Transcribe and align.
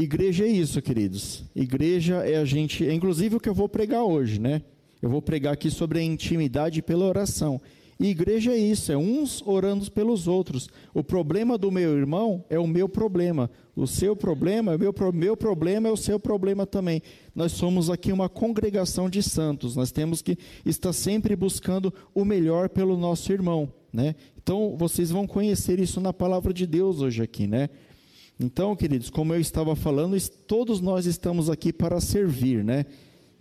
Igreja 0.00 0.44
é 0.44 0.48
isso, 0.48 0.80
queridos. 0.80 1.42
Igreja 1.56 2.18
é 2.18 2.36
a 2.36 2.44
gente, 2.44 2.86
é 2.86 2.94
inclusive 2.94 3.34
o 3.34 3.40
que 3.40 3.48
eu 3.48 3.54
vou 3.54 3.68
pregar 3.68 4.04
hoje, 4.04 4.40
né? 4.40 4.62
Eu 5.02 5.10
vou 5.10 5.20
pregar 5.20 5.52
aqui 5.52 5.72
sobre 5.72 5.98
a 5.98 6.02
intimidade 6.02 6.80
pela 6.80 7.04
oração. 7.04 7.60
E 7.98 8.06
igreja 8.06 8.52
é 8.52 8.56
isso, 8.56 8.92
é 8.92 8.96
uns 8.96 9.42
orando 9.44 9.90
pelos 9.90 10.28
outros. 10.28 10.68
O 10.94 11.02
problema 11.02 11.58
do 11.58 11.72
meu 11.72 11.98
irmão 11.98 12.44
é 12.48 12.56
o 12.60 12.66
meu 12.68 12.88
problema. 12.88 13.50
O 13.74 13.88
seu 13.88 14.14
problema, 14.14 14.76
o 14.76 14.78
meu, 14.78 14.94
meu 15.12 15.36
problema 15.36 15.88
é 15.88 15.90
o 15.90 15.96
seu 15.96 16.20
problema 16.20 16.64
também. 16.64 17.02
Nós 17.34 17.50
somos 17.50 17.90
aqui 17.90 18.12
uma 18.12 18.28
congregação 18.28 19.10
de 19.10 19.20
santos. 19.20 19.74
Nós 19.74 19.90
temos 19.90 20.22
que 20.22 20.38
estar 20.64 20.92
sempre 20.92 21.34
buscando 21.34 21.92
o 22.14 22.24
melhor 22.24 22.68
pelo 22.68 22.96
nosso 22.96 23.32
irmão, 23.32 23.72
né? 23.92 24.14
Então, 24.40 24.76
vocês 24.78 25.10
vão 25.10 25.26
conhecer 25.26 25.80
isso 25.80 26.00
na 26.00 26.12
palavra 26.12 26.54
de 26.54 26.68
Deus 26.68 27.00
hoje 27.00 27.20
aqui, 27.20 27.48
né? 27.48 27.68
Então, 28.40 28.76
queridos, 28.76 29.10
como 29.10 29.34
eu 29.34 29.40
estava 29.40 29.74
falando, 29.74 30.16
todos 30.46 30.80
nós 30.80 31.06
estamos 31.06 31.50
aqui 31.50 31.72
para 31.72 32.00
servir, 32.00 32.62
né? 32.62 32.86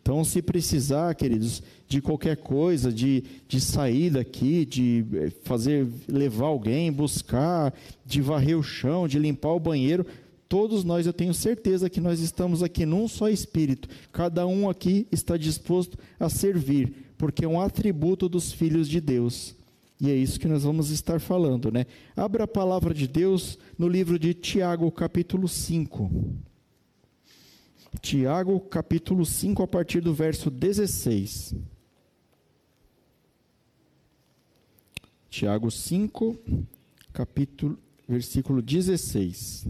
Então, 0.02 0.24
se 0.24 0.42
precisar, 0.42 1.14
queridos, 1.16 1.62
de 1.86 2.02
qualquer 2.02 2.38
coisa, 2.38 2.92
de, 2.92 3.24
de 3.46 3.60
sair 3.60 4.10
daqui, 4.10 4.66
de 4.66 5.06
eh, 5.14 5.32
fazer, 5.44 5.86
levar 6.08 6.46
alguém, 6.46 6.90
buscar, 6.90 7.74
de 8.06 8.22
varrer 8.22 8.58
o 8.58 8.64
chão, 8.64 9.06
de 9.06 9.20
limpar 9.20 9.50
o 9.50 9.60
banheiro, 9.60 10.06
todos 10.48 10.86
nós, 10.86 11.06
eu 11.06 11.12
tenho 11.12 11.34
certeza 11.34 11.90
que 11.90 12.00
nós 12.00 12.22
estamos 12.22 12.64
aqui 12.64 12.86
num 12.86 13.06
só 13.06 13.28
espírito. 13.28 13.90
Cada 14.14 14.48
um 14.48 14.70
aqui 14.70 15.06
está 15.12 15.36
disposto 15.36 16.00
a 16.18 16.30
servir, 16.30 17.12
porque 17.18 17.44
é 17.44 17.48
um 17.48 17.60
atributo 17.60 18.30
dos 18.30 18.54
filhos 18.54 18.88
de 18.88 19.02
Deus. 19.02 19.57
E 20.00 20.12
é 20.12 20.16
isso 20.16 20.40
que 20.40 20.48
nós 20.48 20.64
vamos 20.64 20.92
estar 20.92 21.20
falando, 21.20 21.72
né? 21.72 21.86
Abra 22.16 22.44
a 22.44 22.48
palavra 22.48 22.94
de 22.94 23.08
Deus 23.08 23.58
no 23.78 23.88
livro 23.88 24.20
de 24.20 24.34
Tiago, 24.34 24.92
capítulo 24.92 25.48
5. 25.48 26.12
Tiago, 28.00 28.60
capítulo 28.60 29.26
5, 29.26 29.64
a 29.64 29.68
partir 29.68 30.02
do 30.02 30.14
verso 30.14 30.52
16. 30.52 31.56
Tiago 35.30 35.72
5, 35.72 36.38
capítulo, 37.12 37.80
versículo 38.08 38.62
16. 38.62 39.66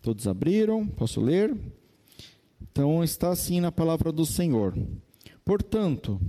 Todos 0.00 0.28
abriram? 0.28 0.86
Posso 0.86 1.20
ler? 1.20 1.56
Então 2.62 3.02
está 3.02 3.30
assim 3.30 3.60
na 3.60 3.72
palavra 3.72 4.12
do 4.12 4.24
Senhor. 4.24 4.76
Portanto, 5.44 6.20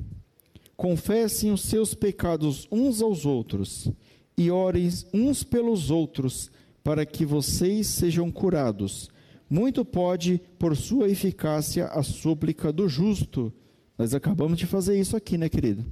confessem 0.79 1.51
os 1.51 1.59
seus 1.63 1.93
pecados 1.93 2.65
uns 2.71 3.01
aos 3.01 3.25
outros 3.25 3.91
e 4.37 4.49
orem 4.49 4.89
uns 5.13 5.43
pelos 5.43 5.91
outros 5.91 6.49
para 6.81 7.05
que 7.05 7.25
vocês 7.25 7.85
sejam 7.85 8.31
curados. 8.31 9.09
Muito 9.49 9.83
pode, 9.83 10.41
por 10.57 10.77
sua 10.77 11.09
eficácia, 11.09 11.87
a 11.87 12.01
súplica 12.01 12.71
do 12.71 12.87
justo. 12.87 13.51
Nós 13.97 14.13
acabamos 14.13 14.57
de 14.57 14.65
fazer 14.65 14.97
isso 14.97 15.17
aqui, 15.17 15.37
né, 15.37 15.49
querido? 15.49 15.83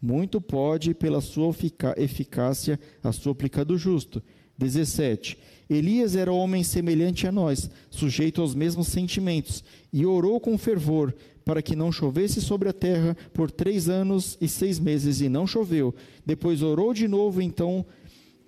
Muito 0.00 0.40
pode, 0.40 0.94
pela 0.94 1.20
sua 1.20 1.52
eficácia, 1.96 2.78
a 3.02 3.10
súplica 3.10 3.64
do 3.64 3.76
justo. 3.76 4.22
17. 4.56 5.36
Elias 5.68 6.14
era 6.14 6.32
homem 6.32 6.62
semelhante 6.62 7.26
a 7.26 7.32
nós, 7.32 7.68
sujeito 7.90 8.40
aos 8.40 8.54
mesmos 8.54 8.86
sentimentos, 8.86 9.64
e 9.92 10.06
orou 10.06 10.38
com 10.38 10.56
fervor 10.56 11.12
para 11.46 11.62
que 11.62 11.76
não 11.76 11.92
chovesse 11.92 12.40
sobre 12.40 12.68
a 12.68 12.72
terra 12.72 13.16
por 13.32 13.52
três 13.52 13.88
anos 13.88 14.36
e 14.40 14.48
seis 14.48 14.80
meses, 14.80 15.20
e 15.20 15.28
não 15.28 15.46
choveu. 15.46 15.94
Depois 16.26 16.60
orou 16.60 16.92
de 16.92 17.06
novo, 17.06 17.40
então 17.40 17.86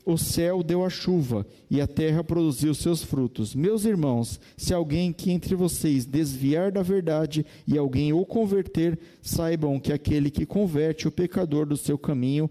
o 0.04 0.18
céu 0.18 0.64
deu 0.64 0.84
a 0.84 0.90
chuva 0.90 1.46
e 1.70 1.80
a 1.80 1.86
terra 1.86 2.24
produziu 2.24 2.74
seus 2.74 3.04
frutos. 3.04 3.54
Meus 3.54 3.84
irmãos, 3.84 4.40
se 4.56 4.74
alguém 4.74 5.12
que 5.12 5.30
entre 5.30 5.54
vocês 5.54 6.04
desviar 6.04 6.72
da 6.72 6.82
verdade 6.82 7.46
e 7.68 7.78
alguém 7.78 8.12
o 8.12 8.26
converter, 8.26 8.98
saibam 9.22 9.78
que 9.78 9.92
aquele 9.92 10.28
que 10.28 10.44
converte 10.44 11.06
o 11.06 11.12
pecador 11.12 11.66
do 11.66 11.76
seu 11.76 11.96
caminho 11.96 12.50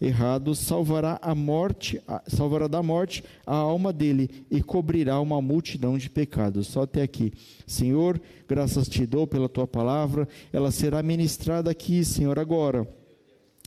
errado 0.00 0.54
salvará 0.54 1.18
a 1.20 1.34
morte, 1.34 2.00
salvará 2.26 2.68
da 2.68 2.82
morte 2.82 3.24
a 3.46 3.54
alma 3.54 3.92
dele 3.92 4.44
e 4.50 4.62
cobrirá 4.62 5.20
uma 5.20 5.40
multidão 5.42 5.98
de 5.98 6.08
pecados. 6.08 6.66
Só 6.68 6.82
até 6.82 7.02
aqui. 7.02 7.32
Senhor, 7.66 8.20
graças 8.48 8.88
te 8.88 9.04
dou 9.06 9.26
pela 9.26 9.48
tua 9.48 9.66
palavra, 9.66 10.28
ela 10.52 10.70
será 10.70 11.02
ministrada 11.02 11.70
aqui, 11.70 12.04
Senhor, 12.04 12.38
agora 12.38 12.86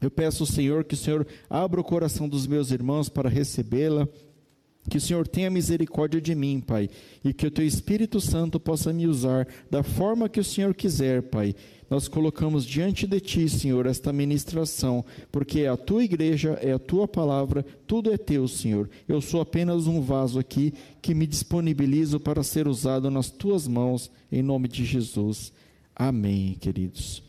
eu 0.01 0.09
peço, 0.09 0.47
Senhor, 0.47 0.83
que 0.83 0.95
o 0.95 0.97
Senhor 0.97 1.27
abra 1.47 1.79
o 1.79 1.83
coração 1.83 2.27
dos 2.27 2.47
meus 2.47 2.71
irmãos 2.71 3.07
para 3.07 3.29
recebê-la. 3.29 4.09
Que 4.89 4.97
o 4.97 5.01
Senhor 5.01 5.27
tenha 5.27 5.49
misericórdia 5.49 6.19
de 6.19 6.33
mim, 6.33 6.59
Pai, 6.59 6.89
e 7.23 7.33
que 7.33 7.45
o 7.45 7.51
Teu 7.51 7.65
Espírito 7.65 8.19
Santo 8.19 8.59
possa 8.59 8.91
me 8.91 9.05
usar 9.05 9.47
da 9.69 9.83
forma 9.83 10.27
que 10.27 10.39
o 10.39 10.43
Senhor 10.43 10.73
quiser, 10.73 11.21
Pai. 11.21 11.55
Nós 11.89 12.07
colocamos 12.07 12.65
diante 12.65 13.05
de 13.05 13.19
Ti, 13.19 13.49
Senhor, 13.49 13.85
esta 13.85 14.13
ministração, 14.13 15.03
porque 15.31 15.61
é 15.61 15.67
a 15.67 15.77
Tua 15.77 16.03
igreja, 16.03 16.57
é 16.61 16.71
a 16.71 16.79
Tua 16.79 17.07
palavra, 17.07 17.65
tudo 17.85 18.11
é 18.11 18.17
Teu, 18.17 18.47
Senhor. 18.47 18.89
Eu 19.07 19.21
sou 19.21 19.41
apenas 19.41 19.87
um 19.87 20.01
vaso 20.01 20.39
aqui 20.39 20.73
que 21.01 21.13
me 21.13 21.27
disponibilizo 21.27 22.19
para 22.19 22.43
ser 22.43 22.67
usado 22.67 23.11
nas 23.11 23.29
Tuas 23.29 23.67
mãos, 23.67 24.09
em 24.31 24.41
nome 24.41 24.67
de 24.67 24.83
Jesus. 24.83 25.51
Amém, 25.95 26.55
queridos. 26.59 27.21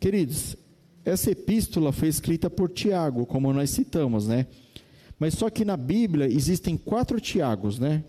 Queridos, 0.00 0.56
essa 1.04 1.30
epístola 1.30 1.92
foi 1.92 2.08
escrita 2.08 2.48
por 2.48 2.70
Tiago, 2.70 3.26
como 3.26 3.52
nós 3.52 3.70
citamos, 3.70 4.26
né? 4.26 4.46
Mas 5.22 5.34
só 5.34 5.48
que 5.48 5.64
na 5.64 5.76
Bíblia 5.76 6.26
existem 6.26 6.76
quatro 6.76 7.20
Tiagos, 7.20 7.78
né? 7.78 8.02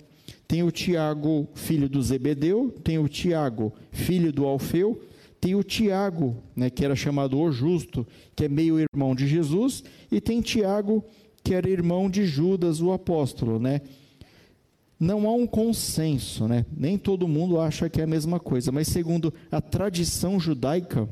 Tem 0.48 0.64
o 0.64 0.72
Tiago, 0.72 1.48
filho 1.54 1.88
do 1.88 2.02
Zebedeu, 2.02 2.74
tem 2.84 2.98
o 2.98 3.08
Tiago, 3.08 3.72
filho 3.92 4.34
do 4.34 4.48
Alfeu, 4.48 5.00
tem 5.40 5.54
o 5.54 5.62
Tiago, 5.62 6.36
né, 6.56 6.72
que 6.72 6.84
era 6.84 6.96
chamado 6.96 7.38
o 7.38 7.52
Justo, 7.52 8.04
que 8.36 8.46
é 8.46 8.50
meio 8.50 8.80
irmão 8.80 9.14
de 9.14 9.28
Jesus, 9.28 9.84
e 10.12 10.20
tem 10.20 10.42
Tiago, 10.42 11.06
que 11.44 11.54
era 11.54 11.70
irmão 11.70 12.10
de 12.10 12.26
Judas, 12.26 12.82
o 12.82 12.92
apóstolo, 12.92 13.60
né? 13.60 13.82
Não 15.00 15.28
há 15.28 15.34
um 15.34 15.46
consenso, 15.46 16.48
né? 16.48 16.66
Nem 16.76 16.98
todo 16.98 17.28
mundo 17.28 17.60
acha 17.60 17.92
que 17.92 18.02
é 18.02 18.06
a 18.06 18.08
mesma 18.08 18.40
coisa, 18.40 18.72
mas 18.72 18.88
segundo 18.88 19.32
a 19.52 19.62
tradição 19.62 20.40
judaica, 20.40 21.08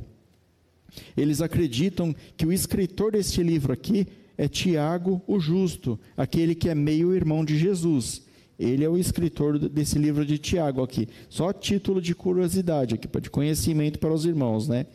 eles 1.16 1.41
acreditam 1.41 2.16
que 2.35 2.47
o 2.47 2.51
escritor 2.51 3.12
deste 3.12 3.44
livro 3.44 3.72
aqui 3.72 4.07
é 4.41 4.47
Tiago, 4.47 5.22
o 5.28 5.40
justo, 5.40 6.00
aquele 6.18 6.56
que 6.56 6.68
é 6.68 6.74
meio 6.74 7.13
irmão 7.13 7.46
de 7.46 7.56
Jesus. 7.56 8.24
Ele 8.57 8.84
é 8.84 8.90
o 8.90 8.97
escritor 8.97 9.59
desse 9.59 10.00
livro 10.00 10.25
de 10.25 10.40
Tiago 10.40 10.81
aqui. 10.81 11.07
Só 11.29 11.53
título 11.53 12.02
de 12.02 12.16
curiosidade 12.16 12.96
aqui, 12.96 13.07
de 13.22 13.30
conhecimento 13.30 14.00
para 14.00 14.12
os 14.12 14.25
irmãos, 14.25 14.68
né? 14.68 14.88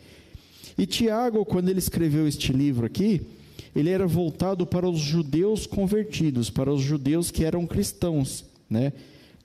E 0.77 0.85
Tiago, 0.85 1.45
quando 1.45 1.69
ele 1.69 1.79
escreveu 1.79 2.27
este 2.27 2.51
livro 2.51 2.85
aqui, 2.85 3.21
ele 3.73 3.89
era 3.89 4.05
voltado 4.05 4.67
para 4.67 4.85
os 4.85 4.99
judeus 4.99 5.65
convertidos, 5.65 6.49
para 6.49 6.69
os 6.69 6.81
judeus 6.81 7.31
que 7.31 7.45
eram 7.45 7.65
cristãos, 7.65 8.43
né? 8.69 8.91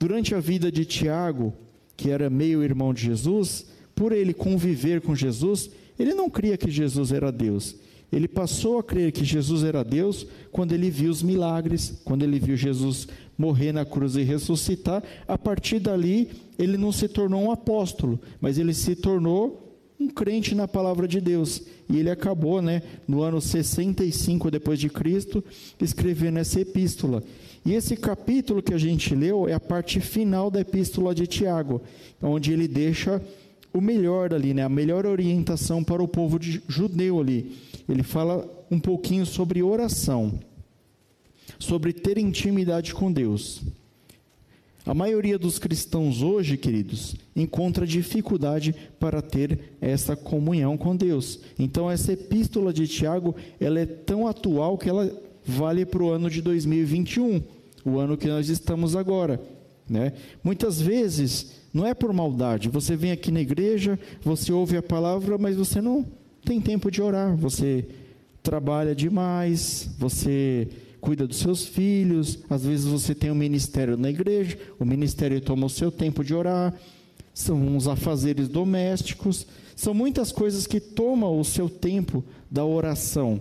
Durante 0.00 0.34
a 0.34 0.40
vida 0.40 0.72
de 0.72 0.84
Tiago, 0.84 1.52
que 1.96 2.10
era 2.10 2.28
meio 2.28 2.64
irmão 2.64 2.92
de 2.92 3.02
Jesus, 3.02 3.66
por 3.94 4.10
ele 4.10 4.34
conviver 4.34 5.00
com 5.00 5.14
Jesus, 5.14 5.70
ele 5.96 6.12
não 6.12 6.28
cria 6.28 6.56
que 6.56 6.72
Jesus 6.72 7.12
era 7.12 7.30
Deus. 7.30 7.76
Ele 8.12 8.28
passou 8.28 8.78
a 8.78 8.82
crer 8.82 9.10
que 9.10 9.24
Jesus 9.24 9.64
era 9.64 9.82
Deus 9.82 10.26
quando 10.50 10.72
ele 10.72 10.90
viu 10.90 11.10
os 11.10 11.22
milagres, 11.22 12.00
quando 12.04 12.22
ele 12.22 12.38
viu 12.38 12.56
Jesus 12.56 13.08
morrer 13.38 13.72
na 13.72 13.86
cruz 13.86 14.16
e 14.16 14.22
ressuscitar. 14.22 15.02
A 15.26 15.38
partir 15.38 15.78
dali, 15.78 16.28
ele 16.58 16.76
não 16.76 16.92
se 16.92 17.08
tornou 17.08 17.42
um 17.42 17.50
apóstolo, 17.50 18.20
mas 18.38 18.58
ele 18.58 18.74
se 18.74 18.94
tornou 18.94 19.62
um 19.98 20.08
crente 20.08 20.54
na 20.54 20.68
palavra 20.68 21.08
de 21.08 21.20
Deus. 21.20 21.62
E 21.88 21.98
ele 21.98 22.10
acabou, 22.10 22.60
né, 22.60 22.82
no 23.08 23.22
ano 23.22 23.40
65 23.40 24.50
depois 24.50 24.78
de 24.78 24.90
Cristo, 24.90 25.42
escrevendo 25.80 26.38
essa 26.38 26.60
epístola. 26.60 27.22
E 27.64 27.72
esse 27.74 27.96
capítulo 27.96 28.62
que 28.62 28.74
a 28.74 28.78
gente 28.78 29.14
leu 29.14 29.48
é 29.48 29.54
a 29.54 29.60
parte 29.60 30.00
final 30.00 30.50
da 30.50 30.60
epístola 30.60 31.14
de 31.14 31.26
Tiago, 31.26 31.80
onde 32.20 32.52
ele 32.52 32.66
deixa 32.66 33.22
o 33.72 33.80
melhor 33.80 34.34
ali, 34.34 34.52
né? 34.52 34.62
a 34.64 34.68
melhor 34.68 35.06
orientação 35.06 35.82
para 35.82 36.02
o 36.02 36.08
povo 36.08 36.38
de, 36.38 36.62
judeu 36.68 37.20
ali. 37.20 37.52
Ele 37.88 38.02
fala 38.02 38.48
um 38.70 38.78
pouquinho 38.78 39.26
sobre 39.26 39.62
oração, 39.62 40.38
sobre 41.58 41.92
ter 41.92 42.18
intimidade 42.18 42.94
com 42.94 43.12
Deus. 43.12 43.62
A 44.84 44.92
maioria 44.92 45.38
dos 45.38 45.60
cristãos 45.60 46.22
hoje, 46.22 46.56
queridos, 46.56 47.14
encontra 47.36 47.86
dificuldade 47.86 48.74
para 48.98 49.22
ter 49.22 49.76
essa 49.80 50.16
comunhão 50.16 50.76
com 50.76 50.96
Deus. 50.96 51.38
Então, 51.56 51.88
essa 51.88 52.12
epístola 52.12 52.72
de 52.72 52.88
Tiago, 52.88 53.36
ela 53.60 53.78
é 53.78 53.86
tão 53.86 54.26
atual 54.26 54.76
que 54.76 54.88
ela 54.88 55.12
vale 55.44 55.86
para 55.86 56.02
o 56.02 56.10
ano 56.10 56.28
de 56.28 56.42
2021, 56.42 57.42
o 57.84 57.98
ano 57.98 58.16
que 58.16 58.26
nós 58.26 58.48
estamos 58.48 58.96
agora. 58.96 59.40
Né? 59.88 60.14
Muitas 60.42 60.80
vezes 60.80 61.62
não 61.72 61.86
é 61.86 61.94
por 61.94 62.12
maldade. 62.12 62.68
Você 62.68 62.96
vem 62.96 63.12
aqui 63.12 63.30
na 63.30 63.40
igreja, 63.40 63.98
você 64.22 64.52
ouve 64.52 64.76
a 64.76 64.82
palavra, 64.82 65.38
mas 65.38 65.56
você 65.56 65.80
não 65.80 66.04
tem 66.44 66.60
tempo 66.60 66.90
de 66.90 67.00
orar. 67.00 67.36
Você 67.36 67.86
trabalha 68.42 68.94
demais, 68.94 69.88
você 69.98 70.68
cuida 71.00 71.26
dos 71.26 71.38
seus 71.38 71.64
filhos, 71.64 72.38
às 72.48 72.64
vezes 72.64 72.86
você 72.86 73.14
tem 73.14 73.30
um 73.30 73.34
ministério 73.34 73.96
na 73.96 74.08
igreja, 74.08 74.56
o 74.78 74.84
ministério 74.84 75.40
toma 75.40 75.66
o 75.66 75.70
seu 75.70 75.90
tempo 75.90 76.22
de 76.22 76.32
orar, 76.32 76.72
são 77.34 77.76
os 77.76 77.88
afazeres 77.88 78.48
domésticos, 78.48 79.46
são 79.74 79.92
muitas 79.92 80.30
coisas 80.30 80.66
que 80.66 80.78
tomam 80.78 81.40
o 81.40 81.44
seu 81.44 81.68
tempo 81.68 82.24
da 82.50 82.64
oração. 82.64 83.40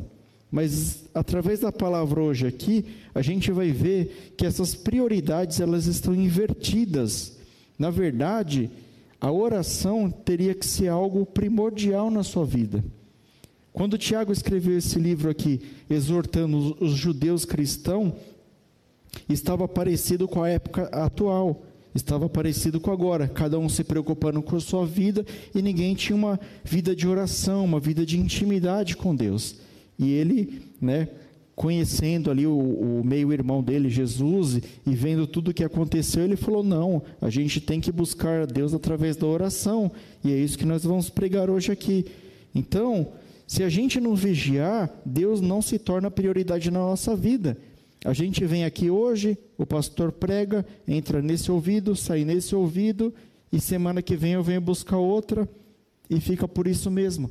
Mas 0.51 1.05
através 1.13 1.59
da 1.59 1.71
palavra 1.71 2.21
hoje 2.21 2.47
aqui, 2.47 2.85
a 3.13 3.21
gente 3.21 3.51
vai 3.51 3.71
ver 3.71 4.33
que 4.35 4.45
essas 4.45 4.73
prioridades 4.73 5.59
elas 5.59 5.85
estão 5.85 6.13
invertidas. 6.15 7.37
Na 7.77 7.89
verdade, 7.89 8.69
a 9.21 9.31
oração 9.31 10.09
teria 10.09 10.55
que 10.55 10.65
ser 10.65 10.87
algo 10.87 11.23
primordial 11.27 12.09
na 12.09 12.23
sua 12.23 12.43
vida. 12.43 12.83
Quando 13.71 13.97
Tiago 13.97 14.33
escreveu 14.33 14.79
esse 14.79 14.97
livro 14.97 15.29
aqui, 15.29 15.61
exortando 15.87 16.75
os 16.81 16.93
judeus 16.93 17.45
cristãos, 17.45 18.13
estava 19.29 19.67
parecido 19.67 20.27
com 20.27 20.41
a 20.41 20.49
época 20.49 20.85
atual, 20.85 21.63
estava 21.93 22.27
parecido 22.27 22.79
com 22.79 22.91
agora, 22.91 23.27
cada 23.27 23.59
um 23.59 23.69
se 23.69 23.83
preocupando 23.83 24.41
com 24.41 24.55
a 24.55 24.59
sua 24.59 24.87
vida 24.87 25.23
e 25.53 25.61
ninguém 25.61 25.93
tinha 25.93 26.15
uma 26.15 26.39
vida 26.63 26.95
de 26.95 27.07
oração, 27.07 27.63
uma 27.63 27.79
vida 27.79 28.03
de 28.03 28.19
intimidade 28.19 28.97
com 28.97 29.15
Deus. 29.15 29.57
E 29.99 30.11
ele, 30.11 30.63
né, 30.81 31.07
conhecendo 31.61 32.31
ali 32.31 32.47
o, 32.47 32.57
o 32.57 33.03
meio-irmão 33.05 33.61
dele, 33.61 33.87
Jesus, 33.87 34.59
e 34.83 34.95
vendo 34.95 35.27
tudo 35.27 35.51
o 35.51 35.53
que 35.53 35.63
aconteceu, 35.63 36.23
ele 36.23 36.35
falou: 36.35 36.63
não, 36.63 37.03
a 37.21 37.29
gente 37.29 37.61
tem 37.61 37.79
que 37.79 37.91
buscar 37.91 38.41
a 38.41 38.45
Deus 38.47 38.73
através 38.73 39.15
da 39.15 39.27
oração, 39.27 39.91
e 40.23 40.31
é 40.31 40.35
isso 40.35 40.57
que 40.57 40.65
nós 40.65 40.83
vamos 40.83 41.11
pregar 41.11 41.51
hoje 41.51 41.71
aqui. 41.71 42.07
Então, 42.55 43.09
se 43.45 43.61
a 43.61 43.69
gente 43.69 43.99
não 43.99 44.15
vigiar, 44.15 44.89
Deus 45.05 45.39
não 45.39 45.61
se 45.61 45.77
torna 45.77 46.09
prioridade 46.09 46.71
na 46.71 46.79
nossa 46.79 47.15
vida. 47.15 47.55
A 48.03 48.11
gente 48.11 48.43
vem 48.43 48.65
aqui 48.65 48.89
hoje, 48.89 49.37
o 49.55 49.63
pastor 49.63 50.11
prega, 50.11 50.65
entra 50.87 51.21
nesse 51.21 51.51
ouvido, 51.51 51.95
sai 51.95 52.25
nesse 52.25 52.55
ouvido, 52.55 53.13
e 53.53 53.61
semana 53.61 54.01
que 54.01 54.15
vem 54.15 54.33
eu 54.33 54.41
venho 54.41 54.61
buscar 54.61 54.97
outra, 54.97 55.47
e 56.09 56.19
fica 56.19 56.47
por 56.47 56.65
isso 56.65 56.89
mesmo. 56.89 57.29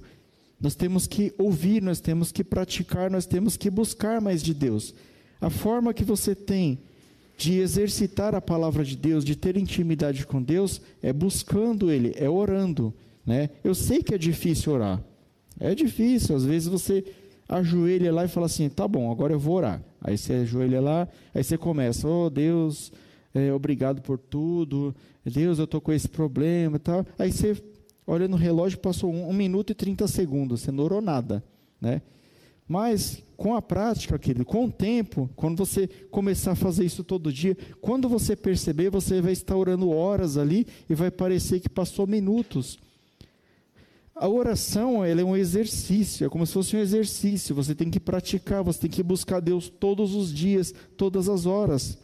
Nós 0.61 0.75
temos 0.75 1.07
que 1.07 1.33
ouvir, 1.39 1.83
nós 1.83 2.01
temos 2.01 2.31
que 2.31 2.45
praticar, 2.45 3.11
nós 3.11 3.27
temos 3.27 3.57
que 3.57 3.71
buscar 3.71 4.21
mais 4.21 4.43
de 4.43 4.53
Deus. 4.53 4.95
A 5.41 5.49
forma 5.49 5.95
que 5.95 6.05
você 6.05 6.35
tem 6.35 6.79
de 7.39 7.59
exercitar 7.59 8.35
a 8.35 8.41
palavra 8.41 8.85
de 8.85 8.95
Deus, 8.95 9.25
de 9.25 9.35
ter 9.35 9.57
intimidade 9.57 10.27
com 10.27 10.43
Deus, 10.43 10.83
é 11.03 11.11
buscando 11.11 11.91
Ele, 11.91 12.13
é 12.17 12.29
orando. 12.29 12.93
Né? 13.25 13.49
Eu 13.65 13.75
sei 13.75 14.03
que 14.03 14.15
é 14.15 14.19
difícil 14.19 14.75
orar. 14.75 15.03
É 15.59 15.75
difícil, 15.75 16.37
às 16.37 16.45
vezes 16.45 16.69
você 16.69 17.05
ajoelha 17.49 18.13
lá 18.13 18.25
e 18.25 18.29
fala 18.29 18.47
assim: 18.47 18.69
tá 18.69 18.87
bom, 18.87 19.11
agora 19.11 19.33
eu 19.33 19.39
vou 19.39 19.57
orar. 19.57 19.83
Aí 20.01 20.17
você 20.17 20.35
ajoelha 20.35 20.81
lá, 20.81 21.09
aí 21.35 21.43
você 21.43 21.57
começa: 21.57 22.07
oh 22.07 22.29
Deus, 22.29 22.93
é, 23.35 23.53
obrigado 23.53 24.01
por 24.03 24.19
tudo, 24.19 24.95
Deus, 25.25 25.59
eu 25.59 25.65
estou 25.65 25.81
com 25.81 25.93
esse 25.93 26.09
problema 26.09 26.77
e 26.77 26.79
tal. 26.79 27.07
Aí 27.19 27.33
você 27.33 27.55
olha 28.11 28.27
no 28.27 28.37
relógio, 28.37 28.79
passou 28.79 29.13
um, 29.13 29.29
um 29.29 29.33
minuto 29.33 29.71
e 29.71 29.75
30 29.75 30.09
segundos, 30.09 30.63
você 30.63 30.73
não 30.73 30.83
orou 30.83 31.01
nada, 31.01 31.45
né? 31.81 32.03
Mas 32.67 33.23
com 33.37 33.55
a 33.55 33.63
prática, 33.63 34.19
querido, 34.19 34.45
com 34.45 34.65
o 34.65 34.71
tempo, 34.71 35.31
quando 35.37 35.65
você 35.65 35.89
começar 36.11 36.53
a 36.53 36.57
fazer 36.57 36.85
isso 36.85 37.05
todo 37.05 37.33
dia, 37.33 37.57
quando 37.81 38.09
você 38.09 38.35
perceber, 38.35 38.91
você 38.91 39.21
vai 39.21 39.33
estar 39.33 39.57
orando 39.57 39.91
horas 39.91 40.37
ali 40.37 40.67
e 40.89 40.95
vai 40.95 41.11
parecer 41.11 41.61
que 41.61 41.69
passou 41.69 42.07
minutos. 42.07 42.79
A 44.15 44.29
oração 44.29 45.05
ela 45.05 45.21
é 45.21 45.25
um 45.25 45.37
exercício, 45.37 46.27
é 46.27 46.29
como 46.29 46.45
se 46.45 46.53
fosse 46.53 46.77
um 46.77 46.81
exercício. 46.81 47.55
Você 47.55 47.75
tem 47.75 47.91
que 47.91 48.01
praticar, 48.01 48.63
você 48.63 48.81
tem 48.81 48.91
que 48.91 49.03
buscar 49.03 49.41
Deus 49.41 49.69
todos 49.69 50.15
os 50.15 50.35
dias, 50.35 50.75
todas 50.97 51.29
as 51.29 51.47
horas. 51.47 51.97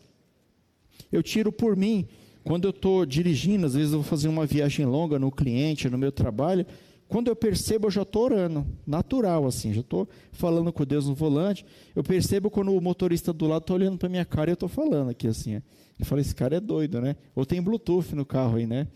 Eu 1.12 1.22
tiro 1.22 1.52
por 1.52 1.76
mim, 1.76 2.08
quando 2.46 2.66
eu 2.66 2.70
estou 2.70 3.04
dirigindo, 3.04 3.66
às 3.66 3.74
vezes 3.74 3.92
eu 3.92 3.98
vou 3.98 4.08
fazer 4.08 4.28
uma 4.28 4.46
viagem 4.46 4.86
longa 4.86 5.18
no 5.18 5.32
cliente, 5.32 5.90
no 5.90 5.98
meu 5.98 6.12
trabalho, 6.12 6.64
quando 7.08 7.26
eu 7.26 7.34
percebo, 7.34 7.88
eu 7.88 7.90
já 7.90 8.02
estou 8.02 8.22
orando, 8.22 8.64
natural 8.86 9.48
assim, 9.48 9.74
já 9.74 9.80
estou 9.80 10.08
falando 10.30 10.72
com 10.72 10.84
Deus 10.84 11.08
no 11.08 11.14
volante. 11.14 11.66
Eu 11.94 12.04
percebo 12.04 12.48
quando 12.48 12.72
o 12.72 12.80
motorista 12.80 13.32
do 13.32 13.48
lado 13.48 13.62
está 13.62 13.74
olhando 13.74 13.98
para 13.98 14.08
minha 14.08 14.24
cara 14.24 14.48
e 14.48 14.52
eu 14.52 14.54
estou 14.54 14.68
falando 14.68 15.10
aqui 15.10 15.26
assim. 15.26 15.54
Ele 15.54 16.04
fala: 16.04 16.20
esse 16.20 16.36
cara 16.36 16.56
é 16.56 16.60
doido, 16.60 17.00
né? 17.00 17.16
Ou 17.34 17.44
tem 17.44 17.60
Bluetooth 17.60 18.14
no 18.14 18.24
carro 18.24 18.58
aí, 18.58 18.66
né? 18.66 18.86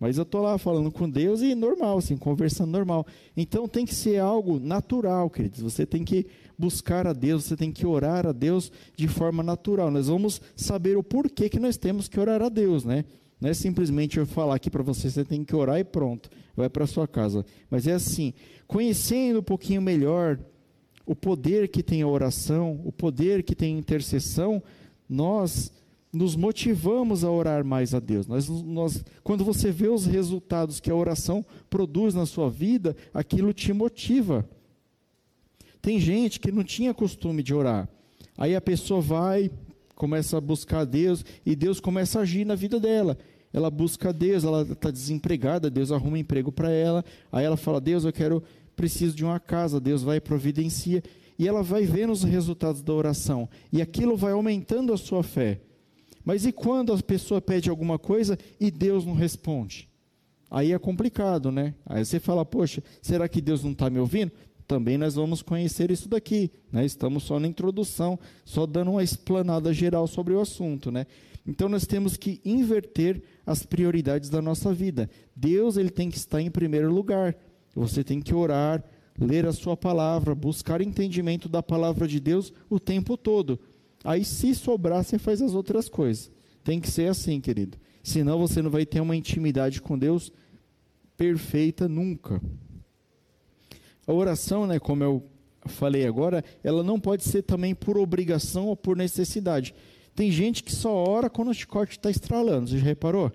Mas 0.00 0.16
eu 0.16 0.22
estou 0.22 0.40
lá 0.40 0.56
falando 0.56 0.90
com 0.90 1.08
Deus 1.08 1.42
e 1.42 1.54
normal, 1.54 1.98
assim, 1.98 2.16
conversando 2.16 2.70
normal. 2.70 3.06
Então 3.36 3.68
tem 3.68 3.84
que 3.84 3.94
ser 3.94 4.18
algo 4.18 4.58
natural, 4.58 5.28
queridos. 5.28 5.60
Você 5.60 5.84
tem 5.84 6.02
que 6.02 6.26
buscar 6.58 7.06
a 7.06 7.12
Deus, 7.12 7.44
você 7.44 7.54
tem 7.54 7.70
que 7.70 7.86
orar 7.86 8.26
a 8.26 8.32
Deus 8.32 8.72
de 8.96 9.06
forma 9.06 9.42
natural. 9.42 9.90
Nós 9.90 10.08
vamos 10.08 10.40
saber 10.56 10.96
o 10.96 11.02
porquê 11.02 11.50
que 11.50 11.60
nós 11.60 11.76
temos 11.76 12.08
que 12.08 12.18
orar 12.18 12.40
a 12.40 12.48
Deus, 12.48 12.82
né? 12.82 13.04
Não 13.38 13.50
é 13.50 13.54
simplesmente 13.54 14.18
eu 14.18 14.26
falar 14.26 14.54
aqui 14.54 14.70
para 14.70 14.82
você, 14.82 15.10
você 15.10 15.24
tem 15.24 15.44
que 15.44 15.54
orar 15.54 15.78
e 15.78 15.84
pronto, 15.84 16.30
vai 16.56 16.68
para 16.68 16.86
sua 16.86 17.06
casa. 17.06 17.44
Mas 17.70 17.86
é 17.86 17.92
assim, 17.92 18.32
conhecendo 18.66 19.40
um 19.40 19.42
pouquinho 19.42 19.82
melhor 19.82 20.38
o 21.06 21.14
poder 21.14 21.68
que 21.68 21.82
tem 21.82 22.02
a 22.02 22.06
oração, 22.06 22.80
o 22.84 22.92
poder 22.92 23.42
que 23.42 23.54
tem 23.54 23.76
a 23.76 23.78
intercessão, 23.78 24.62
nós 25.08 25.72
nos 26.12 26.34
motivamos 26.34 27.22
a 27.22 27.30
orar 27.30 27.64
mais 27.64 27.94
a 27.94 28.00
Deus. 28.00 28.26
Nós, 28.26 28.48
nós, 28.48 29.04
quando 29.22 29.44
você 29.44 29.70
vê 29.70 29.88
os 29.88 30.06
resultados 30.06 30.80
que 30.80 30.90
a 30.90 30.94
oração 30.94 31.44
produz 31.68 32.14
na 32.14 32.26
sua 32.26 32.50
vida, 32.50 32.96
aquilo 33.14 33.52
te 33.52 33.72
motiva. 33.72 34.48
Tem 35.80 36.00
gente 36.00 36.40
que 36.40 36.50
não 36.50 36.64
tinha 36.64 36.92
costume 36.92 37.42
de 37.42 37.54
orar. 37.54 37.88
Aí 38.36 38.56
a 38.56 38.60
pessoa 38.60 39.00
vai, 39.00 39.50
começa 39.94 40.36
a 40.36 40.40
buscar 40.40 40.80
a 40.80 40.84
Deus 40.84 41.24
e 41.46 41.54
Deus 41.54 41.78
começa 41.78 42.18
a 42.18 42.22
agir 42.22 42.44
na 42.44 42.54
vida 42.54 42.80
dela. 42.80 43.16
Ela 43.52 43.70
busca 43.70 44.10
a 44.10 44.12
Deus, 44.12 44.44
ela 44.44 44.62
está 44.62 44.90
desempregada, 44.90 45.70
Deus 45.70 45.90
arruma 45.90 46.16
um 46.16 46.20
emprego 46.20 46.52
para 46.52 46.70
ela. 46.70 47.04
Aí 47.32 47.44
ela 47.44 47.56
fala: 47.56 47.80
Deus, 47.80 48.04
eu 48.04 48.12
quero, 48.12 48.42
preciso 48.76 49.14
de 49.14 49.24
uma 49.24 49.40
casa. 49.40 49.80
Deus 49.80 50.02
vai 50.02 50.18
e 50.18 50.20
providencia. 50.20 51.02
E 51.38 51.48
ela 51.48 51.62
vai 51.62 51.84
vendo 51.84 52.12
os 52.12 52.22
resultados 52.22 52.82
da 52.82 52.92
oração. 52.92 53.48
E 53.72 53.80
aquilo 53.80 54.16
vai 54.16 54.32
aumentando 54.32 54.92
a 54.92 54.96
sua 54.96 55.22
fé. 55.22 55.60
Mas 56.24 56.44
e 56.44 56.52
quando 56.52 56.92
a 56.92 56.98
pessoa 56.98 57.40
pede 57.40 57.70
alguma 57.70 57.98
coisa 57.98 58.38
e 58.58 58.70
Deus 58.70 59.04
não 59.04 59.14
responde? 59.14 59.88
Aí 60.50 60.72
é 60.72 60.78
complicado, 60.78 61.52
né? 61.52 61.74
Aí 61.86 62.04
você 62.04 62.18
fala, 62.18 62.44
poxa, 62.44 62.82
será 63.00 63.28
que 63.28 63.40
Deus 63.40 63.62
não 63.62 63.72
está 63.72 63.88
me 63.88 63.98
ouvindo? 63.98 64.32
Também 64.66 64.98
nós 64.98 65.14
vamos 65.14 65.42
conhecer 65.42 65.90
isso 65.90 66.08
daqui, 66.08 66.50
né? 66.72 66.84
Estamos 66.84 67.24
só 67.24 67.40
na 67.40 67.46
introdução, 67.46 68.18
só 68.44 68.66
dando 68.66 68.92
uma 68.92 69.02
explanada 69.02 69.72
geral 69.72 70.06
sobre 70.06 70.34
o 70.34 70.40
assunto, 70.40 70.90
né? 70.90 71.06
Então 71.46 71.68
nós 71.68 71.86
temos 71.86 72.16
que 72.16 72.40
inverter 72.44 73.22
as 73.46 73.64
prioridades 73.64 74.28
da 74.28 74.42
nossa 74.42 74.72
vida. 74.72 75.08
Deus 75.34 75.76
ele 75.76 75.90
tem 75.90 76.10
que 76.10 76.16
estar 76.16 76.40
em 76.40 76.50
primeiro 76.50 76.92
lugar. 76.92 77.36
Você 77.74 78.04
tem 78.04 78.20
que 78.20 78.34
orar, 78.34 78.84
ler 79.18 79.46
a 79.46 79.52
sua 79.52 79.76
palavra, 79.76 80.34
buscar 80.34 80.80
entendimento 80.80 81.48
da 81.48 81.62
palavra 81.62 82.06
de 82.06 82.20
Deus 82.20 82.52
o 82.68 82.78
tempo 82.78 83.16
todo. 83.16 83.58
Aí, 84.04 84.24
se 84.24 84.54
sobrar, 84.54 85.04
você 85.04 85.18
faz 85.18 85.42
as 85.42 85.54
outras 85.54 85.88
coisas. 85.88 86.30
Tem 86.64 86.80
que 86.80 86.90
ser 86.90 87.10
assim, 87.10 87.40
querido. 87.40 87.78
Senão 88.02 88.38
você 88.38 88.62
não 88.62 88.70
vai 88.70 88.86
ter 88.86 89.00
uma 89.00 89.16
intimidade 89.16 89.80
com 89.80 89.98
Deus 89.98 90.32
perfeita 91.16 91.88
nunca. 91.88 92.40
A 94.06 94.12
oração, 94.12 94.66
né, 94.66 94.78
como 94.78 95.04
eu 95.04 95.22
falei 95.66 96.06
agora, 96.06 96.42
ela 96.64 96.82
não 96.82 96.98
pode 96.98 97.24
ser 97.24 97.42
também 97.42 97.74
por 97.74 97.98
obrigação 97.98 98.66
ou 98.66 98.76
por 98.76 98.96
necessidade. 98.96 99.74
Tem 100.14 100.30
gente 100.30 100.64
que 100.64 100.72
só 100.72 100.92
ora 100.92 101.28
quando 101.28 101.50
o 101.50 101.54
chicote 101.54 101.92
está 101.92 102.10
estralando. 102.10 102.68
Você 102.68 102.78
já 102.78 102.84
reparou? 102.84 103.30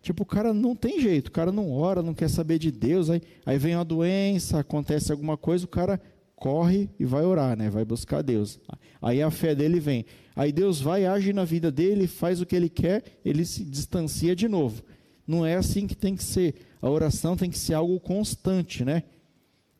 Tipo, 0.00 0.22
o 0.22 0.26
cara 0.26 0.52
não 0.52 0.76
tem 0.76 1.00
jeito, 1.00 1.28
o 1.28 1.32
cara 1.32 1.50
não 1.50 1.72
ora, 1.72 2.02
não 2.02 2.12
quer 2.12 2.28
saber 2.28 2.58
de 2.58 2.70
Deus, 2.70 3.08
aí, 3.08 3.22
aí 3.46 3.56
vem 3.56 3.74
uma 3.74 3.84
doença, 3.84 4.58
acontece 4.58 5.10
alguma 5.10 5.36
coisa, 5.36 5.64
o 5.64 5.68
cara 5.68 5.98
corre 6.36 6.90
e 6.98 7.04
vai 7.04 7.24
orar, 7.24 7.56
né? 7.56 7.70
Vai 7.70 7.84
buscar 7.84 8.22
Deus. 8.22 8.58
Aí 9.00 9.22
a 9.22 9.30
fé 9.30 9.54
dele 9.54 9.80
vem. 9.80 10.04
Aí 10.34 10.52
Deus 10.52 10.80
vai, 10.80 11.06
age 11.06 11.32
na 11.32 11.44
vida 11.44 11.70
dele, 11.70 12.06
faz 12.06 12.40
o 12.40 12.46
que 12.46 12.56
ele 12.56 12.68
quer, 12.68 13.02
ele 13.24 13.44
se 13.44 13.64
distancia 13.64 14.34
de 14.34 14.48
novo. 14.48 14.82
Não 15.26 15.44
é 15.44 15.54
assim 15.54 15.86
que 15.86 15.94
tem 15.94 16.14
que 16.14 16.24
ser. 16.24 16.54
A 16.82 16.90
oração 16.90 17.36
tem 17.36 17.48
que 17.48 17.58
ser 17.58 17.74
algo 17.74 17.98
constante, 18.00 18.84
né? 18.84 19.04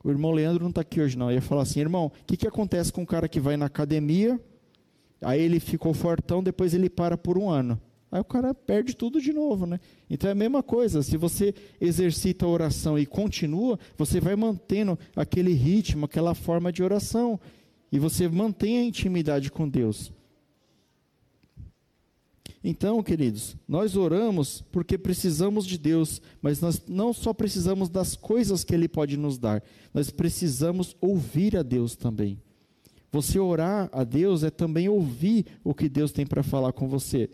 O 0.03 0.11
irmão 0.11 0.33
Leandro 0.33 0.63
não 0.63 0.71
está 0.71 0.83
aqui 0.83 1.01
hoje, 1.01 1.17
não. 1.17 1.31
Eu 1.31 1.37
ia 1.37 1.43
falar 1.43 1.63
assim, 1.63 1.81
irmão, 1.81 2.07
o 2.07 2.25
que, 2.27 2.37
que 2.37 2.47
acontece 2.47 2.93
com 2.93 3.03
um 3.03 3.07
cara 3.07 3.29
que 3.29 3.41
vai 3.41 3.57
na 3.57 3.67
academia, 3.67 4.41
aí 5.21 5.41
ele 5.41 5.59
ficou 5.59 5.95
fortão, 5.95 6.43
depois 6.43 6.75
ele 6.75 6.91
para 6.91 7.17
por 7.17 7.39
um 7.39 7.49
ano? 7.49 7.81
Aí 8.15 8.21
o 8.21 8.25
cara 8.25 8.55
perde 8.55 8.95
tudo 8.95 9.21
de 9.21 9.33
novo, 9.33 9.67
né? 9.67 9.81
Então 10.09 10.29
é 10.29 10.33
a 10.33 10.37
mesma 10.37 10.63
coisa, 10.63 11.03
se 11.03 11.17
você 11.17 11.53
exercita 11.81 12.47
a 12.47 12.49
oração 12.49 12.97
e 12.97 13.05
continua, 13.05 13.77
você 13.99 14.21
vai 14.21 14.37
mantendo 14.37 14.97
aquele 15.17 15.53
ritmo, 15.53 16.05
aquela 16.05 16.33
forma 16.33 16.71
de 16.71 16.81
oração, 16.81 17.41
e 17.91 17.99
você 17.99 18.29
mantém 18.29 18.79
a 18.79 18.85
intimidade 18.85 19.51
com 19.51 19.69
Deus. 19.69 20.13
Então, 22.63 23.03
queridos, 23.03 23.57
nós 23.67 23.97
oramos 23.97 24.63
porque 24.71 24.97
precisamos 24.97 25.67
de 25.67 25.77
Deus, 25.77 26.23
mas 26.41 26.61
nós 26.61 26.81
não 26.87 27.13
só 27.13 27.35
precisamos 27.35 27.89
das 27.89 28.15
coisas 28.15 28.63
que 28.63 28.77
Ele 28.77 28.87
pode 28.87 29.17
nos 29.17 29.39
dar, 29.39 29.61
nós 29.93 30.11
precisamos 30.11 30.95
ouvir 31.01 31.57
a 31.57 31.65
Deus 31.65 31.97
também. 31.97 32.41
Você 33.11 33.41
orar 33.41 33.89
a 33.93 34.05
Deus 34.05 34.45
é 34.45 34.51
também 34.51 34.89
ouvir 34.89 35.47
o 35.65 35.75
que 35.75 35.89
Deus 35.89 36.13
tem 36.13 36.25
para 36.25 36.45
falar 36.45 36.73
com 36.73 36.87
você. 36.87 37.29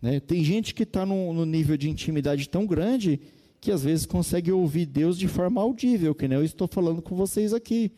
Né? 0.00 0.20
Tem 0.20 0.42
gente 0.42 0.74
que 0.74 0.84
está 0.84 1.04
no, 1.04 1.32
no 1.32 1.44
nível 1.44 1.76
de 1.76 1.90
intimidade 1.90 2.48
tão 2.48 2.66
grande 2.66 3.20
que 3.60 3.70
às 3.70 3.84
vezes 3.84 4.06
consegue 4.06 4.50
ouvir 4.50 4.86
Deus 4.86 5.18
de 5.18 5.28
forma 5.28 5.60
audível, 5.60 6.14
que 6.14 6.26
nem 6.26 6.38
eu 6.38 6.44
estou 6.44 6.66
falando 6.66 7.02
com 7.02 7.14
vocês 7.14 7.52
aqui. 7.52 7.92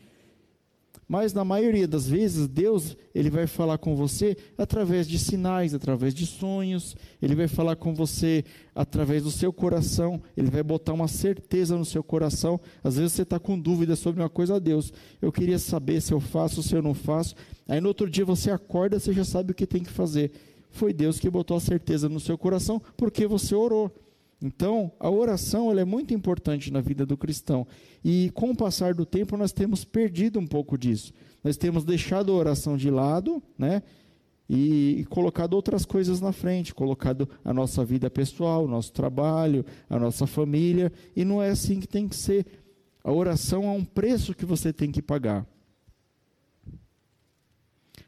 Mas 1.12 1.35
na 1.35 1.44
maioria 1.44 1.87
das 1.87 2.09
vezes, 2.09 2.49
Deus, 2.49 2.97
ele 3.14 3.28
vai 3.28 3.47
falar 3.47 3.76
com 3.76 3.94
você 3.94 4.35
através 4.56 5.06
de 5.06 5.18
sinais, 5.18 5.75
através 5.75 6.14
de 6.14 6.25
sonhos, 6.25 6.97
ele 7.21 7.35
vai 7.35 7.47
falar 7.47 7.76
com 7.76 7.94
você 7.94 8.42
através 8.75 9.23
do 9.23 9.30
seu 9.30 9.52
coração, 9.52 10.23
ele 10.35 10.50
vai 10.50 10.62
botar 10.62 10.94
uma 10.94 11.09
certeza 11.09 11.76
no 11.76 11.85
seu 11.85 12.02
coração. 12.02 12.59
Às 12.82 12.97
vezes 12.97 13.12
você 13.12 13.23
está 13.23 13.38
com 13.38 13.59
dúvida 13.59 13.94
sobre 13.94 14.23
uma 14.23 14.30
coisa, 14.30 14.59
Deus, 14.59 14.90
eu 15.21 15.30
queria 15.30 15.59
saber 15.59 16.00
se 16.00 16.12
eu 16.12 16.21
faço, 16.21 16.62
se 16.62 16.75
eu 16.75 16.80
não 16.80 16.94
faço. 16.94 17.35
Aí 17.68 17.78
no 17.78 17.88
outro 17.88 18.09
dia 18.09 18.25
você 18.25 18.50
acorda, 18.50 18.99
você 18.99 19.12
já 19.12 19.25
sabe 19.25 19.52
o 19.52 19.54
que 19.54 19.66
tem 19.66 19.82
que 19.82 19.90
fazer. 19.90 20.32
Foi 20.72 20.92
Deus 20.92 21.20
que 21.20 21.30
botou 21.30 21.56
a 21.56 21.60
certeza 21.60 22.08
no 22.08 22.18
seu 22.18 22.36
coração, 22.36 22.82
porque 22.96 23.26
você 23.26 23.54
orou. 23.54 23.94
Então, 24.42 24.90
a 24.98 25.08
oração 25.08 25.78
é 25.78 25.84
muito 25.84 26.12
importante 26.12 26.72
na 26.72 26.80
vida 26.80 27.06
do 27.06 27.16
cristão. 27.16 27.64
E 28.04 28.30
com 28.34 28.50
o 28.50 28.56
passar 28.56 28.92
do 28.92 29.06
tempo, 29.06 29.36
nós 29.36 29.52
temos 29.52 29.84
perdido 29.84 30.40
um 30.40 30.46
pouco 30.46 30.76
disso. 30.76 31.12
Nós 31.44 31.56
temos 31.56 31.84
deixado 31.84 32.32
a 32.32 32.34
oração 32.34 32.76
de 32.76 32.90
lado, 32.90 33.40
né? 33.56 33.82
E, 34.48 34.96
e 35.00 35.04
colocado 35.04 35.54
outras 35.54 35.84
coisas 35.84 36.20
na 36.20 36.32
frente, 36.32 36.74
colocado 36.74 37.28
a 37.44 37.54
nossa 37.54 37.84
vida 37.84 38.10
pessoal, 38.10 38.64
o 38.64 38.68
nosso 38.68 38.92
trabalho, 38.92 39.64
a 39.88 39.98
nossa 39.98 40.26
família, 40.26 40.92
e 41.14 41.24
não 41.24 41.40
é 41.40 41.50
assim 41.50 41.78
que 41.78 41.86
tem 41.86 42.08
que 42.08 42.16
ser. 42.16 42.44
A 43.04 43.12
oração 43.12 43.64
é 43.64 43.70
um 43.70 43.84
preço 43.84 44.34
que 44.34 44.44
você 44.44 44.72
tem 44.72 44.90
que 44.90 45.00
pagar. 45.00 45.46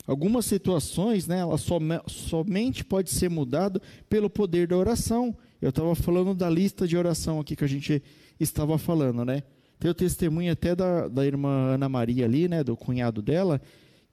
Algumas 0.06 0.44
situações, 0.44 1.26
né, 1.26 1.38
ela 1.38 1.56
som, 1.56 1.80
somente 2.06 2.84
pode 2.84 3.10
ser 3.10 3.30
mudado 3.30 3.80
pelo 4.08 4.28
poder 4.28 4.66
da 4.66 4.76
oração. 4.76 5.34
Eu 5.62 5.70
estava 5.70 5.94
falando 5.94 6.34
da 6.34 6.48
lista 6.50 6.86
de 6.86 6.96
oração 6.96 7.40
aqui 7.40 7.56
que 7.56 7.64
a 7.64 7.68
gente 7.68 8.02
estava 8.38 8.76
falando, 8.76 9.24
né? 9.24 9.42
Tem 9.78 9.90
o 9.90 9.94
testemunho 9.94 10.52
até 10.52 10.74
da, 10.74 11.08
da 11.08 11.26
irmã 11.26 11.74
Ana 11.74 11.88
Maria 11.88 12.26
ali, 12.26 12.48
né, 12.48 12.62
do 12.62 12.76
cunhado 12.76 13.22
dela, 13.22 13.60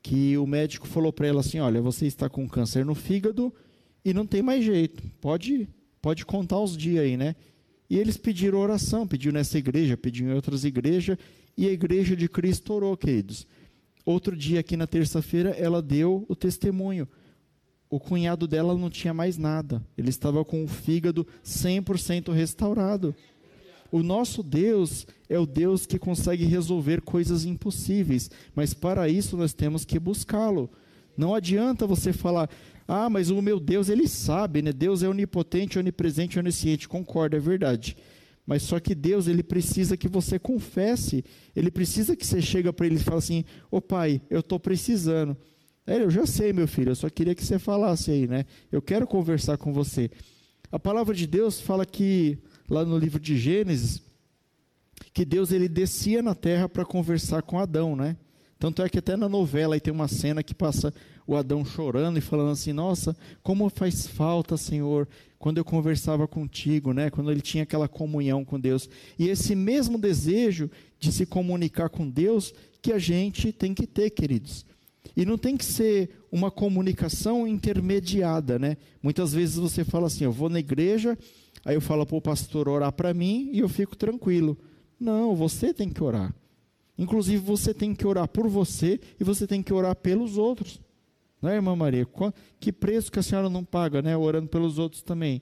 que 0.02 0.38
o 0.38 0.48
médico 0.48 0.88
falou 0.88 1.12
para 1.12 1.28
ela 1.28 1.42
assim: 1.42 1.60
olha, 1.60 1.82
você 1.82 2.08
está 2.08 2.30
com 2.30 2.48
câncer 2.48 2.86
no 2.86 2.96
fígado 2.96 3.54
e 4.04 4.14
não 4.14 4.26
tem 4.26 4.42
mais 4.42 4.64
jeito, 4.64 5.04
pode, 5.20 5.68
pode 6.02 6.26
contar 6.26 6.60
os 6.60 6.76
dias 6.76 7.04
aí, 7.04 7.18
né? 7.18 7.36
E 7.90 7.98
eles 7.98 8.16
pediram 8.16 8.60
oração, 8.60 9.06
pediu 9.06 9.34
nessa 9.34 9.58
igreja, 9.58 9.98
pediu 9.98 10.30
em 10.30 10.34
outras 10.34 10.64
igrejas, 10.64 11.18
e 11.58 11.68
a 11.68 11.72
igreja 11.72 12.16
de 12.16 12.30
Cristo 12.30 12.74
orou, 12.74 12.96
queridos. 12.96 13.46
Outro 14.05 14.36
dia, 14.36 14.60
aqui 14.60 14.75
na 14.75 14.88
terça-feira, 14.88 15.51
ela 15.51 15.81
deu 15.81 16.25
o 16.27 16.36
testemunho 16.36 17.08
o 17.91 18.00
cunhado 18.00 18.48
dela 18.48 18.75
não 18.75 18.89
tinha 18.89 19.13
mais 19.13 19.38
nada. 19.38 19.84
Ele 19.98 20.10
estava 20.10 20.46
com 20.46 20.63
o 20.63 20.67
fígado 20.67 21.27
100% 21.43 22.31
restaurado. 22.31 23.13
O 23.91 24.01
nosso 24.01 24.41
Deus 24.41 25.05
é 25.27 25.38
o 25.38 25.46
Deus 25.46 25.86
que 25.86 26.00
consegue 26.00 26.46
resolver 26.46 27.01
coisas 27.01 27.43
impossíveis, 27.43 28.31
mas 28.55 28.74
para 28.74 29.10
isso 29.10 29.36
nós 29.36 29.53
temos 29.53 29.84
que 29.84 30.00
buscá-lo. 30.00 30.70
Não 31.17 31.36
adianta 31.36 31.86
você 31.86 32.13
falar, 32.13 32.50
ah, 32.88 33.10
mas 33.10 33.29
o 33.29 33.41
meu 33.41 33.60
Deus, 33.60 33.89
ele 33.89 34.08
sabe, 34.08 34.62
né? 34.62 34.72
Deus 34.72 35.03
é 35.03 35.10
onipotente, 35.10 35.77
onipresente, 35.77 36.39
onisciente. 36.39 36.88
Concordo, 36.88 37.36
é 37.36 37.39
verdade. 37.41 37.98
Mas 38.46 38.64
só 38.64 38.80
que 38.80 38.96
Deus, 38.96 39.28
ele 39.28 39.44
precisa 39.44 39.96
que 39.96 40.08
você 40.08 40.40
confesse. 40.40 41.24
Ele 41.56 41.70
precisa 41.70 42.16
que 42.16 42.26
você 42.26 42.42
chegue 42.42 42.72
para 42.72 42.86
ele 42.86 42.96
e 42.96 43.00
fale 43.00 43.18
assim: 43.18 43.46
Ô 43.70 43.78
oh, 43.78 43.82
pai, 43.82 44.22
eu 44.30 44.40
estou 44.40 44.60
precisando. 44.60 45.38
É, 45.86 46.02
eu 46.02 46.10
já 46.10 46.26
sei, 46.26 46.54
meu 46.54 46.68
filho, 46.68 46.92
eu 46.92 46.96
só 46.96 47.10
queria 47.10 47.34
que 47.34 47.44
você 47.44 47.58
falasse 47.58 48.12
aí, 48.12 48.28
né? 48.28 48.46
Eu 48.72 48.82
quero 48.82 49.08
conversar 49.08 49.58
com 49.58 49.74
você. 49.74 50.10
A 50.72 50.80
palavra 50.80 51.14
de 51.14 51.28
Deus 51.28 51.60
fala 51.60 51.86
que, 51.86 52.38
lá 52.70 52.86
no 52.86 52.98
livro 52.98 53.20
de 53.20 53.38
Gênesis, 53.38 54.02
que 55.14 55.26
Deus 55.26 55.52
ele 55.52 55.68
descia 55.68 56.22
na 56.22 56.36
terra 56.36 56.70
para 56.70 56.86
conversar 56.86 57.42
com 57.42 57.60
Adão, 57.60 57.96
né? 57.96 58.16
Tanto 58.58 58.84
é 58.84 58.90
que 58.90 59.00
até 59.00 59.18
na 59.18 59.28
novela 59.28 59.74
aí 59.74 59.82
tem 59.82 59.92
uma 59.92 60.08
cena 60.08 60.44
que 60.44 60.54
passa 60.54 60.94
o 61.32 61.38
Adão 61.38 61.64
chorando 61.64 62.18
e 62.18 62.22
falando 62.22 62.52
assim: 62.52 62.74
Nossa, 62.74 63.16
como 63.42 63.70
faz 63.70 64.08
falta, 64.08 64.58
Senhor, 64.58 65.08
quando 65.40 65.58
eu 65.58 65.66
conversava 65.66 66.28
contigo, 66.28 66.94
né? 66.94 67.10
Quando 67.10 67.32
ele 67.32 67.42
tinha 67.42 67.64
aquela 67.64 67.88
comunhão 67.88 68.44
com 68.44 68.60
Deus. 68.60 68.90
E 69.18 69.28
esse 69.28 69.56
mesmo 69.56 69.98
desejo 69.98 70.70
de 71.00 71.12
se 71.12 71.26
comunicar 71.26 71.90
com 71.90 72.10
Deus 72.10 72.54
que 72.82 72.92
a 72.92 73.00
gente 73.00 73.52
tem 73.52 73.74
que 73.74 73.88
ter, 73.88 74.10
queridos. 74.10 74.66
E 75.16 75.26
não 75.26 75.38
tem 75.38 75.58
que 75.58 75.66
ser 75.66 76.10
uma 76.32 76.52
comunicação 76.52 77.48
intermediada, 77.48 78.60
né? 78.60 78.78
Muitas 79.02 79.34
vezes 79.34 79.56
você 79.56 79.84
fala 79.84 80.08
assim: 80.08 80.26
eu 80.26 80.32
vou 80.32 80.50
na 80.50 80.60
igreja, 80.60 81.18
aí 81.66 81.76
eu 81.76 81.82
falo 81.82 82.06
para 82.06 82.18
o 82.18 82.22
pastor 82.22 82.68
orar 82.68 82.92
para 82.92 83.14
mim 83.14 83.50
e 83.54 83.60
eu 83.60 83.70
fico 83.70 83.96
tranquilo. 83.96 84.58
Não, 85.00 85.36
você 85.36 85.74
tem 85.74 85.90
que 85.90 86.04
orar. 86.04 86.34
Inclusive, 86.98 87.38
você 87.44 87.74
tem 87.74 87.96
que 87.96 88.06
orar 88.06 88.28
por 88.28 88.48
você 88.48 89.00
e 89.20 89.24
você 89.24 89.48
tem 89.48 89.64
que 89.64 89.74
orar 89.74 89.96
pelos 89.96 90.38
outros. 90.38 90.80
Não 91.42 91.50
é, 91.50 91.56
irmã 91.56 91.76
Maria? 91.76 92.08
Que 92.60 92.72
preço 92.72 93.12
que 93.12 93.20
a 93.20 93.24
senhora 93.24 93.50
não 93.50 93.64
paga, 93.64 94.02
né? 94.02 94.16
Orando 94.16 94.48
pelos 94.48 94.78
outros 94.78 95.02
também. 95.02 95.42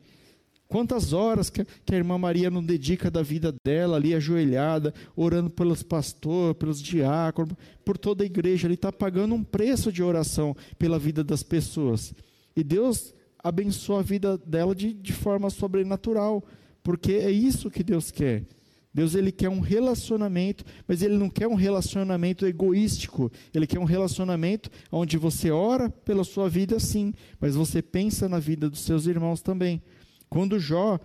Quantas 0.70 1.13
horas 1.13 1.50
que, 1.50 1.62
a 1.62 1.96
irmã 1.96 2.15
Maria 2.15 2.51
não 2.51 2.63
dedica 2.63 3.10
da 3.10 3.24
vida 3.24 3.53
dela 3.65 3.98
ali 3.98 4.13
ajoelhada, 4.13 4.94
orando 5.15 5.50
pelos 5.50 5.82
pastores, 5.82 6.58
pelos 6.58 6.79
diáconos, 6.79 7.56
por 7.84 7.98
toda 7.98 8.24
a 8.24 8.25
igreja, 8.25 8.68
ele 8.68 8.75
está 8.75 8.91
pagando 8.91 9.34
um 9.34 9.44
preço 9.44 9.91
de 9.91 10.03
oração 10.03 10.56
pela 10.77 11.00
vida 11.00 11.24
das 11.24 11.41
pessoas. 11.41 12.13
E 12.56 12.63
Deus 12.63 13.15
abençoa 13.44 14.01
a 14.01 14.03
vida 14.03 14.38
dela 14.38 14.75
de, 14.75 14.94
de 14.94 15.12
forma 15.12 15.50
sobrenatural, 15.50 16.44
porque 16.84 17.13
é 17.13 17.32
isso 17.32 17.72
que 17.72 17.84
Deus 17.84 18.12
quer. 18.12 18.44
Deus 18.93 19.13
ele 19.13 19.31
quer 19.31 19.50
um 19.50 19.60
relacionamento, 19.60 20.63
mas 20.88 21.03
ele 21.03 21.17
não 21.17 21.29
quer 21.29 21.48
um 21.48 21.53
relacionamento 21.53 22.46
egoístico. 22.46 23.31
Ele 23.53 23.67
quer 23.67 23.79
um 23.79 23.84
relacionamento 23.84 24.69
onde 24.91 25.17
você 25.17 25.51
ora 25.51 25.89
pela 25.89 26.24
sua 26.24 26.50
vida 26.50 26.79
sim, 26.79 27.13
mas 27.39 27.55
você 27.55 27.81
pensa 27.81 28.27
na 28.27 28.39
vida 28.39 28.69
dos 28.69 28.81
seus 28.81 29.05
irmãos 29.05 29.41
também. 29.41 29.81
Quando 30.27 30.60
Jó 30.60 31.00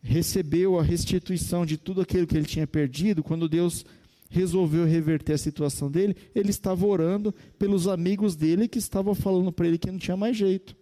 recebeu 0.00 0.78
a 0.78 0.82
restituição 0.82 1.66
de 1.66 1.76
tudo 1.76 2.00
aquilo 2.00 2.26
que 2.26 2.36
ele 2.36 2.46
tinha 2.46 2.66
perdido, 2.66 3.22
quando 3.22 3.48
Deus 3.48 3.84
resolveu 4.30 4.84
reverter 4.86 5.32
a 5.32 5.38
situação 5.38 5.90
dele, 5.90 6.16
ele 6.32 6.50
estava 6.50 6.86
orando 6.86 7.34
pelos 7.58 7.88
amigos 7.88 8.36
dele 8.36 8.68
que 8.68 8.78
estavam 8.78 9.14
falando 9.14 9.50
para 9.50 9.66
ele 9.66 9.76
que 9.76 9.90
não 9.90 9.98
tinha 9.98 10.16
mais 10.16 10.36
jeito. 10.36 10.76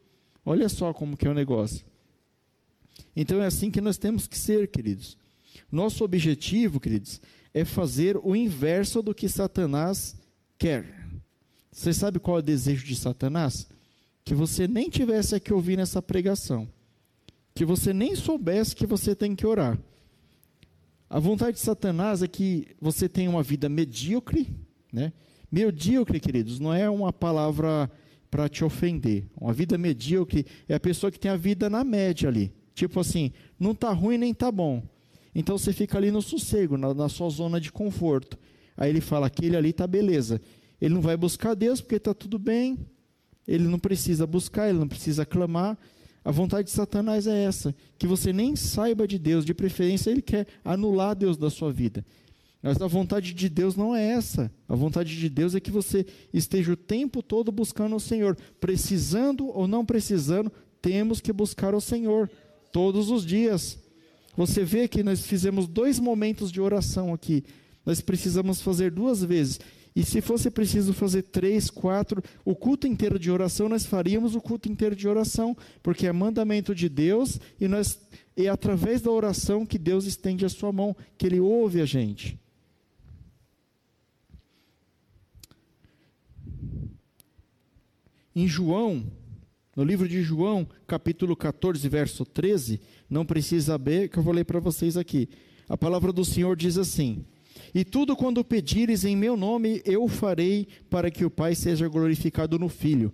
Olha 0.44 0.68
só 0.68 0.92
como 0.92 1.16
que 1.16 1.26
é 1.26 1.30
o 1.30 1.34
negócio. 1.34 1.84
Então 3.16 3.42
é 3.42 3.46
assim 3.46 3.70
que 3.70 3.80
nós 3.80 3.96
temos 3.96 4.26
que 4.26 4.38
ser, 4.38 4.68
queridos. 4.68 5.16
Nosso 5.70 6.04
objetivo, 6.04 6.80
queridos, 6.80 7.20
é 7.52 7.64
fazer 7.64 8.16
o 8.16 8.34
inverso 8.34 9.02
do 9.02 9.14
que 9.14 9.28
Satanás 9.28 10.16
quer. 10.58 10.84
Você 11.70 11.92
sabe 11.92 12.18
qual 12.18 12.38
é 12.38 12.40
o 12.40 12.42
desejo 12.42 12.84
de 12.84 12.96
Satanás? 12.96 13.68
Que 14.24 14.34
você 14.34 14.66
nem 14.66 14.88
tivesse 14.88 15.34
aqui 15.34 15.52
ouvindo 15.52 15.80
essa 15.80 16.02
pregação 16.02 16.68
que 17.58 17.64
você 17.64 17.92
nem 17.92 18.14
soubesse 18.14 18.76
que 18.76 18.86
você 18.86 19.16
tem 19.16 19.34
que 19.34 19.44
orar. 19.44 19.76
A 21.10 21.18
vontade 21.18 21.56
de 21.56 21.60
Satanás 21.60 22.22
é 22.22 22.28
que 22.28 22.68
você 22.80 23.08
tenha 23.08 23.28
uma 23.28 23.42
vida 23.42 23.68
medíocre, 23.68 24.48
né? 24.92 25.12
Medíocre, 25.50 26.20
queridos, 26.20 26.60
não 26.60 26.72
é 26.72 26.88
uma 26.88 27.12
palavra 27.12 27.90
para 28.30 28.48
te 28.48 28.62
ofender. 28.62 29.26
Uma 29.36 29.52
vida 29.52 29.76
medíocre 29.76 30.46
é 30.68 30.76
a 30.76 30.78
pessoa 30.78 31.10
que 31.10 31.18
tem 31.18 31.32
a 31.32 31.36
vida 31.36 31.68
na 31.68 31.82
média 31.82 32.28
ali. 32.28 32.52
Tipo 32.76 33.00
assim, 33.00 33.32
não 33.58 33.72
está 33.72 33.90
ruim 33.90 34.18
nem 34.18 34.30
está 34.30 34.52
bom. 34.52 34.80
Então 35.34 35.58
você 35.58 35.72
fica 35.72 35.98
ali 35.98 36.10
no 36.10 36.22
sossego, 36.22 36.76
na, 36.76 36.92
na 36.94 37.08
sua 37.08 37.28
zona 37.30 37.60
de 37.60 37.70
conforto. 37.70 38.38
Aí 38.76 38.90
ele 38.90 39.00
fala, 39.00 39.26
aquele 39.26 39.56
ali 39.56 39.70
está 39.70 39.86
beleza. 39.86 40.40
Ele 40.80 40.94
não 40.94 41.00
vai 41.00 41.16
buscar 41.16 41.54
Deus 41.54 41.80
porque 41.80 41.96
está 41.96 42.14
tudo 42.14 42.38
bem. 42.38 42.78
Ele 43.46 43.64
não 43.64 43.78
precisa 43.78 44.26
buscar, 44.26 44.68
ele 44.68 44.78
não 44.78 44.88
precisa 44.88 45.24
clamar. 45.24 45.76
A 46.24 46.30
vontade 46.30 46.66
de 46.66 46.74
Satanás 46.74 47.26
é 47.26 47.44
essa, 47.44 47.74
que 47.98 48.06
você 48.06 48.32
nem 48.32 48.54
saiba 48.54 49.08
de 49.08 49.18
Deus, 49.18 49.44
de 49.44 49.54
preferência 49.54 50.10
ele 50.10 50.20
quer 50.20 50.46
anular 50.64 51.16
Deus 51.16 51.36
da 51.36 51.48
sua 51.48 51.72
vida. 51.72 52.04
Mas 52.62 52.80
a 52.82 52.86
vontade 52.86 53.32
de 53.32 53.48
Deus 53.48 53.76
não 53.76 53.94
é 53.94 54.04
essa. 54.04 54.52
A 54.68 54.74
vontade 54.74 55.16
de 55.16 55.28
Deus 55.28 55.54
é 55.54 55.60
que 55.60 55.70
você 55.70 56.04
esteja 56.32 56.72
o 56.72 56.76
tempo 56.76 57.22
todo 57.22 57.52
buscando 57.52 57.96
o 57.96 58.00
Senhor. 58.00 58.36
Precisando 58.60 59.46
ou 59.48 59.68
não 59.68 59.86
precisando, 59.86 60.52
temos 60.82 61.20
que 61.20 61.32
buscar 61.32 61.74
o 61.74 61.80
Senhor 61.80 62.28
todos 62.72 63.10
os 63.10 63.24
dias. 63.24 63.78
Você 64.38 64.64
vê 64.64 64.86
que 64.86 65.02
nós 65.02 65.26
fizemos 65.26 65.66
dois 65.66 65.98
momentos 65.98 66.52
de 66.52 66.60
oração 66.60 67.12
aqui. 67.12 67.44
Nós 67.84 68.00
precisamos 68.00 68.62
fazer 68.62 68.92
duas 68.92 69.22
vezes. 69.22 69.58
E 69.96 70.04
se 70.04 70.20
fosse 70.20 70.48
preciso 70.48 70.94
fazer 70.94 71.22
três, 71.22 71.68
quatro, 71.68 72.22
o 72.44 72.54
culto 72.54 72.86
inteiro 72.86 73.18
de 73.18 73.32
oração, 73.32 73.68
nós 73.68 73.84
faríamos 73.84 74.36
o 74.36 74.40
culto 74.40 74.70
inteiro 74.70 74.94
de 74.94 75.08
oração, 75.08 75.56
porque 75.82 76.06
é 76.06 76.12
mandamento 76.12 76.72
de 76.72 76.88
Deus 76.88 77.40
e 77.60 77.66
nós 77.66 77.98
é 78.36 78.46
através 78.46 79.02
da 79.02 79.10
oração 79.10 79.66
que 79.66 79.76
Deus 79.76 80.04
estende 80.04 80.44
a 80.44 80.48
sua 80.48 80.70
mão, 80.70 80.96
que 81.18 81.26
Ele 81.26 81.40
ouve 81.40 81.80
a 81.80 81.84
gente. 81.84 82.38
em 88.40 88.46
João, 88.46 89.04
no 89.74 89.82
livro 89.82 90.08
de 90.08 90.22
João, 90.22 90.64
capítulo 90.86 91.34
14, 91.34 91.88
verso 91.88 92.24
13, 92.24 92.80
não 93.08 93.24
precisa 93.24 93.78
ver, 93.78 94.08
que 94.08 94.18
eu 94.18 94.22
vou 94.22 94.34
ler 94.34 94.44
para 94.44 94.60
vocês 94.60 94.96
aqui. 94.96 95.28
A 95.68 95.76
palavra 95.76 96.12
do 96.12 96.24
Senhor 96.24 96.56
diz 96.56 96.76
assim: 96.76 97.24
E 97.74 97.84
tudo 97.84 98.16
quando 98.16 98.44
pedires 98.44 99.04
em 99.04 99.16
meu 99.16 99.36
nome, 99.36 99.82
eu 99.84 100.06
farei 100.08 100.66
para 100.90 101.10
que 101.10 101.24
o 101.24 101.30
Pai 101.30 101.54
seja 101.54 101.88
glorificado 101.88 102.58
no 102.58 102.68
Filho. 102.68 103.12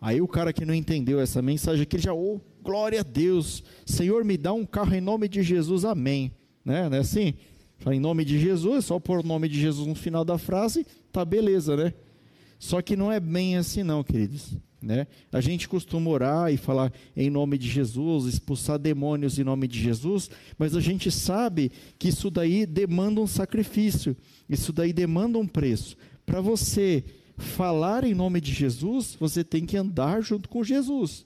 Aí 0.00 0.20
o 0.20 0.26
cara 0.26 0.52
que 0.52 0.64
não 0.64 0.74
entendeu 0.74 1.20
essa 1.20 1.40
mensagem 1.40 1.84
aqui 1.84 1.96
já, 1.96 2.12
oh, 2.12 2.40
glória 2.60 3.00
a 3.00 3.04
Deus, 3.04 3.62
Senhor, 3.86 4.24
me 4.24 4.36
dá 4.36 4.52
um 4.52 4.66
carro 4.66 4.94
em 4.94 5.00
nome 5.00 5.28
de 5.28 5.42
Jesus, 5.44 5.84
amém. 5.84 6.32
Né? 6.64 6.88
Não 6.88 6.96
é 6.96 7.00
assim? 7.00 7.34
Fala 7.78 7.94
em 7.94 8.00
nome 8.00 8.24
de 8.24 8.38
Jesus, 8.38 8.84
só 8.84 8.98
pôr 8.98 9.20
o 9.20 9.26
nome 9.26 9.48
de 9.48 9.60
Jesus 9.60 9.86
no 9.86 9.94
final 9.94 10.24
da 10.24 10.38
frase, 10.38 10.84
tá 11.12 11.24
beleza, 11.24 11.76
né? 11.76 11.94
Só 12.58 12.80
que 12.80 12.96
não 12.96 13.10
é 13.10 13.18
bem 13.18 13.56
assim 13.56 13.82
não, 13.82 14.04
queridos. 14.04 14.56
Né? 14.82 15.06
A 15.30 15.40
gente 15.40 15.68
costuma 15.68 16.10
orar 16.10 16.52
e 16.52 16.56
falar 16.56 16.92
em 17.16 17.30
nome 17.30 17.56
de 17.56 17.68
Jesus, 17.68 18.26
expulsar 18.26 18.78
demônios 18.78 19.38
em 19.38 19.44
nome 19.44 19.68
de 19.68 19.80
Jesus, 19.80 20.28
mas 20.58 20.74
a 20.74 20.80
gente 20.80 21.10
sabe 21.10 21.70
que 21.98 22.08
isso 22.08 22.30
daí 22.30 22.66
demanda 22.66 23.20
um 23.20 23.26
sacrifício, 23.26 24.16
isso 24.48 24.72
daí 24.72 24.92
demanda 24.92 25.38
um 25.38 25.46
preço. 25.46 25.96
Para 26.26 26.40
você 26.40 27.04
falar 27.36 28.04
em 28.04 28.14
nome 28.14 28.40
de 28.40 28.52
Jesus, 28.52 29.16
você 29.18 29.44
tem 29.44 29.64
que 29.64 29.76
andar 29.76 30.20
junto 30.20 30.48
com 30.48 30.64
Jesus. 30.64 31.24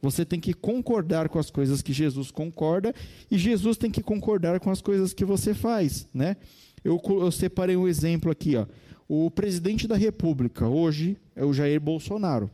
Você 0.00 0.24
tem 0.24 0.38
que 0.38 0.52
concordar 0.52 1.28
com 1.28 1.38
as 1.38 1.50
coisas 1.50 1.82
que 1.82 1.92
Jesus 1.92 2.30
concorda 2.30 2.94
e 3.30 3.38
Jesus 3.38 3.76
tem 3.76 3.90
que 3.90 4.02
concordar 4.02 4.60
com 4.60 4.70
as 4.70 4.80
coisas 4.80 5.12
que 5.12 5.24
você 5.24 5.54
faz, 5.54 6.08
né? 6.14 6.36
Eu, 6.84 7.00
eu 7.04 7.30
separei 7.32 7.76
um 7.76 7.88
exemplo 7.88 8.30
aqui, 8.30 8.56
ó. 8.56 8.66
O 9.08 9.30
presidente 9.30 9.88
da 9.88 9.96
República 9.96 10.68
hoje 10.68 11.16
é 11.34 11.44
o 11.44 11.52
Jair 11.52 11.80
Bolsonaro. 11.80 12.50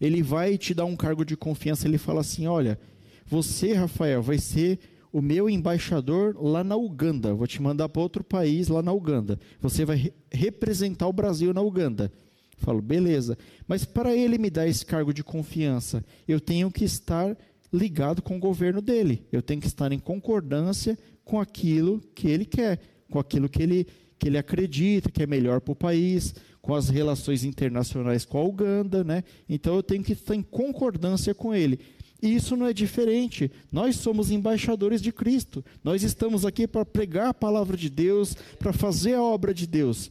Ele 0.00 0.22
vai 0.22 0.56
te 0.56 0.72
dar 0.72 0.84
um 0.84 0.96
cargo 0.96 1.24
de 1.24 1.36
confiança. 1.36 1.86
Ele 1.86 1.98
fala 1.98 2.20
assim: 2.20 2.46
Olha, 2.46 2.78
você, 3.26 3.72
Rafael, 3.72 4.22
vai 4.22 4.38
ser 4.38 4.78
o 5.12 5.20
meu 5.20 5.48
embaixador 5.50 6.36
lá 6.40 6.62
na 6.62 6.76
Uganda. 6.76 7.34
Vou 7.34 7.46
te 7.46 7.60
mandar 7.60 7.88
para 7.88 8.02
outro 8.02 8.22
país 8.22 8.68
lá 8.68 8.82
na 8.82 8.92
Uganda. 8.92 9.38
Você 9.60 9.84
vai 9.84 9.96
re 9.96 10.12
representar 10.32 11.08
o 11.08 11.12
Brasil 11.12 11.52
na 11.52 11.60
Uganda. 11.60 12.12
Eu 12.56 12.64
falo, 12.64 12.80
beleza. 12.80 13.36
Mas 13.66 13.84
para 13.84 14.14
ele 14.14 14.38
me 14.38 14.50
dar 14.50 14.68
esse 14.68 14.86
cargo 14.86 15.12
de 15.12 15.24
confiança, 15.24 16.04
eu 16.28 16.40
tenho 16.40 16.70
que 16.70 16.84
estar 16.84 17.36
ligado 17.72 18.22
com 18.22 18.36
o 18.36 18.40
governo 18.40 18.80
dele. 18.80 19.26
Eu 19.32 19.42
tenho 19.42 19.60
que 19.60 19.66
estar 19.66 19.92
em 19.92 19.98
concordância 19.98 20.98
com 21.24 21.40
aquilo 21.40 22.00
que 22.14 22.28
ele 22.28 22.44
quer, 22.44 22.80
com 23.10 23.18
aquilo 23.18 23.48
que 23.48 23.62
ele, 23.62 23.86
que 24.20 24.28
ele 24.28 24.36
acredita 24.36 25.10
que 25.10 25.22
é 25.22 25.26
melhor 25.26 25.62
para 25.62 25.72
o 25.72 25.76
país, 25.76 26.34
com 26.60 26.74
as 26.74 26.90
relações 26.90 27.42
internacionais 27.42 28.26
com 28.26 28.38
a 28.38 28.44
Uganda, 28.44 29.02
né? 29.02 29.24
Então 29.48 29.74
eu 29.74 29.82
tenho 29.82 30.04
que 30.04 30.12
estar 30.12 30.34
em 30.34 30.42
concordância 30.42 31.34
com 31.34 31.54
ele. 31.54 31.80
E 32.22 32.34
isso 32.34 32.54
não 32.54 32.66
é 32.66 32.72
diferente. 32.74 33.50
Nós 33.72 33.96
somos 33.96 34.30
embaixadores 34.30 35.00
de 35.00 35.10
Cristo. 35.10 35.64
Nós 35.82 36.02
estamos 36.02 36.44
aqui 36.44 36.68
para 36.68 36.84
pregar 36.84 37.28
a 37.28 37.34
palavra 37.34 37.78
de 37.78 37.88
Deus, 37.88 38.36
para 38.58 38.74
fazer 38.74 39.14
a 39.14 39.22
obra 39.22 39.54
de 39.54 39.66
Deus. 39.66 40.10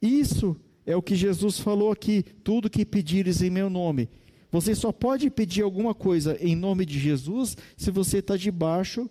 Isso 0.00 0.56
é 0.86 0.94
o 0.94 1.02
que 1.02 1.16
Jesus 1.16 1.58
falou 1.58 1.90
aqui: 1.90 2.24
tudo 2.44 2.70
que 2.70 2.86
pedires 2.86 3.42
em 3.42 3.50
meu 3.50 3.68
nome. 3.68 4.08
Você 4.52 4.72
só 4.72 4.92
pode 4.92 5.28
pedir 5.28 5.62
alguma 5.62 5.92
coisa 5.92 6.38
em 6.40 6.54
nome 6.54 6.86
de 6.86 7.00
Jesus 7.00 7.56
se 7.76 7.90
você 7.90 8.18
está 8.18 8.36
debaixo 8.36 9.10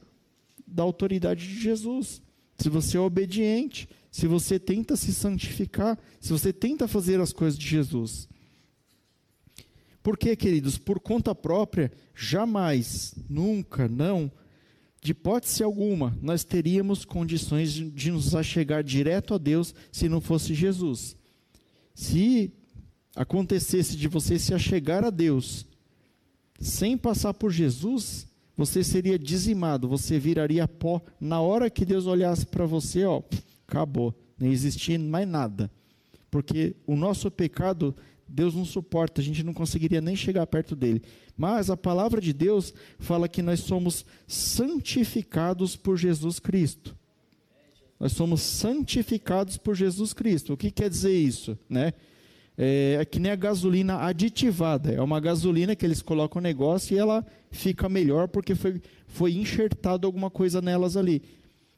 da 0.66 0.84
autoridade 0.84 1.46
de 1.46 1.60
Jesus. 1.60 2.22
Se 2.58 2.70
você 2.70 2.98
é 2.98 3.02
obediente, 3.02 3.90
se 4.16 4.28
você 4.28 4.58
tenta 4.58 4.96
se 4.96 5.14
santificar, 5.14 6.00
se 6.22 6.32
você 6.32 6.54
tenta 6.54 6.88
fazer 6.88 7.20
as 7.20 7.34
coisas 7.34 7.60
de 7.60 7.68
Jesus. 7.68 8.30
Porque, 10.02 10.38
queridos, 10.38 10.78
por 10.78 11.02
conta 11.02 11.36
própria, 11.36 11.92
jamais, 12.16 13.14
nunca, 13.30 13.90
não, 13.90 14.32
de 15.02 15.12
hipótese 15.12 15.62
alguma, 15.64 16.18
nós 16.22 16.46
teríamos 16.46 17.04
condições 17.04 17.74
de, 17.74 17.92
de 17.92 18.10
nos 18.10 18.34
achegar 18.34 18.86
direto 18.86 19.34
a 19.34 19.38
Deus 19.38 19.76
se 19.92 20.08
não 20.08 20.22
fosse 20.22 20.54
Jesus. 20.54 21.18
Se 21.94 22.54
acontecesse 23.18 23.98
de 23.98 24.08
você 24.08 24.40
se 24.40 24.54
achegar 24.54 25.04
a 25.04 25.10
Deus 25.10 25.66
sem 26.58 26.98
passar 26.98 27.34
por 27.34 27.52
Jesus, 27.52 28.26
você 28.56 28.82
seria 28.82 29.20
dizimado, 29.20 29.90
você 29.90 30.18
viraria 30.18 30.66
pó. 30.70 31.02
Na 31.20 31.42
hora 31.42 31.70
que 31.70 31.84
Deus 31.84 32.06
olhasse 32.06 32.46
para 32.46 32.66
você, 32.66 33.04
ó, 33.04 33.22
acabou, 33.68 34.14
não 34.40 34.48
existia 34.48 34.98
mais 35.00 35.28
nada. 35.28 35.72
Porque 36.30 36.76
o 36.86 36.96
nosso 36.96 37.32
pecado, 37.32 37.96
Deus 38.28 38.54
não 38.54 38.66
suporta, 38.66 39.22
a 39.22 39.24
gente 39.24 39.44
não 39.44 39.54
conseguiria 39.54 40.02
nem 40.02 40.16
chegar 40.16 40.46
perto 40.48 40.76
dele. 40.76 41.02
Mas 41.38 41.70
a 41.70 41.78
palavra 41.78 42.20
de 42.20 42.34
Deus 42.34 42.74
fala 43.00 43.28
que 43.28 43.42
nós 43.42 43.62
somos 43.62 44.06
santificados 44.28 45.76
por 45.76 45.98
Jesus 45.98 46.40
Cristo. 46.40 46.96
Nós 48.00 48.12
somos 48.12 48.42
santificados 48.42 49.58
por 49.58 49.76
Jesus 49.76 50.14
Cristo. 50.14 50.54
O 50.54 50.58
que 50.58 50.70
quer 50.72 50.90
dizer 50.90 51.14
isso? 51.14 51.58
Né? 51.70 51.94
É, 52.58 52.98
é 53.00 53.06
que 53.06 53.20
nem 53.20 53.32
a 53.32 53.36
gasolina 53.36 54.06
aditivada. 54.06 54.92
É 54.92 55.02
uma 55.02 55.20
gasolina 55.20 55.76
que 55.76 55.86
eles 55.86 56.02
colocam 56.02 56.42
no 56.42 56.48
negócio 56.48 56.96
e 56.96 57.00
ela 57.00 57.26
fica 57.52 57.88
melhor 57.88 58.28
porque 58.28 58.56
foi, 58.56 58.82
foi 59.08 59.34
enxertado 59.34 60.06
alguma 60.06 60.30
coisa 60.30 60.62
nelas 60.62 60.98
ali. 60.98 61.22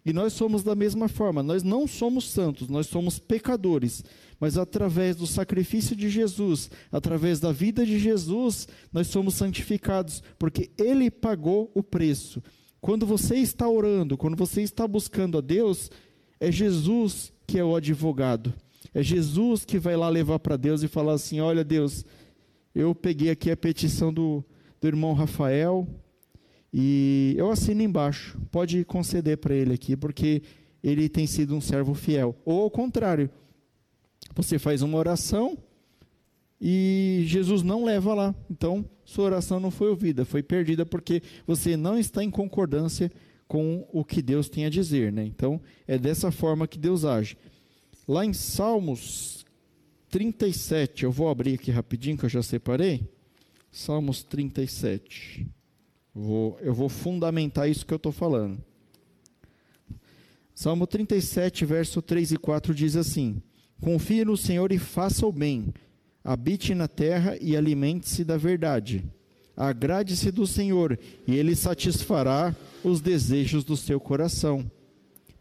E 0.07 0.13
nós 0.13 0.31
somos 0.31 0.63
da 0.63 0.73
mesma 0.73 1.09
forma. 1.09 1.43
Nós 1.43 1.63
não 1.63 1.85
somos 1.85 2.29
santos, 2.29 2.69
nós 2.69 2.87
somos 2.87 3.19
pecadores. 3.19 4.05
Mas 4.39 4.57
através 4.57 5.17
do 5.17 5.27
sacrifício 5.27 5.97
de 5.97 6.09
Jesus, 6.09 6.71
através 6.89 7.41
da 7.41 7.51
vida 7.51 7.85
de 7.85 7.99
Jesus, 7.99 8.69
nós 8.93 9.07
somos 9.07 9.33
santificados, 9.33 10.23
porque 10.39 10.71
Ele 10.77 11.11
pagou 11.11 11.69
o 11.75 11.83
preço. 11.83 12.41
Quando 12.79 13.05
você 13.05 13.35
está 13.35 13.67
orando, 13.67 14.15
quando 14.15 14.37
você 14.37 14.61
está 14.61 14.87
buscando 14.87 15.39
a 15.39 15.41
Deus, 15.41 15.91
é 16.39 16.49
Jesus 16.49 17.33
que 17.45 17.59
é 17.59 17.63
o 17.65 17.75
advogado. 17.75 18.53
É 18.93 19.03
Jesus 19.03 19.65
que 19.65 19.77
vai 19.77 19.97
lá 19.97 20.07
levar 20.07 20.39
para 20.39 20.55
Deus 20.55 20.83
e 20.83 20.87
falar 20.87 21.15
assim: 21.15 21.41
Olha, 21.41 21.65
Deus, 21.65 22.05
eu 22.73 22.95
peguei 22.95 23.29
aqui 23.29 23.51
a 23.51 23.57
petição 23.57 24.13
do, 24.13 24.41
do 24.79 24.87
irmão 24.87 25.11
Rafael 25.11 25.85
e 26.79 27.33
eu 27.35 27.49
assino 27.49 27.81
embaixo. 27.81 28.39
Pode 28.51 28.85
conceder 28.85 29.37
para 29.37 29.55
ele 29.55 29.73
aqui, 29.73 29.97
porque 29.97 30.43
ele 30.83 31.09
tem 31.09 31.25
sido 31.25 31.55
um 31.55 31.59
servo 31.59 31.95
fiel. 31.95 32.35
Ou 32.45 32.61
ao 32.61 32.69
contrário, 32.69 33.31
você 34.35 34.59
faz 34.59 34.83
uma 34.83 34.95
oração 34.95 35.57
e 36.61 37.23
Jesus 37.25 37.63
não 37.63 37.83
leva 37.83 38.13
lá. 38.13 38.35
Então, 38.47 38.87
sua 39.03 39.25
oração 39.25 39.59
não 39.59 39.71
foi 39.71 39.89
ouvida, 39.89 40.23
foi 40.23 40.43
perdida 40.43 40.85
porque 40.85 41.23
você 41.47 41.75
não 41.75 41.97
está 41.97 42.23
em 42.23 42.29
concordância 42.29 43.11
com 43.47 43.87
o 43.91 44.05
que 44.05 44.21
Deus 44.21 44.47
tem 44.47 44.65
a 44.65 44.69
dizer, 44.69 45.11
né? 45.11 45.25
Então, 45.25 45.59
é 45.87 45.97
dessa 45.97 46.29
forma 46.29 46.67
que 46.67 46.77
Deus 46.77 47.03
age. 47.03 47.39
Lá 48.07 48.23
em 48.23 48.33
Salmos 48.33 49.43
37, 50.11 51.05
eu 51.05 51.11
vou 51.11 51.27
abrir 51.27 51.55
aqui 51.55 51.71
rapidinho 51.71 52.19
que 52.19 52.25
eu 52.25 52.29
já 52.29 52.43
separei. 52.43 53.09
Salmos 53.71 54.21
37. 54.21 55.56
Vou, 56.19 56.57
eu 56.61 56.73
vou 56.73 56.89
fundamentar 56.89 57.69
isso 57.69 57.85
que 57.85 57.93
eu 57.93 57.97
estou 57.97 58.11
falando. 58.11 58.57
Salmo 60.55 60.87
37, 60.87 61.63
verso 61.63 62.01
3 62.01 62.31
e 62.31 62.37
4 62.37 62.73
diz 62.73 62.95
assim: 62.95 63.39
Confie 63.79 64.25
no 64.25 64.35
Senhor 64.35 64.71
e 64.71 64.79
faça 64.79 65.27
o 65.27 65.31
bem, 65.31 65.71
habite 66.23 66.73
na 66.73 66.87
terra 66.87 67.37
e 67.39 67.55
alimente-se 67.55 68.23
da 68.23 68.35
verdade. 68.35 69.05
Agrade-se 69.55 70.31
do 70.31 70.47
Senhor, 70.47 70.97
e 71.27 71.35
Ele 71.35 71.55
satisfará 71.55 72.55
os 72.83 72.99
desejos 72.99 73.63
do 73.63 73.77
seu 73.77 73.99
coração. 73.99 74.71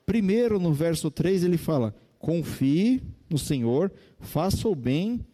Primeiro, 0.04 0.58
no 0.58 0.74
verso 0.74 1.10
3, 1.10 1.42
ele 1.42 1.56
fala: 1.56 1.94
Confie 2.18 3.02
no 3.30 3.38
Senhor, 3.38 3.90
faça 4.20 4.68
o 4.68 4.74
bem, 4.74 5.24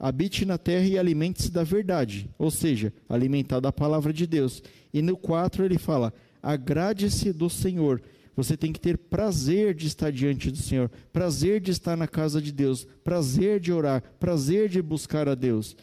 habite 0.00 0.44
na 0.44 0.58
terra 0.58 0.86
e 0.86 0.98
alimente-se 0.98 1.52
da 1.52 1.62
verdade, 1.62 2.28
ou 2.36 2.50
seja, 2.50 2.92
alimentar 3.08 3.60
da 3.60 3.70
palavra 3.70 4.12
de 4.12 4.26
Deus. 4.26 4.62
E 4.92 5.00
no 5.02 5.16
4 5.16 5.64
ele 5.64 5.78
fala: 5.78 6.12
agrade-se 6.42 7.32
do 7.32 7.48
Senhor. 7.48 8.02
Você 8.34 8.56
tem 8.56 8.72
que 8.72 8.80
ter 8.80 8.96
prazer 8.96 9.74
de 9.74 9.86
estar 9.86 10.10
diante 10.10 10.50
do 10.50 10.56
Senhor, 10.56 10.90
prazer 11.12 11.60
de 11.60 11.70
estar 11.72 11.96
na 11.96 12.08
casa 12.08 12.40
de 12.40 12.50
Deus, 12.50 12.86
prazer 13.04 13.60
de 13.60 13.70
orar, 13.70 14.02
prazer 14.18 14.68
de 14.68 14.80
buscar 14.80 15.28
a 15.28 15.34
Deus 15.34 15.76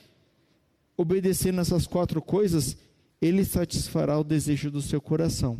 obedecendo 0.98 1.62
essas 1.62 1.86
quatro 1.86 2.22
coisas, 2.22 2.76
ele 3.22 3.46
satisfará 3.46 4.18
o 4.18 4.24
desejo 4.24 4.72
do 4.72 4.82
seu 4.82 5.00
coração. 5.00 5.60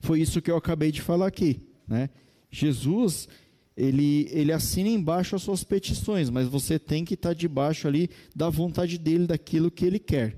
Foi 0.00 0.20
isso 0.20 0.42
que 0.42 0.50
eu 0.50 0.56
acabei 0.56 0.90
de 0.90 1.00
falar 1.00 1.28
aqui, 1.28 1.62
né? 1.86 2.10
Jesus, 2.50 3.28
ele, 3.76 4.28
ele 4.30 4.52
assina 4.52 4.88
embaixo 4.88 5.34
as 5.34 5.42
suas 5.42 5.64
petições, 5.64 6.30
mas 6.30 6.46
você 6.46 6.78
tem 6.78 7.04
que 7.04 7.14
estar 7.14 7.34
debaixo 7.34 7.88
ali 7.88 8.08
da 8.34 8.48
vontade 8.48 8.98
dele, 8.98 9.26
daquilo 9.26 9.70
que 9.70 9.84
ele 9.84 9.98
quer. 9.98 10.36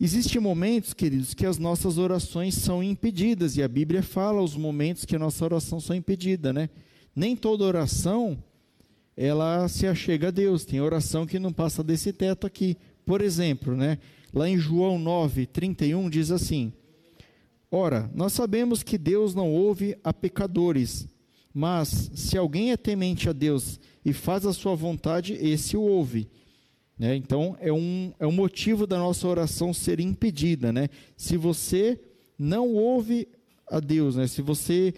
Existem 0.00 0.40
momentos, 0.40 0.92
queridos, 0.92 1.32
que 1.32 1.46
as 1.46 1.58
nossas 1.58 1.96
orações 1.96 2.56
são 2.56 2.82
impedidas, 2.82 3.56
e 3.56 3.62
a 3.62 3.68
Bíblia 3.68 4.02
fala 4.02 4.42
os 4.42 4.56
momentos 4.56 5.04
que 5.04 5.14
a 5.14 5.18
nossa 5.18 5.44
oração 5.44 5.78
são 5.78 5.94
impedida, 5.94 6.52
né? 6.52 6.68
Nem 7.14 7.36
toda 7.36 7.62
oração 7.62 8.42
ela 9.16 9.68
se 9.68 9.86
achega 9.86 10.28
a 10.28 10.30
Deus. 10.30 10.64
Tem 10.64 10.80
oração 10.80 11.26
que 11.26 11.38
não 11.38 11.52
passa 11.52 11.84
desse 11.84 12.12
teto 12.12 12.46
aqui. 12.46 12.76
Por 13.04 13.20
exemplo, 13.20 13.76
né? 13.76 13.98
Lá 14.32 14.48
em 14.48 14.58
João 14.58 14.98
9, 14.98 15.46
31 15.46 16.10
diz 16.10 16.30
assim: 16.32 16.72
Ora, 17.74 18.10
nós 18.14 18.34
sabemos 18.34 18.82
que 18.82 18.98
Deus 18.98 19.34
não 19.34 19.50
ouve 19.50 19.96
a 20.04 20.12
pecadores, 20.12 21.08
mas 21.54 22.10
se 22.14 22.36
alguém 22.36 22.70
é 22.70 22.76
temente 22.76 23.30
a 23.30 23.32
Deus 23.32 23.80
e 24.04 24.12
faz 24.12 24.44
a 24.44 24.52
sua 24.52 24.74
vontade, 24.74 25.32
esse 25.40 25.74
o 25.74 25.80
ouve. 25.80 26.28
Né? 26.98 27.16
Então, 27.16 27.56
é 27.60 27.72
um, 27.72 28.12
é 28.20 28.26
um 28.26 28.30
motivo 28.30 28.86
da 28.86 28.98
nossa 28.98 29.26
oração 29.26 29.72
ser 29.72 30.00
impedida. 30.00 30.70
Né? 30.70 30.90
Se 31.16 31.38
você 31.38 31.98
não 32.38 32.74
ouve 32.74 33.26
a 33.66 33.80
Deus, 33.80 34.16
né? 34.16 34.26
se 34.26 34.42
você 34.42 34.92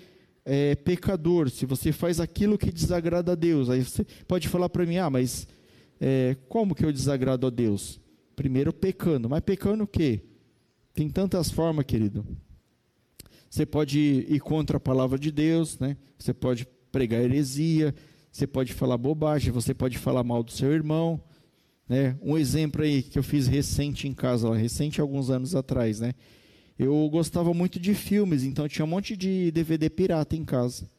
é 0.45 0.75
pecador, 0.75 1.51
se 1.51 1.65
você 1.67 1.93
faz 1.93 2.19
aquilo 2.19 2.59
que 2.59 2.73
desagrada 2.73 3.33
a 3.33 3.37
Deus, 3.37 3.71
aí 3.71 3.85
você 3.85 4.05
pode 4.27 4.49
falar 4.49 4.69
para 4.69 4.85
mim, 4.85 4.97
ah, 4.97 5.09
mas 5.09 5.47
é, 6.01 6.37
como 6.49 6.75
que 6.75 6.85
eu 6.85 6.93
desagrado 6.93 7.47
a 7.47 7.51
Deus? 7.51 8.01
Primeiro 8.35 8.73
pecando, 8.73 9.29
mas 9.29 9.43
pecando 9.43 9.85
o 9.85 9.87
quê? 9.87 10.23
Tem 10.93 11.09
tantas 11.09 11.53
formas, 11.53 11.87
querido. 11.87 12.27
Você 13.55 13.65
pode 13.65 14.01
ir 14.01 14.41
contra 14.41 14.79
a 14.79 14.81
palavra 14.81 15.17
de 15.17 15.31
Deus, 15.31 15.79
né? 15.79 15.97
Você 16.19 16.35
pode 16.35 16.67
pregar 16.91 17.23
heresia, 17.23 17.95
você 18.29 18.49
pode 18.49 18.73
falar 18.73 18.99
bobagem, 18.99 19.53
você 19.53 19.73
pode 19.73 19.97
falar 19.97 20.25
mal 20.25 20.43
do 20.43 20.51
seu 20.51 20.73
irmão, 20.73 21.21
né? 21.89 22.19
Um 22.21 22.37
exemplo 22.37 22.83
aí 22.83 23.01
que 23.01 23.17
eu 23.17 23.23
fiz 23.23 23.47
recente 23.47 24.09
em 24.09 24.13
casa, 24.13 24.53
recente 24.57 25.01
alguns 25.01 25.31
anos 25.31 25.55
atrás, 25.55 26.01
né? 26.01 26.15
eu 26.77 27.09
gostava 27.09 27.55
muito 27.55 27.79
de 27.79 27.95
filmes, 27.95 28.43
então 28.43 28.67
tinha 28.67 28.85
um 28.85 28.89
monte 28.89 29.17
de 29.17 29.53
DVD 29.53 29.89
pirata 29.89 30.35
em 30.35 30.45
casa. 30.45 30.91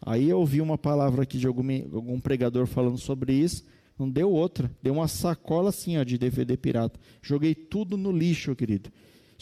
Aí 0.00 0.30
eu 0.30 0.38
ouvi 0.38 0.62
uma 0.62 0.78
palavra 0.78 1.24
aqui 1.24 1.36
de 1.36 1.46
algum, 1.46 1.70
algum 1.94 2.18
pregador 2.18 2.66
falando 2.66 2.96
sobre 2.96 3.34
isso, 3.34 3.62
não 3.98 4.08
deu 4.08 4.30
outra, 4.30 4.70
deu 4.82 4.94
uma 4.94 5.06
sacola 5.06 5.68
assim 5.68 5.98
ó, 5.98 6.02
de 6.02 6.16
DVD 6.16 6.56
pirata. 6.56 6.98
Joguei 7.20 7.54
tudo 7.54 7.98
no 7.98 8.10
lixo, 8.10 8.56
querido. 8.56 8.90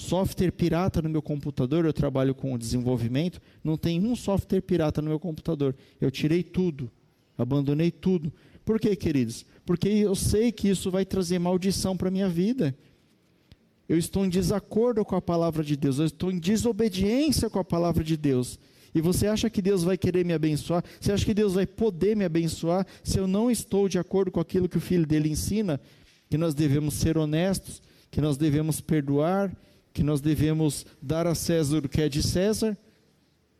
Software 0.00 0.52
pirata 0.52 1.02
no 1.02 1.08
meu 1.08 1.20
computador, 1.20 1.84
eu 1.84 1.92
trabalho 1.92 2.34
com 2.34 2.56
desenvolvimento, 2.56 3.40
não 3.64 3.76
tem 3.76 4.00
um 4.04 4.14
software 4.14 4.61
pirata 4.61 5.02
no 5.02 5.08
meu 5.08 5.18
computador. 5.18 5.74
Eu 6.00 6.11
tirei 6.11 6.42
tudo, 6.42 6.90
abandonei 7.37 7.90
tudo. 7.90 8.32
Por 8.64 8.78
quê, 8.78 8.94
queridos? 8.94 9.44
Porque 9.66 9.88
eu 9.88 10.14
sei 10.14 10.52
que 10.52 10.68
isso 10.68 10.90
vai 10.90 11.04
trazer 11.04 11.38
maldição 11.38 11.96
para 11.96 12.08
a 12.08 12.12
minha 12.12 12.28
vida 12.28 12.76
eu 13.88 13.96
estou 13.96 14.26
em 14.26 14.28
desacordo 14.28 15.02
com 15.04 15.16
a 15.16 15.22
palavra 15.22 15.64
de 15.64 15.74
Deus, 15.74 15.98
eu 15.98 16.04
estou 16.04 16.30
em 16.30 16.38
desobediência 16.38 17.48
com 17.48 17.58
a 17.58 17.64
palavra 17.64 18.04
de 18.04 18.16
Deus. 18.16 18.58
E 18.94 19.00
você 19.00 19.26
acha 19.26 19.48
que 19.48 19.62
Deus 19.62 19.82
vai 19.82 19.96
querer 19.96 20.24
me 20.24 20.34
abençoar? 20.34 20.84
Você 21.00 21.11
acha 21.11 21.24
que 21.24 21.32
Deus 21.32 21.54
vai 21.54 21.66
poder 21.66 22.14
me 22.14 22.24
abençoar 22.24 22.87
se 23.02 23.18
eu 23.18 23.26
não 23.26 23.50
estou 23.50 23.88
de 23.88 23.98
acordo 23.98 24.30
com 24.30 24.40
aquilo 24.40 24.68
que 24.68 24.76
o 24.76 24.80
filho 24.80 25.06
dele 25.06 25.30
ensina? 25.30 25.80
Que 26.28 26.37
nós 26.37 26.54
devemos 26.54 26.94
ser 26.94 27.16
honestos, 27.16 27.82
que 28.11 28.20
nós 28.20 28.37
devemos 28.37 28.80
perdoar, 28.80 29.54
que 29.92 30.03
nós 30.03 30.20
devemos 30.20 30.87
dar 31.01 31.27
a 31.27 31.35
César 31.35 31.79
o 31.79 31.88
que 31.88 32.01
é 32.01 32.09
de 32.09 32.22
César. 32.22 32.77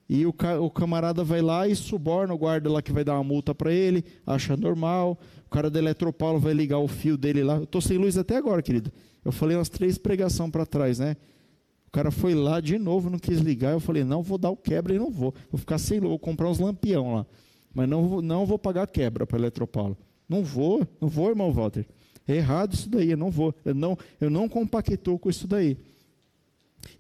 E 0.09 0.25
o, 0.25 0.35
o 0.62 0.71
camarada 0.71 1.23
vai 1.23 1.43
lá 1.43 1.69
e 1.69 1.77
suborna 1.77 2.33
o 2.33 2.38
guarda 2.38 2.71
lá 2.71 2.81
que 2.81 2.93
vai 2.93 3.05
dar 3.05 3.14
uma 3.14 3.25
multa 3.25 3.55
para 3.55 3.73
ele, 3.73 4.03
acha 4.27 4.57
normal. 4.57 5.19
O 5.47 5.51
cara 5.51 5.69
da 5.69 5.79
Eletropaulo 5.79 6.38
vai 6.38 6.55
ligar 6.55 6.79
o 6.79 6.88
fio 6.88 7.17
dele 7.17 7.43
lá. 7.43 7.57
Eu 7.57 7.64
estou 7.64 7.81
sem 7.81 7.99
luz 7.99 8.17
até 8.17 8.37
agora, 8.37 8.62
querido. 8.62 8.91
Eu 9.25 9.33
falei 9.33 9.57
umas 9.57 9.69
três 9.69 9.99
pregações 9.99 10.51
para 10.51 10.64
trás, 10.64 10.99
né? 10.99 11.17
O 11.88 11.91
cara 11.91 12.11
foi 12.11 12.35
lá 12.35 12.61
de 12.61 12.79
novo, 12.79 13.11
não 13.11 13.19
quis 13.19 13.38
ligar. 13.41 13.73
Eu 13.73 13.81
falei, 13.81 14.05
não, 14.05 14.23
vou 14.23 14.38
dar 14.38 14.51
o 14.51 14.57
quebra 14.57 14.95
e 14.95 14.99
não 14.99 15.11
vou. 15.11 15.35
Vou 15.51 15.59
ficar 15.59 15.79
sem 15.79 15.99
luz, 15.99 16.09
vou 16.09 16.19
comprar 16.19 16.49
uns 16.49 16.59
lampião 16.59 17.14
lá. 17.14 17.27
Mas 17.75 17.88
não, 17.88 18.23
não 18.23 18.47
vou 18.47 18.59
pagar 18.59 18.87
quebra 18.87 19.27
para 19.27 19.38
Eletropaulo. 19.38 19.97
Não 20.29 20.43
vou, 20.43 20.87
não 21.01 21.09
vou, 21.09 21.29
irmão 21.29 21.53
Walter. 21.53 21.87
É 22.27 22.37
errado 22.37 22.75
isso 22.75 22.91
daí, 22.91 23.11
eu 23.11 23.17
não 23.17 23.31
vou. 23.31 23.55
Eu 23.64 23.75
não, 23.75 23.97
eu 24.21 24.29
não 24.29 24.49
compactou 24.49 25.19
com 25.19 25.31
isso 25.31 25.47
daí. 25.47 25.79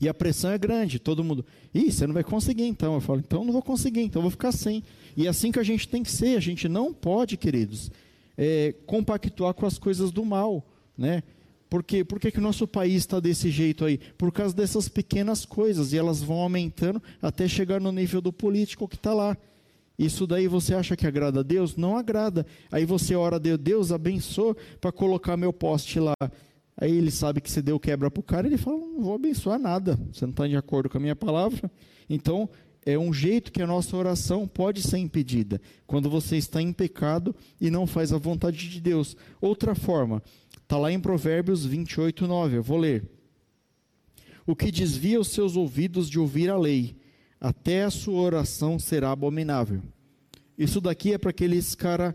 E 0.00 0.08
a 0.08 0.14
pressão 0.14 0.50
é 0.50 0.58
grande, 0.58 0.98
todo 0.98 1.24
mundo. 1.24 1.44
Ih, 1.74 1.90
você 1.90 2.06
não 2.06 2.14
vai 2.14 2.24
conseguir 2.24 2.64
então. 2.64 2.94
Eu 2.94 3.00
falo, 3.00 3.20
então 3.20 3.44
não 3.44 3.52
vou 3.52 3.62
conseguir, 3.62 4.02
então 4.02 4.22
vou 4.22 4.30
ficar 4.30 4.52
sem. 4.52 4.82
E 5.16 5.26
é 5.26 5.28
assim 5.28 5.50
que 5.50 5.58
a 5.58 5.64
gente 5.64 5.88
tem 5.88 6.02
que 6.02 6.10
ser. 6.10 6.36
A 6.36 6.40
gente 6.40 6.68
não 6.68 6.92
pode, 6.92 7.36
queridos, 7.36 7.90
é, 8.36 8.74
compactuar 8.86 9.54
com 9.54 9.66
as 9.66 9.78
coisas 9.78 10.10
do 10.10 10.24
mal, 10.24 10.64
né? 10.96 11.22
Por 11.68 11.82
quê? 11.82 12.02
Por 12.02 12.18
que, 12.18 12.38
o 12.38 12.40
nosso 12.40 12.66
país 12.66 12.96
está 12.96 13.20
desse 13.20 13.50
jeito 13.50 13.84
aí? 13.84 13.98
Por 13.98 14.32
causa 14.32 14.54
dessas 14.54 14.88
pequenas 14.88 15.44
coisas, 15.44 15.92
e 15.92 15.98
elas 15.98 16.22
vão 16.22 16.38
aumentando 16.38 17.02
até 17.20 17.46
chegar 17.46 17.80
no 17.80 17.92
nível 17.92 18.20
do 18.20 18.32
político 18.32 18.88
que 18.88 18.96
está 18.96 19.12
lá. 19.12 19.36
Isso 19.98 20.26
daí 20.26 20.46
você 20.46 20.74
acha 20.74 20.96
que 20.96 21.06
agrada 21.06 21.40
a 21.40 21.42
Deus? 21.42 21.76
Não 21.76 21.96
agrada. 21.96 22.46
Aí 22.70 22.86
você 22.86 23.14
ora 23.16 23.36
a 23.36 23.38
Deus, 23.38 23.58
Deus 23.58 23.92
abençoa 23.92 24.56
para 24.80 24.92
colocar 24.92 25.36
meu 25.36 25.52
poste 25.52 25.98
lá. 25.98 26.14
Aí 26.80 26.96
ele 26.96 27.10
sabe 27.10 27.40
que 27.40 27.50
você 27.50 27.60
deu 27.60 27.78
quebra 27.78 28.10
para 28.10 28.20
o 28.20 28.22
cara, 28.22 28.46
ele 28.46 28.56
fala, 28.56 28.78
não 28.78 29.02
vou 29.02 29.14
abençoar 29.14 29.58
nada, 29.58 29.98
você 30.12 30.24
não 30.24 30.30
está 30.30 30.46
de 30.46 30.56
acordo 30.56 30.88
com 30.88 30.96
a 30.96 31.00
minha 31.00 31.16
palavra. 31.16 31.70
Então, 32.08 32.48
é 32.86 32.96
um 32.96 33.12
jeito 33.12 33.50
que 33.50 33.60
a 33.60 33.66
nossa 33.66 33.96
oração 33.96 34.46
pode 34.46 34.82
ser 34.82 34.98
impedida, 34.98 35.60
quando 35.86 36.08
você 36.08 36.36
está 36.36 36.62
em 36.62 36.72
pecado 36.72 37.34
e 37.60 37.68
não 37.68 37.86
faz 37.86 38.12
a 38.12 38.18
vontade 38.18 38.70
de 38.70 38.80
Deus. 38.80 39.16
Outra 39.40 39.74
forma, 39.74 40.22
Está 40.68 40.76
lá 40.76 40.92
em 40.92 41.00
Provérbios 41.00 41.64
28, 41.64 42.26
9. 42.26 42.58
Eu 42.58 42.62
vou 42.62 42.76
ler. 42.76 43.02
O 44.46 44.54
que 44.54 44.70
desvia 44.70 45.18
os 45.18 45.28
seus 45.28 45.56
ouvidos 45.56 46.10
de 46.10 46.18
ouvir 46.18 46.50
a 46.50 46.58
lei, 46.58 46.94
até 47.40 47.84
a 47.84 47.90
sua 47.90 48.20
oração 48.20 48.78
será 48.78 49.10
abominável. 49.10 49.82
Isso 50.58 50.78
daqui 50.78 51.14
é 51.14 51.16
para 51.16 51.30
aqueles 51.30 51.74
cara 51.74 52.14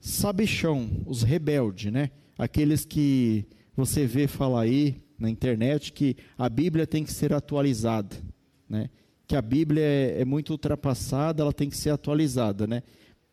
sabichão, 0.00 0.90
os 1.06 1.22
rebeldes, 1.22 1.92
né? 1.92 2.10
Aqueles 2.36 2.84
que 2.84 3.46
você 3.78 4.06
vê 4.06 4.26
falar 4.26 4.62
aí 4.62 4.96
na 5.16 5.30
internet 5.30 5.92
que 5.92 6.16
a 6.36 6.48
Bíblia 6.48 6.84
tem 6.84 7.04
que 7.04 7.12
ser 7.12 7.32
atualizada, 7.32 8.16
né? 8.68 8.90
Que 9.24 9.36
a 9.36 9.42
Bíblia 9.42 9.82
é, 9.82 10.20
é 10.22 10.24
muito 10.24 10.50
ultrapassada, 10.50 11.42
ela 11.42 11.52
tem 11.52 11.70
que 11.70 11.76
ser 11.76 11.90
atualizada, 11.90 12.66
né? 12.66 12.82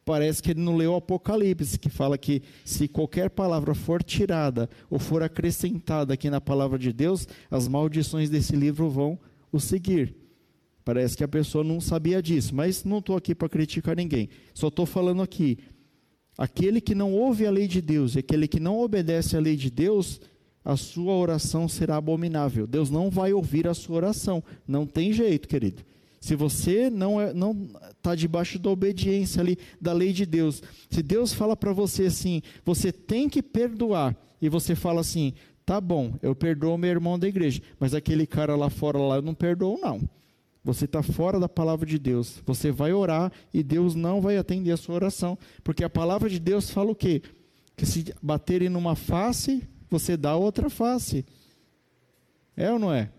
parece 0.05 0.41
que 0.41 0.51
ele 0.51 0.61
não 0.61 0.77
leu 0.77 0.93
o 0.93 0.97
Apocalipse, 0.97 1.79
que 1.79 1.89
fala 1.89 2.15
que 2.15 2.43
se 2.63 2.87
qualquer 2.87 3.31
palavra 3.31 3.73
for 3.73 4.03
tirada 4.03 4.69
ou 4.87 4.99
for 4.99 5.23
acrescentada 5.23 6.13
aqui 6.13 6.29
na 6.29 6.39
palavra 6.39 6.77
de 6.77 6.93
Deus, 6.93 7.27
as 7.49 7.67
maldições 7.67 8.29
desse 8.29 8.55
livro 8.55 8.87
vão 8.87 9.17
o 9.51 9.59
seguir. 9.59 10.15
Parece 10.83 11.17
que 11.17 11.23
a 11.23 11.27
pessoa 11.27 11.63
não 11.63 11.81
sabia 11.81 12.21
disso, 12.21 12.53
mas 12.53 12.83
não 12.83 12.99
estou 12.99 13.17
aqui 13.17 13.33
para 13.33 13.49
criticar 13.49 13.95
ninguém. 13.95 14.29
Só 14.53 14.67
estou 14.67 14.85
falando 14.85 15.23
aqui. 15.23 15.57
Aquele 16.37 16.79
que 16.79 16.93
não 16.93 17.11
ouve 17.11 17.47
a 17.47 17.49
lei 17.49 17.67
de 17.67 17.81
Deus 17.81 18.13
e 18.13 18.19
aquele 18.19 18.47
que 18.47 18.59
não 18.59 18.79
obedece 18.79 19.35
à 19.35 19.39
lei 19.39 19.55
de 19.55 19.71
Deus, 19.71 20.21
a 20.65 20.75
sua 20.75 21.13
oração 21.13 21.69
será 21.69 21.97
abominável. 21.97 22.65
Deus 22.65 22.89
não 22.89 23.11
vai 23.11 23.31
ouvir 23.31 23.67
a 23.67 23.75
sua 23.75 23.97
oração. 23.97 24.43
Não 24.67 24.87
tem 24.87 25.13
jeito, 25.13 25.47
querido. 25.47 25.83
Se 26.19 26.35
você 26.35 26.89
não 26.89 27.21
é, 27.21 27.31
não 27.31 27.69
está 27.95 28.15
debaixo 28.15 28.57
da 28.57 28.71
obediência 28.71 29.41
ali 29.41 29.59
da 29.79 29.93
lei 29.93 30.11
de 30.11 30.25
Deus, 30.25 30.63
se 30.89 31.03
Deus 31.03 31.31
fala 31.31 31.55
para 31.55 31.71
você 31.71 32.05
assim, 32.05 32.41
você 32.65 32.91
tem 32.91 33.29
que 33.29 33.43
perdoar 33.43 34.17
e 34.41 34.49
você 34.49 34.73
fala 34.73 35.01
assim, 35.01 35.33
tá 35.63 35.79
bom, 35.79 36.15
eu 36.23 36.33
perdoo 36.33 36.79
meu 36.79 36.89
irmão 36.89 37.19
da 37.19 37.27
igreja, 37.27 37.61
mas 37.79 37.93
aquele 37.93 38.25
cara 38.25 38.55
lá 38.55 38.71
fora 38.71 38.97
lá 38.97 39.17
eu 39.17 39.21
não 39.21 39.35
perdoo 39.35 39.77
não. 39.79 40.01
Você 40.63 40.85
está 40.85 41.03
fora 41.03 41.39
da 41.39 41.47
palavra 41.47 41.85
de 41.85 41.99
Deus. 41.99 42.41
Você 42.43 42.71
vai 42.71 42.91
orar 42.91 43.31
e 43.53 43.61
Deus 43.61 43.93
não 43.93 44.19
vai 44.19 44.35
atender 44.35 44.71
a 44.71 44.77
sua 44.77 44.95
oração, 44.95 45.37
porque 45.63 45.83
a 45.83 45.89
palavra 45.91 46.27
de 46.27 46.39
Deus 46.39 46.71
fala 46.71 46.89
o 46.89 46.95
quê? 46.95 47.21
Que 47.77 47.85
se 47.85 48.03
baterem 48.19 48.67
numa 48.67 48.95
face, 48.95 49.61
você 49.99 50.17
dá 50.17 50.35
outra 50.35 50.69
face. 50.69 51.25
É 52.55 52.71
ou 52.71 52.79
não 52.79 52.93
é? 52.93 53.09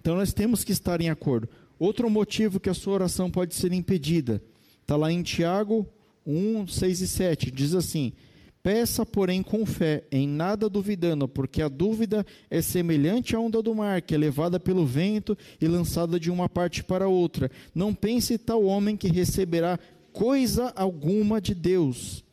Então 0.00 0.16
nós 0.16 0.32
temos 0.32 0.64
que 0.64 0.72
estar 0.72 1.00
em 1.00 1.10
acordo. 1.10 1.48
Outro 1.78 2.08
motivo 2.08 2.60
que 2.60 2.70
a 2.70 2.74
sua 2.74 2.94
oração 2.94 3.30
pode 3.30 3.54
ser 3.54 3.72
impedida, 3.72 4.42
está 4.80 4.94
lá 4.94 5.10
em 5.10 5.22
Tiago 5.22 5.86
1, 6.24 6.68
6 6.68 7.00
e 7.00 7.08
7, 7.08 7.50
diz 7.50 7.74
assim: 7.74 8.12
Peça, 8.62 9.04
porém, 9.04 9.42
com 9.42 9.66
fé, 9.66 10.04
em 10.12 10.28
nada 10.28 10.68
duvidando, 10.68 11.26
porque 11.26 11.60
a 11.60 11.68
dúvida 11.68 12.24
é 12.48 12.62
semelhante 12.62 13.34
à 13.34 13.40
onda 13.40 13.60
do 13.60 13.74
mar, 13.74 14.00
que 14.00 14.14
é 14.14 14.18
levada 14.18 14.60
pelo 14.60 14.86
vento 14.86 15.36
e 15.60 15.66
lançada 15.66 16.20
de 16.20 16.30
uma 16.30 16.48
parte 16.48 16.84
para 16.84 17.08
outra. 17.08 17.50
Não 17.74 17.92
pense 17.92 18.38
tal 18.38 18.62
homem 18.62 18.96
que 18.96 19.08
receberá 19.08 19.76
coisa 20.12 20.72
alguma 20.76 21.40
de 21.40 21.54
Deus. 21.54 22.24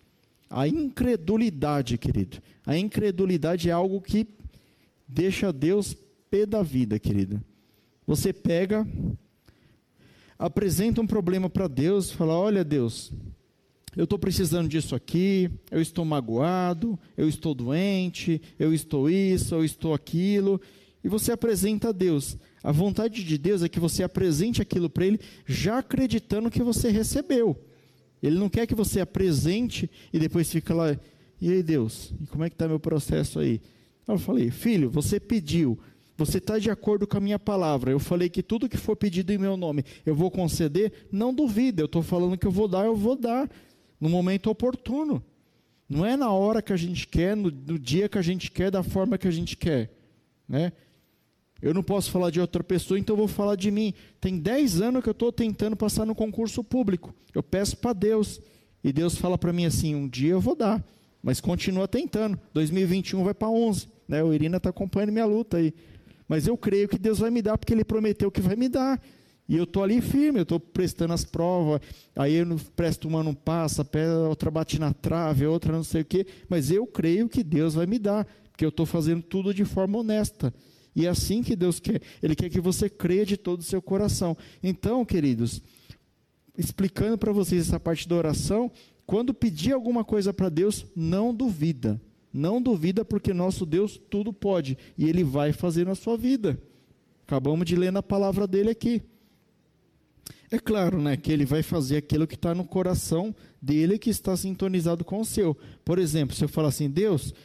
A 0.49 0.67
incredulidade, 0.67 1.97
querido, 1.97 2.41
a 2.65 2.77
incredulidade 2.77 3.69
é 3.69 3.71
algo 3.71 4.01
que 4.01 4.27
deixa 5.07 5.53
Deus 5.53 5.95
pé 6.29 6.45
da 6.45 6.63
vida, 6.63 6.97
querido. 6.97 7.41
Você 8.07 8.33
pega 8.33 8.88
apresenta 10.39 11.01
um 11.01 11.07
problema 11.07 11.49
para 11.49 11.67
Deus, 11.67 12.12
fala: 12.12 12.33
Olha, 12.33 12.63
Deus, 12.63 13.12
eu 13.95 14.05
estou 14.05 14.17
precisando 14.17 14.69
disso 14.69 14.95
aqui, 14.95 15.51
eu 15.69 15.81
estou 15.81 16.05
magoado, 16.05 16.97
eu 17.17 17.27
estou 17.27 17.53
doente, 17.53 18.41
eu 18.57 18.73
estou 18.73 19.09
isso, 19.09 19.53
eu 19.53 19.63
estou 19.63 19.93
aquilo. 19.93 20.62
E 21.03 21.07
você 21.07 21.31
apresenta 21.31 21.89
a 21.89 21.91
Deus. 21.91 22.38
A 22.63 22.71
vontade 22.71 23.23
de 23.23 23.38
Deus 23.38 23.63
é 23.63 23.69
que 23.69 23.79
você 23.79 24.03
apresente 24.03 24.62
aquilo 24.62 24.89
para 24.89 25.05
Ele, 25.05 25.19
já 25.45 25.79
acreditando 25.79 26.49
que 26.49 26.62
você 26.62 26.89
recebeu. 26.89 27.57
Ele 28.21 28.38
não 28.38 28.49
quer 28.49 28.67
que 28.67 28.75
você 28.75 28.99
apresente 28.99 29.89
e 30.12 30.19
depois 30.19 30.51
fica 30.51 30.73
lá, 30.73 30.97
e 31.41 31.51
aí 31.51 31.63
Deus, 31.63 32.13
e 32.21 32.27
como 32.27 32.43
é 32.43 32.49
que 32.49 32.55
está 32.55 32.67
meu 32.67 32.79
processo 32.79 33.39
aí? 33.39 33.62
Eu 34.08 34.17
falei, 34.17 34.49
filho, 34.49 34.89
você 34.89 35.19
pediu, 35.19 35.79
você 36.17 36.39
está 36.39 36.60
de 36.60 36.69
acordo 36.69 37.08
com 37.08 37.17
a 37.17 37.21
minha 37.21 37.39
palavra. 37.39 37.91
Eu 37.91 37.99
falei 37.99 38.27
que 38.27 38.43
tudo 38.43 38.67
que 38.67 38.75
for 38.75 38.95
pedido 38.95 39.32
em 39.32 39.38
meu 39.38 39.55
nome 39.55 39.86
eu 40.05 40.13
vou 40.13 40.29
conceder. 40.29 40.91
Não 41.12 41.34
duvida, 41.34 41.82
eu 41.82 41.86
estou 41.86 42.01
falando 42.01 42.38
que 42.38 42.45
eu 42.45 42.51
vou 42.51 42.67
dar, 42.67 42.86
eu 42.86 42.95
vou 42.95 43.15
dar 43.15 43.49
no 43.99 44.10
momento 44.10 44.49
oportuno. 44.49 45.23
Não 45.88 46.05
é 46.05 46.17
na 46.17 46.32
hora 46.32 46.62
que 46.62 46.73
a 46.73 46.77
gente 46.77 47.08
quer, 47.08 47.36
no, 47.36 47.49
no 47.49 47.79
dia 47.79 48.10
que 48.10 48.17
a 48.17 48.21
gente 48.21 48.51
quer, 48.51 48.69
da 48.69 48.84
forma 48.84 49.17
que 49.17 49.27
a 49.27 49.32
gente 49.32 49.55
quer. 49.55 49.91
Né? 50.47 50.71
Eu 51.62 51.74
não 51.74 51.84
posso 51.84 52.10
falar 52.10 52.30
de 52.30 52.39
outra 52.39 52.63
pessoa, 52.63 53.00
então 53.00 53.15
vou 53.15 53.28
falar 53.28 53.56
de 53.56 53.69
mim. 53.69 53.93
Tem 54.22 54.38
10 54.38 54.82
anos 54.82 55.04
que 55.04 55.10
eu 55.10 55.13
estou 55.13 55.32
tentando 55.32 55.76
passar 55.76 56.06
no 56.06 56.15
concurso 56.15 56.63
público. 56.63 57.13
Eu 57.34 57.43
peço 57.43 57.78
para 57.78 57.93
Deus. 57.93 58.39
E 58.84 58.93
Deus 58.93 59.15
fala 59.15 59.38
para 59.38 59.52
mim 59.52 59.65
assim: 59.65 59.93
um 59.95 60.08
dia 60.08 60.32
eu 60.32 60.41
vou 60.41 60.56
dar. 60.56 60.84
Mas 61.22 61.41
continua 61.41 61.88
tentando. 61.88 62.39
2021 62.54 63.24
vai 63.24 63.34
para 63.34 63.50
11. 63.50 63.88
Né? 64.08 64.24
O 64.24 64.34
Irina 64.34 64.58
está 64.58 64.69
acompanhando 64.69 65.12
minha 65.12 65.26
luta 65.26 65.58
aí. 65.58 65.74
Mas 66.28 66.48
eu 66.48 66.56
creio 66.56 66.88
que 66.88 66.98
Deus 66.98 67.19
vai 67.19 67.30
me 67.30 67.41
dar, 67.41 67.58
porque 67.58 67.74
Ele 67.74 67.84
prometeu 67.84 68.32
que 68.32 68.39
vai 68.39 68.56
me 68.56 68.69
dar. 68.69 69.02
E 69.50 69.58
eu 69.58 69.63
estou 69.63 69.84
ali 69.84 70.00
firme, 70.00 70.39
eu 70.39 70.43
estou 70.43 70.60
prestando 70.60 71.12
as 71.12 71.26
provas, 71.26 71.82
aí 72.15 72.36
eu 72.36 72.45
não 72.45 72.56
presto 72.56 73.08
uma, 73.08 73.24
não 73.24 73.34
passa, 73.34 73.84
outra 74.30 74.52
bate 74.52 74.78
na 74.78 74.93
trave, 74.93 75.48
outra 75.48 75.74
não 75.74 75.84
sei 75.84 76.04
o 76.04 76.06
quê, 76.06 76.28
mas 76.48 76.69
eu 76.69 76.86
creio 76.86 77.28
que 77.28 77.43
Deus 77.43 77.74
vai 77.74 77.88
me 77.88 77.98
dar, 77.98 78.28
porque 78.52 78.63
eu 78.63 78.69
estou 78.69 78.86
fazendo 78.86 79.24
tudo 79.24 79.52
de 79.52 79.65
forma 79.65 79.98
honesta. 79.98 80.54
E 80.95 81.06
é 81.06 81.10
assim 81.10 81.41
que 81.43 81.56
Deus 81.56 81.80
quer. 81.80 82.02
Ele 82.21 82.36
quer 82.36 82.49
que 82.49 82.60
você 82.60 82.89
creia 82.89 83.25
de 83.25 83.38
todo 83.38 83.60
o 83.60 83.63
seu 83.63 83.82
coração. 83.82 84.36
Então, 84.62 85.06
queridos, 85.06 85.62
explicando 86.58 87.17
para 87.17 87.32
vocês 87.32 87.67
essa 87.67 87.80
parte 87.80 88.08
da 88.08 88.15
oração, 88.15 88.71
quando 89.06 89.34
pedir 89.34 89.73
alguma 89.73 90.04
coisa 90.04 90.34
para 90.34 90.49
Deus, 90.49 90.86
não 90.95 91.34
duvida. 91.34 91.99
Não 92.32 92.62
duvida, 92.62 93.04
porque 93.04 93.34
nosso 93.34 93.65
Deus 93.65 93.99
tudo 94.10 94.32
pode 94.32 94.78
e 94.97 95.10
Ele 95.10 95.23
vai 95.23 95.52
fazer 95.52 95.86
na 95.86 95.95
sua 95.95 96.15
vida. 96.15 96.62
Acabamos 97.25 97.65
de 97.65 97.75
ler 97.75 97.91
na 97.91 98.04
palavra 98.04 98.47
dele 98.47 98.69
aqui. 98.69 99.02
É 100.52 100.58
claro, 100.58 100.99
né, 100.99 101.15
que 101.15 101.32
ele 101.32 101.45
vai 101.45 101.62
fazer 101.62 101.97
aquilo 101.97 102.25
que 102.25 102.34
está 102.34 102.56
no 102.56 102.65
coração 102.65 103.36
dele 103.62 103.99
que 103.99 104.10
está 104.10 104.36
sintonizado 104.36 105.06
com 105.06 105.21
o 105.21 105.25
seu. 105.25 105.56
Por 105.86 105.99
exemplo, 105.99 106.36
se 106.36 106.43
eu 106.43 106.49
falar 106.49 106.69
assim, 106.69 106.89
Deus, 106.89 107.36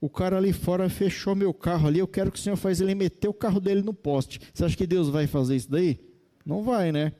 o 0.00 0.08
cara 0.08 0.36
ali 0.36 0.52
fora 0.52 0.88
fechou 0.88 1.34
meu 1.34 1.54
carro 1.54 1.88
ali, 1.88 1.98
eu 1.98 2.08
quero 2.08 2.30
que 2.30 2.38
o 2.38 2.42
Senhor 2.42 2.56
faça 2.56 2.82
ele 2.82 2.94
meter 2.94 3.28
o 3.28 3.34
carro 3.34 3.60
dele 3.60 3.82
no 3.82 3.94
poste. 3.94 4.40
Você 4.52 4.64
acha 4.64 4.76
que 4.76 4.86
Deus 4.86 5.08
vai 5.08 5.26
fazer 5.26 5.56
isso 5.56 5.70
daí? 5.70 5.98
Não 6.44 6.62
vai, 6.62 6.92
né? 6.92 7.12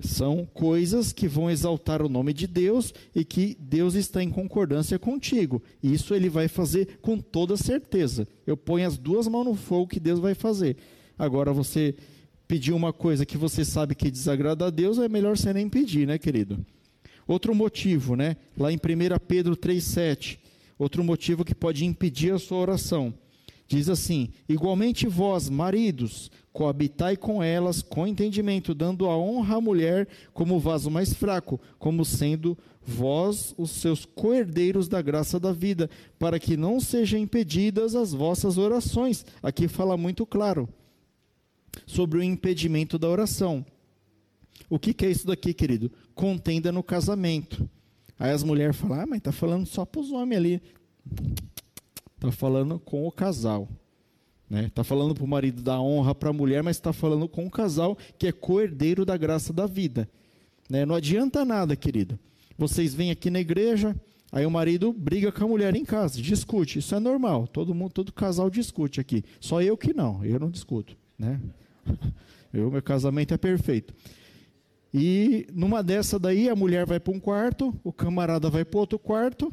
São 0.00 0.46
coisas 0.54 1.12
que 1.12 1.26
vão 1.26 1.50
exaltar 1.50 2.02
o 2.02 2.08
nome 2.08 2.32
de 2.32 2.46
Deus 2.46 2.94
e 3.14 3.24
que 3.24 3.56
Deus 3.58 3.94
está 3.94 4.22
em 4.22 4.30
concordância 4.30 4.98
contigo. 4.98 5.62
Isso 5.82 6.14
ele 6.14 6.28
vai 6.28 6.46
fazer 6.46 6.98
com 7.02 7.18
toda 7.18 7.56
certeza. 7.56 8.26
Eu 8.46 8.56
ponho 8.56 8.86
as 8.86 8.96
duas 8.96 9.26
mãos 9.26 9.44
no 9.44 9.54
fogo 9.54 9.88
que 9.88 9.98
Deus 9.98 10.20
vai 10.20 10.34
fazer. 10.34 10.76
Agora 11.18 11.52
você 11.52 11.96
pedir 12.46 12.72
uma 12.72 12.92
coisa 12.92 13.26
que 13.26 13.36
você 13.36 13.64
sabe 13.64 13.94
que 13.94 14.10
desagrada 14.10 14.66
a 14.66 14.70
Deus, 14.70 14.98
é 14.98 15.08
melhor 15.08 15.36
você 15.36 15.52
nem 15.52 15.68
pedir, 15.68 16.06
né, 16.06 16.16
querido? 16.16 16.64
Outro 17.26 17.54
motivo, 17.54 18.16
né? 18.16 18.36
Lá 18.56 18.72
em 18.72 18.76
1 18.76 18.78
Pedro 19.26 19.54
3,7, 19.54 20.38
outro 20.78 21.02
motivo 21.02 21.44
que 21.44 21.54
pode 21.54 21.84
impedir 21.84 22.32
a 22.32 22.38
sua 22.38 22.58
oração. 22.58 23.12
Diz 23.66 23.88
assim: 23.88 24.30
Igualmente 24.48 25.06
vós, 25.06 25.48
maridos, 25.48 26.30
coabitai 26.52 27.16
com 27.16 27.42
elas 27.42 27.82
com 27.82 28.06
entendimento, 28.06 28.74
dando 28.74 29.06
a 29.06 29.16
honra 29.16 29.56
à 29.56 29.60
mulher 29.60 30.08
como 30.32 30.58
vaso 30.58 30.90
mais 30.90 31.12
fraco, 31.12 31.60
como 31.78 32.04
sendo 32.04 32.56
vós 32.82 33.54
os 33.58 33.70
seus 33.70 34.06
coerdeiros 34.06 34.88
da 34.88 35.02
graça 35.02 35.38
da 35.38 35.52
vida, 35.52 35.90
para 36.18 36.38
que 36.38 36.56
não 36.56 36.80
sejam 36.80 37.20
impedidas 37.20 37.94
as 37.94 38.12
vossas 38.12 38.56
orações. 38.56 39.26
Aqui 39.42 39.68
fala 39.68 39.96
muito 39.96 40.24
claro 40.24 40.66
sobre 41.86 42.18
o 42.18 42.22
impedimento 42.22 42.98
da 42.98 43.08
oração. 43.08 43.64
O 44.70 44.78
que, 44.78 44.94
que 44.94 45.04
é 45.04 45.10
isso 45.10 45.26
daqui, 45.26 45.52
querido? 45.52 45.90
Contenda 46.14 46.72
no 46.72 46.82
casamento. 46.82 47.68
Aí 48.18 48.32
as 48.32 48.42
mulheres 48.42 48.76
falam, 48.76 49.00
ah, 49.00 49.06
mas 49.06 49.18
está 49.18 49.32
falando 49.32 49.66
só 49.66 49.84
para 49.84 50.00
os 50.00 50.10
homens 50.10 50.36
ali. 50.36 50.62
Está 52.16 52.32
falando 52.32 52.78
com 52.78 53.06
o 53.06 53.12
casal. 53.12 53.68
Está 54.44 54.62
né? 54.62 54.70
Tá 54.74 54.82
falando 54.82 55.14
para 55.14 55.24
o 55.24 55.28
marido 55.28 55.62
dar 55.62 55.80
honra 55.80 56.14
para 56.14 56.30
a 56.30 56.32
mulher, 56.32 56.62
mas 56.62 56.76
está 56.76 56.92
falando 56.92 57.28
com 57.28 57.46
o 57.46 57.50
casal 57.50 57.96
que 58.18 58.26
é 58.26 58.32
coerdeiro 58.32 59.04
da 59.04 59.16
graça 59.16 59.52
da 59.52 59.66
vida. 59.66 60.08
Né? 60.68 60.84
Não 60.84 60.94
adianta 60.94 61.44
nada, 61.44 61.76
querido. 61.76 62.18
Vocês 62.56 62.92
vêm 62.92 63.10
aqui 63.10 63.30
na 63.30 63.40
igreja, 63.40 63.94
aí 64.32 64.44
o 64.44 64.50
marido 64.50 64.92
briga 64.92 65.30
com 65.30 65.44
a 65.44 65.48
mulher 65.48 65.76
em 65.76 65.84
casa, 65.84 66.20
discute. 66.20 66.80
Isso 66.80 66.94
é 66.94 66.98
normal. 66.98 67.46
Todo 67.46 67.74
mundo, 67.74 67.92
todo 67.92 68.12
casal 68.12 68.50
discute 68.50 69.00
aqui. 69.00 69.22
Só 69.38 69.62
eu 69.62 69.76
que 69.76 69.94
não. 69.94 70.24
Eu 70.24 70.40
não 70.40 70.50
discuto. 70.50 70.96
Né? 71.18 71.40
Eu, 72.50 72.70
meu 72.70 72.82
casamento 72.82 73.34
é 73.34 73.36
perfeito. 73.36 73.92
E 74.92 75.46
numa 75.52 75.82
dessa 75.82 76.18
daí, 76.18 76.48
a 76.48 76.56
mulher 76.56 76.86
vai 76.86 76.98
para 76.98 77.12
um 77.12 77.20
quarto, 77.20 77.74
o 77.84 77.92
camarada 77.92 78.48
vai 78.48 78.64
para 78.64 78.80
outro 78.80 78.98
quarto, 78.98 79.52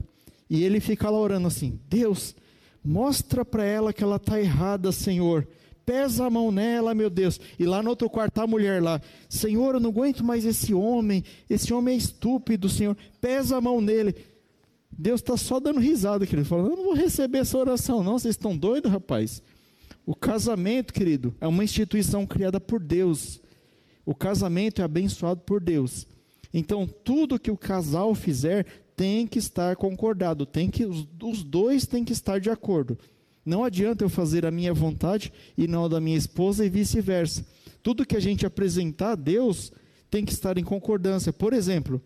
e 0.49 0.63
ele 0.63 0.79
fica 0.79 1.09
lá 1.09 1.19
orando 1.19 1.47
assim: 1.47 1.79
Deus, 1.89 2.35
mostra 2.83 3.43
para 3.43 3.63
ela 3.65 3.91
que 3.91 4.03
ela 4.03 4.15
está 4.15 4.39
errada, 4.39 4.91
Senhor. 4.91 5.47
Pesa 5.85 6.25
a 6.25 6.29
mão 6.29 6.51
nela, 6.51 6.95
meu 6.95 7.11
Deus. 7.11 7.39
E 7.59 7.65
lá 7.65 7.83
no 7.83 7.91
outro 7.91 8.09
quarto 8.09 8.39
a 8.39 8.47
mulher 8.47 8.81
lá. 8.81 8.99
Senhor, 9.29 9.75
eu 9.75 9.79
não 9.79 9.91
aguento 9.91 10.23
mais 10.23 10.43
esse 10.43 10.73
homem. 10.73 11.23
Esse 11.47 11.71
homem 11.71 11.93
é 11.93 11.97
estúpido, 11.97 12.67
Senhor. 12.67 12.97
Pesa 13.21 13.57
a 13.57 13.61
mão 13.61 13.79
nele. 13.79 14.15
Deus 14.91 15.21
está 15.21 15.37
só 15.37 15.59
dando 15.59 15.79
risada, 15.79 16.25
querido. 16.25 16.47
Falando, 16.47 16.71
eu 16.71 16.77
não 16.77 16.85
vou 16.85 16.93
receber 16.95 17.39
essa 17.39 17.57
oração, 17.57 18.03
não. 18.03 18.17
Vocês 18.17 18.33
estão 18.33 18.57
doidos, 18.57 18.91
rapaz? 18.91 19.43
O 20.05 20.15
casamento, 20.15 20.91
querido, 20.91 21.35
é 21.39 21.47
uma 21.47 21.63
instituição 21.63 22.25
criada 22.25 22.59
por 22.59 22.79
Deus. 22.79 23.39
O 24.05 24.13
casamento 24.13 24.81
é 24.81 24.85
abençoado 24.85 25.41
por 25.41 25.59
Deus. 25.59 26.07
Então, 26.53 26.87
tudo 26.87 27.39
que 27.39 27.51
o 27.51 27.57
casal 27.57 28.13
fizer 28.13 28.65
tem 28.95 29.27
que 29.27 29.39
estar 29.39 29.75
concordado, 29.75 30.45
tem 30.45 30.69
que 30.69 30.85
os, 30.85 31.43
dois 31.43 31.85
têm 31.85 32.03
que 32.03 32.13
estar 32.13 32.39
de 32.39 32.49
acordo. 32.49 32.97
Não 33.45 33.63
adianta 33.63 34.03
eu 34.03 34.09
fazer 34.09 34.45
a 34.45 34.51
minha 34.51 34.73
vontade 34.73 35.33
e 35.57 35.67
não 35.67 35.85
a 35.85 35.87
da 35.87 35.99
minha 35.99 36.17
esposa 36.17 36.65
e 36.65 36.69
vice-versa. 36.69 37.45
Tudo 37.83 38.05
que 38.05 38.15
a 38.15 38.19
gente 38.19 38.45
apresentar 38.45 39.11
a 39.11 39.15
Deus 39.15 39.71
tem 40.09 40.23
que 40.23 40.31
estar 40.31 40.57
em 40.57 40.63
concordância. 40.63 41.33
Por 41.33 41.51
exemplo, 41.51 42.01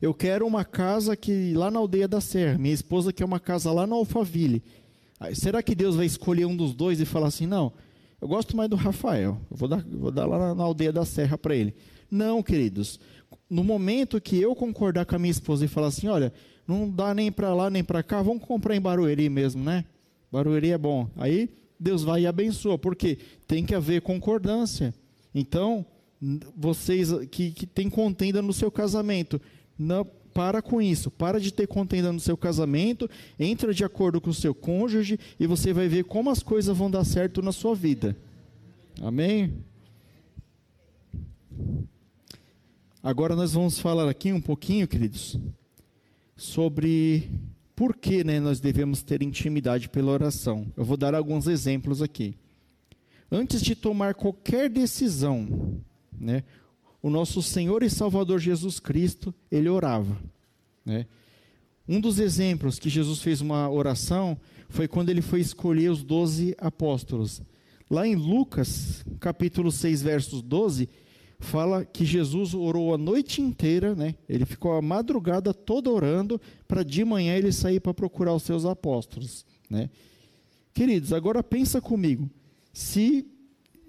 eu 0.00 0.12
quero 0.12 0.46
uma 0.46 0.64
casa 0.64 1.16
que 1.16 1.54
lá 1.54 1.70
na 1.70 1.78
aldeia 1.78 2.06
da 2.06 2.20
Serra, 2.20 2.58
minha 2.58 2.74
esposa 2.74 3.12
quer 3.12 3.24
uma 3.24 3.40
casa 3.40 3.72
lá 3.72 3.86
no 3.86 3.94
Alphaville. 3.94 4.62
Será 5.34 5.62
que 5.62 5.74
Deus 5.74 5.96
vai 5.96 6.06
escolher 6.06 6.44
um 6.44 6.56
dos 6.56 6.74
dois 6.74 7.00
e 7.00 7.04
falar 7.04 7.28
assim, 7.28 7.46
não, 7.46 7.72
eu 8.22 8.28
gosto 8.28 8.56
mais 8.56 8.70
do 8.70 8.76
Rafael, 8.76 9.36
eu 9.50 9.56
vou 9.56 9.68
dar, 9.68 9.84
vou 9.84 10.12
dar 10.12 10.26
lá 10.26 10.54
na 10.54 10.62
aldeia 10.62 10.92
da 10.92 11.04
Serra 11.04 11.36
para 11.36 11.56
ele. 11.56 11.74
Não, 12.08 12.40
queridos. 12.40 13.00
No 13.50 13.64
momento 13.64 14.20
que 14.20 14.40
eu 14.40 14.54
concordar 14.54 15.04
com 15.04 15.16
a 15.16 15.18
minha 15.18 15.32
esposa 15.32 15.64
e 15.64 15.68
falar 15.68 15.88
assim, 15.88 16.06
olha, 16.06 16.32
não 16.64 16.88
dá 16.88 17.12
nem 17.12 17.32
para 17.32 17.52
lá 17.52 17.68
nem 17.68 17.82
para 17.82 18.00
cá, 18.00 18.22
vamos 18.22 18.44
comprar 18.44 18.76
em 18.76 18.80
Barueri 18.80 19.28
mesmo, 19.28 19.64
né? 19.64 19.84
Barueri 20.30 20.70
é 20.70 20.78
bom. 20.78 21.10
Aí 21.16 21.50
Deus 21.80 22.04
vai 22.04 22.22
e 22.22 22.26
abençoa, 22.28 22.78
porque 22.78 23.18
tem 23.44 23.66
que 23.66 23.74
haver 23.74 24.02
concordância. 24.02 24.94
Então, 25.34 25.84
vocês 26.56 27.10
que, 27.28 27.50
que 27.50 27.66
têm 27.66 27.90
contenda 27.90 28.40
no 28.40 28.52
seu 28.52 28.70
casamento, 28.70 29.42
não, 29.76 30.06
para 30.32 30.62
com 30.62 30.80
isso, 30.80 31.10
para 31.10 31.40
de 31.40 31.52
ter 31.52 31.66
contenda 31.66 32.12
no 32.12 32.20
seu 32.20 32.36
casamento, 32.36 33.08
entra 33.38 33.72
de 33.72 33.84
acordo 33.84 34.20
com 34.20 34.30
o 34.30 34.34
seu 34.34 34.54
cônjuge 34.54 35.18
e 35.38 35.46
você 35.46 35.72
vai 35.72 35.88
ver 35.88 36.04
como 36.04 36.30
as 36.30 36.42
coisas 36.42 36.76
vão 36.76 36.90
dar 36.90 37.04
certo 37.04 37.42
na 37.42 37.52
sua 37.52 37.74
vida. 37.74 38.16
Amém? 39.00 39.54
Agora 43.02 43.34
nós 43.34 43.52
vamos 43.52 43.78
falar 43.78 44.08
aqui 44.08 44.32
um 44.32 44.40
pouquinho, 44.40 44.86
queridos, 44.86 45.36
sobre 46.36 47.28
por 47.74 47.96
que 47.96 48.22
né, 48.22 48.38
nós 48.38 48.60
devemos 48.60 49.02
ter 49.02 49.22
intimidade 49.22 49.88
pela 49.88 50.12
oração. 50.12 50.66
Eu 50.76 50.84
vou 50.84 50.96
dar 50.96 51.14
alguns 51.14 51.48
exemplos 51.48 52.00
aqui. 52.00 52.36
Antes 53.30 53.60
de 53.60 53.74
tomar 53.74 54.14
qualquer 54.14 54.70
decisão, 54.70 55.80
né, 56.18 56.44
o 57.02 57.10
nosso 57.10 57.42
Senhor 57.42 57.82
e 57.82 57.90
Salvador 57.90 58.38
Jesus 58.38 58.78
Cristo, 58.78 59.34
ele 59.50 59.68
orava. 59.68 60.16
Né? 60.84 61.06
Um 61.88 62.00
dos 62.00 62.20
exemplos 62.20 62.78
que 62.78 62.88
Jesus 62.88 63.20
fez 63.20 63.40
uma 63.40 63.68
oração 63.68 64.38
foi 64.68 64.86
quando 64.86 65.10
ele 65.10 65.20
foi 65.20 65.40
escolher 65.40 65.90
os 65.90 66.02
doze 66.02 66.54
apóstolos. 66.58 67.42
Lá 67.90 68.06
em 68.06 68.14
Lucas, 68.14 69.04
capítulo 69.20 69.70
6, 69.70 70.00
versos 70.00 70.40
12, 70.40 70.88
fala 71.40 71.84
que 71.84 72.04
Jesus 72.04 72.54
orou 72.54 72.94
a 72.94 72.98
noite 72.98 73.42
inteira, 73.42 73.94
né? 73.94 74.14
ele 74.28 74.46
ficou 74.46 74.72
a 74.72 74.80
madrugada 74.80 75.52
toda 75.52 75.90
orando, 75.90 76.40
para 76.66 76.84
de 76.84 77.04
manhã 77.04 77.34
ele 77.34 77.52
sair 77.52 77.80
para 77.80 77.92
procurar 77.92 78.32
os 78.32 78.44
seus 78.44 78.64
apóstolos. 78.64 79.44
Né? 79.68 79.90
Queridos, 80.72 81.12
agora 81.12 81.42
pensa 81.42 81.80
comigo, 81.80 82.30
se 82.72 83.26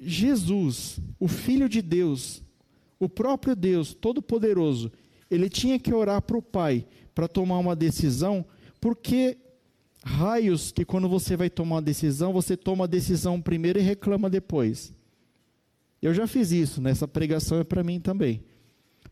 Jesus, 0.01 0.99
o 1.19 1.27
Filho 1.27 1.69
de 1.69 1.81
Deus, 1.81 2.42
o 3.03 3.09
próprio 3.09 3.55
Deus 3.55 3.93
Todo-Poderoso, 3.93 4.91
ele 5.29 5.49
tinha 5.49 5.79
que 5.79 5.93
orar 5.93 6.21
para 6.21 6.37
o 6.37 6.41
pai 6.41 6.85
para 7.13 7.27
tomar 7.27 7.59
uma 7.59 7.75
decisão, 7.75 8.45
porque 8.79 9.37
raios 10.03 10.71
que 10.71 10.83
quando 10.83 11.07
você 11.07 11.37
vai 11.37 11.49
tomar 11.49 11.75
uma 11.75 11.81
decisão, 11.81 12.33
você 12.33 12.57
toma 12.57 12.83
a 12.83 12.87
decisão 12.87 13.41
primeiro 13.41 13.79
e 13.79 13.81
reclama 13.81 14.29
depois. 14.29 14.93
Eu 16.01 16.13
já 16.13 16.27
fiz 16.27 16.51
isso, 16.51 16.81
nessa 16.81 17.07
pregação 17.07 17.59
é 17.59 17.63
para 17.63 17.83
mim 17.83 17.99
também. 17.99 18.43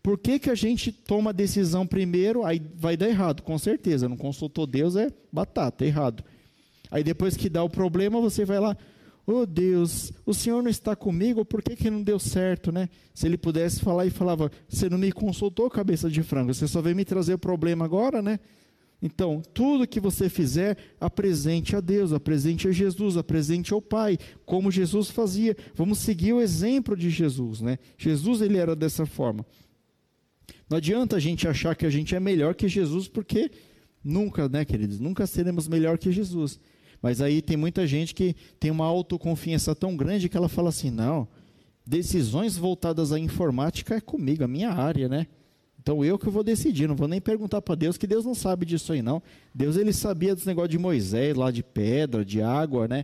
Por 0.04 0.18
que, 0.18 0.40
que 0.40 0.50
a 0.50 0.56
gente 0.56 0.92
toma 0.92 1.30
a 1.30 1.34
decisão 1.34 1.86
primeiro, 1.86 2.44
aí 2.44 2.62
vai 2.76 2.98
dar 2.98 3.08
errado, 3.08 3.44
com 3.44 3.58
certeza. 3.58 4.10
Não 4.10 4.18
consultou 4.18 4.66
Deus, 4.66 4.96
é 4.96 5.10
batata, 5.32 5.86
é 5.86 5.88
errado. 5.88 6.24
Aí 6.90 7.04
depois 7.04 7.38
que 7.38 7.50
dá 7.50 7.64
o 7.64 7.70
problema, 7.70 8.20
você 8.20 8.44
vai 8.44 8.60
lá, 8.60 8.76
oh 9.26 9.46
Deus, 9.46 10.12
o 10.26 10.34
Senhor 10.34 10.62
não 10.62 10.70
está 10.70 10.96
comigo, 10.96 11.46
por 11.46 11.62
que, 11.62 11.76
que 11.76 11.90
não 11.90 12.02
deu 12.02 12.20
certo, 12.20 12.72
né? 12.72 12.90
Se 13.14 13.26
ele 13.26 13.38
pudesse 13.38 13.80
falar 13.80 14.06
e 14.06 14.10
falava, 14.10 14.52
você 14.68 14.90
não 14.90 14.98
me 14.98 15.12
consultou, 15.12 15.70
cabeça 15.70 16.10
de 16.10 16.24
frango, 16.24 16.54
você 16.54 16.68
só 16.68 16.82
veio 16.82 16.96
me 16.96 17.06
trazer 17.06 17.34
o 17.34 17.40
problema 17.40 17.86
agora, 17.86 18.22
né? 18.22 18.40
Então, 19.02 19.42
tudo 19.54 19.88
que 19.88 20.00
você 20.00 20.30
fizer, 20.30 20.78
apresente 21.00 21.76
a 21.76 21.82
Deus, 21.82 22.14
apresente 22.14 22.68
a 22.68 22.72
Jesus, 22.72 23.18
apresente 23.18 23.74
ao 23.74 23.82
Pai, 23.82 24.18
como 24.46 24.70
Jesus 24.70 25.10
fazia. 25.10 25.58
Vamos 25.74 25.98
seguir 25.98 26.34
o 26.34 26.42
exemplo 26.42 26.96
de 26.96 27.10
Jesus, 27.10 27.62
né? 27.62 27.80
Jesus 27.98 28.42
ele 28.42 28.58
era 28.58 28.76
dessa 28.76 29.06
forma. 29.08 29.44
Não 30.70 30.78
adianta 30.78 31.16
a 31.16 31.20
gente 31.20 31.48
achar 31.48 31.76
que 31.76 31.86
a 31.86 31.90
gente 31.90 32.16
é 32.16 32.20
melhor 32.20 32.54
que 32.54 32.68
Jesus, 32.68 33.08
porque 33.08 33.50
nunca, 34.04 34.48
né, 34.48 34.64
queridos? 34.64 35.00
Nunca 35.00 35.26
seremos 35.26 35.68
melhor 35.68 35.98
que 35.98 36.12
Jesus. 36.12 36.60
Mas 37.02 37.22
aí 37.22 37.42
tem 37.42 37.58
muita 37.58 37.88
gente 37.88 38.14
que 38.14 38.36
tem 38.60 38.70
uma 38.70 38.86
autoconfiança 38.86 39.74
tão 39.74 39.96
grande 39.96 40.30
que 40.30 40.38
ela 40.38 40.50
fala 40.50 40.70
assim: 40.70 40.92
não, 40.92 41.28
decisões 41.86 42.58
voltadas 42.58 43.12
à 43.12 43.20
informática 43.20 43.96
é 43.96 44.02
comigo, 44.02 44.44
a 44.44 44.48
minha 44.48 44.70
área, 44.70 45.10
né? 45.10 45.28
Então 45.82 46.06
eu 46.06 46.20
que 46.20 46.30
vou 46.30 46.44
decidir, 46.44 46.88
não 46.88 46.96
vou 46.96 47.08
nem 47.08 47.20
perguntar 47.20 47.60
para 47.60 47.74
Deus, 47.74 47.98
que 47.98 48.06
Deus 48.06 48.24
não 48.24 48.36
sabe 48.36 48.68
disso 48.68 48.94
aí 48.94 49.02
não. 49.02 49.22
Deus 49.54 49.78
ele 49.78 49.92
sabia 49.92 50.36
dos 50.36 50.46
negócios 50.46 50.70
de 50.70 50.78
Moisés, 50.78 51.36
lá 51.36 51.50
de 51.50 51.64
pedra, 51.64 52.24
de 52.24 52.40
água, 52.40 52.88
né? 52.88 53.04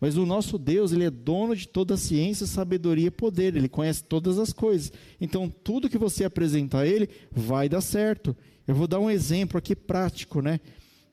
Mas 0.00 0.16
o 0.16 0.26
nosso 0.26 0.58
Deus, 0.58 0.92
ele 0.92 1.04
é 1.04 1.10
dono 1.10 1.54
de 1.54 1.66
toda 1.66 1.94
a 1.94 1.96
ciência, 1.96 2.46
sabedoria 2.46 3.06
e 3.06 3.10
poder, 3.10 3.56
ele 3.56 3.68
conhece 3.68 4.04
todas 4.04 4.38
as 4.38 4.52
coisas. 4.52 4.92
Então 5.20 5.48
tudo 5.48 5.88
que 5.88 5.98
você 5.98 6.24
apresentar 6.24 6.80
a 6.80 6.86
ele 6.86 7.08
vai 7.30 7.68
dar 7.68 7.80
certo. 7.80 8.36
Eu 8.66 8.74
vou 8.74 8.86
dar 8.86 9.00
um 9.00 9.10
exemplo 9.10 9.58
aqui 9.58 9.74
prático, 9.74 10.40
né? 10.40 10.60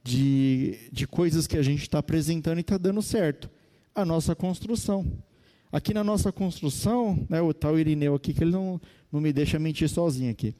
De, 0.09 0.89
de 0.91 1.05
coisas 1.05 1.45
que 1.45 1.55
a 1.55 1.61
gente 1.61 1.83
está 1.83 1.99
apresentando 1.99 2.57
e 2.57 2.61
está 2.61 2.77
dando 2.77 3.01
certo. 3.01 3.49
A 3.93 4.03
nossa 4.03 4.35
construção. 4.35 5.05
Aqui 5.71 5.93
na 5.93 6.03
nossa 6.03 6.31
construção, 6.31 7.27
né, 7.29 7.39
o 7.41 7.53
tal 7.53 7.77
Irineu 7.77 8.15
aqui, 8.15 8.33
que 8.33 8.43
ele 8.43 8.51
não, 8.51 8.81
não 9.11 9.21
me 9.21 9.31
deixa 9.31 9.59
mentir 9.59 9.87
sozinho 9.87 10.31
aqui. 10.31 10.55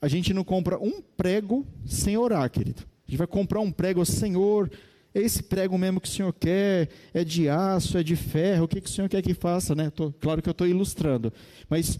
A 0.00 0.08
gente 0.08 0.34
não 0.34 0.44
compra 0.44 0.78
um 0.78 1.00
prego 1.00 1.66
sem 1.86 2.18
orar, 2.18 2.50
querido. 2.50 2.82
A 2.82 3.10
gente 3.10 3.18
vai 3.18 3.26
comprar 3.26 3.60
um 3.60 3.72
prego, 3.72 4.04
Senhor, 4.04 4.70
é 5.14 5.20
esse 5.20 5.42
prego 5.42 5.78
mesmo 5.78 6.00
que 6.00 6.08
o 6.08 6.10
Senhor 6.10 6.32
quer? 6.34 6.90
É 7.14 7.24
de 7.24 7.48
aço, 7.48 7.96
é 7.96 8.02
de 8.02 8.14
ferro? 8.14 8.64
O 8.64 8.68
que, 8.68 8.82
que 8.82 8.90
o 8.90 8.92
Senhor 8.92 9.08
quer 9.08 9.22
que 9.22 9.32
faça? 9.32 9.74
Né? 9.74 9.88
Tô, 9.88 10.12
claro 10.12 10.42
que 10.42 10.48
eu 10.50 10.52
estou 10.52 10.66
ilustrando. 10.66 11.32
Mas 11.70 11.98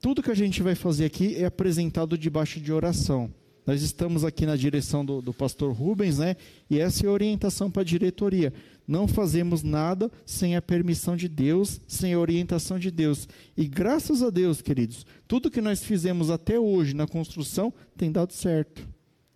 tudo 0.00 0.22
que 0.22 0.30
a 0.30 0.34
gente 0.34 0.60
vai 0.60 0.74
fazer 0.74 1.04
aqui 1.04 1.36
é 1.36 1.44
apresentado 1.44 2.18
debaixo 2.18 2.60
de 2.60 2.72
oração. 2.72 3.32
Nós 3.66 3.82
estamos 3.82 4.24
aqui 4.24 4.46
na 4.46 4.56
direção 4.56 5.04
do, 5.04 5.20
do 5.20 5.32
pastor 5.32 5.72
Rubens, 5.72 6.18
né? 6.18 6.36
E 6.68 6.78
essa 6.78 7.04
é 7.04 7.08
a 7.08 7.12
orientação 7.12 7.70
para 7.70 7.82
a 7.82 7.84
diretoria. 7.84 8.52
Não 8.86 9.06
fazemos 9.06 9.62
nada 9.62 10.10
sem 10.26 10.56
a 10.56 10.62
permissão 10.62 11.16
de 11.16 11.28
Deus, 11.28 11.80
sem 11.86 12.14
a 12.14 12.18
orientação 12.18 12.78
de 12.78 12.90
Deus. 12.90 13.28
E 13.56 13.66
graças 13.68 14.22
a 14.22 14.30
Deus, 14.30 14.60
queridos, 14.60 15.06
tudo 15.28 15.50
que 15.50 15.60
nós 15.60 15.84
fizemos 15.84 16.30
até 16.30 16.58
hoje 16.58 16.94
na 16.94 17.06
construção 17.06 17.72
tem 17.96 18.10
dado 18.10 18.32
certo. 18.32 18.88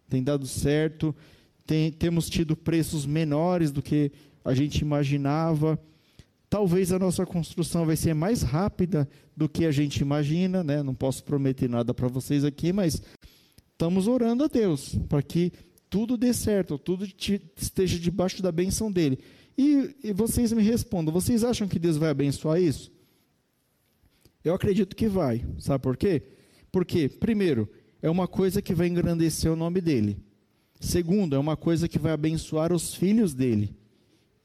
Tem 0.08 0.22
dado 0.22 0.46
certo, 0.46 1.14
tem, 1.66 1.92
temos 1.92 2.28
tido 2.28 2.56
preços 2.56 3.06
menores 3.06 3.70
do 3.70 3.82
que 3.82 4.10
a 4.44 4.54
gente 4.54 4.80
imaginava. 4.80 5.78
Talvez 6.50 6.92
a 6.92 6.98
nossa 6.98 7.24
construção 7.24 7.87
vai 7.87 7.96
ser 7.96 8.14
mais 8.14 8.42
rápida 8.42 9.08
do 9.37 9.48
que 9.48 9.64
a 9.64 9.72
gente 9.72 10.00
imagina, 10.00 10.62
né? 10.62 10.82
Não 10.82 10.94
posso 10.94 11.24
prometer 11.24 11.68
nada 11.68 11.92
para 11.92 12.06
vocês 12.06 12.44
aqui, 12.44 12.72
mas 12.72 13.02
estamos 13.74 14.06
orando 14.06 14.44
a 14.44 14.46
Deus 14.46 14.96
para 15.08 15.22
que 15.22 15.52
tudo 15.90 16.16
dê 16.16 16.32
certo, 16.32 16.78
tudo 16.78 17.04
esteja 17.04 17.98
debaixo 17.98 18.42
da 18.42 18.50
benção 18.50 18.90
dele. 18.90 19.18
E, 19.56 19.94
e, 20.02 20.12
vocês 20.12 20.52
me 20.52 20.62
respondam: 20.62 21.12
vocês 21.12 21.44
acham 21.44 21.68
que 21.68 21.78
Deus 21.78 21.96
vai 21.96 22.10
abençoar 22.10 22.60
isso? 22.60 22.90
Eu 24.42 24.54
acredito 24.54 24.96
que 24.96 25.08
vai. 25.08 25.44
Sabe 25.58 25.82
por 25.82 25.96
quê? 25.96 26.22
Porque, 26.72 27.08
primeiro, 27.08 27.68
é 28.02 28.10
uma 28.10 28.26
coisa 28.26 28.60
que 28.60 28.74
vai 28.74 28.88
engrandecer 28.88 29.50
o 29.52 29.56
nome 29.56 29.80
dele. 29.80 30.18
Segundo, 30.80 31.37
é 31.37 31.38
uma 31.38 31.56
coisa 31.56 31.88
que 31.88 31.98
vai 31.98 32.12
abençoar 32.12 32.72
os 32.72 32.94
filhos 32.94 33.32
dele. 33.32 33.74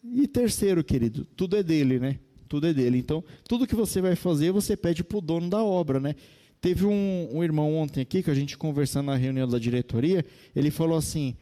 E 0.03 0.27
terceiro, 0.27 0.83
querido, 0.83 1.25
tudo 1.35 1.57
é 1.57 1.63
dele, 1.63 1.99
né? 1.99 2.19
Tudo 2.47 2.67
é 2.67 2.73
dele. 2.73 2.97
Então, 2.97 3.23
tudo 3.47 3.67
que 3.67 3.75
você 3.75 3.99
vai 3.99 4.15
fazer, 4.15 4.51
você 4.51 4.77
pede 4.77 5.03
para 5.03 5.17
o 5.17 5.21
dono 5.21 5.49
da 5.49 5.63
obra, 5.63 5.99
né? 5.99 6.15
Teve 6.61 6.85
um, 6.85 7.29
um, 7.31 7.43
irmão 7.43 7.73
ontem 7.75 8.01
aqui, 8.01 8.21
que 8.21 8.29
a 8.29 8.33
gente 8.33 8.57
conversando 8.57 9.07
na 9.07 9.15
reunião 9.15 9.47
da 9.47 9.57
diretoria, 9.57 10.25
ele 10.55 10.69
falou 10.69 10.97
assim: 10.97 11.35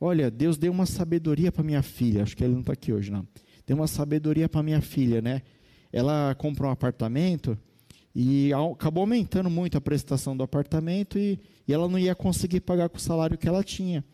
Olha, 0.00 0.30
Deus 0.30 0.58
deu 0.58 0.72
uma 0.72 0.86
sabedoria 0.86 1.52
para 1.52 1.62
minha 1.62 1.82
filha. 1.82 2.22
Acho 2.22 2.36
que 2.36 2.42
ele 2.42 2.52
não 2.52 2.60
está 2.60 2.72
aqui 2.72 2.92
hoje, 2.92 3.10
não. 3.10 3.26
Deu 3.66 3.76
uma 3.76 3.86
sabedoria 3.86 4.48
para 4.48 4.62
minha 4.62 4.80
filha, 4.80 5.22
né? 5.22 5.42
Ela 5.92 6.34
comprou 6.34 6.68
um 6.68 6.72
apartamento 6.72 7.56
e 8.14 8.50
acabou 8.52 9.02
aumentando 9.02 9.48
muito 9.48 9.78
a 9.78 9.80
prestação 9.80 10.36
do 10.36 10.42
apartamento 10.42 11.18
e, 11.18 11.38
e 11.66 11.72
ela 11.72 11.88
não 11.88 11.98
ia 11.98 12.14
conseguir 12.14 12.60
pagar 12.60 12.88
com 12.88 12.96
o 12.96 13.00
salário 13.00 13.38
que 13.38 13.48
ela 13.48 13.62
tinha. 13.62 14.04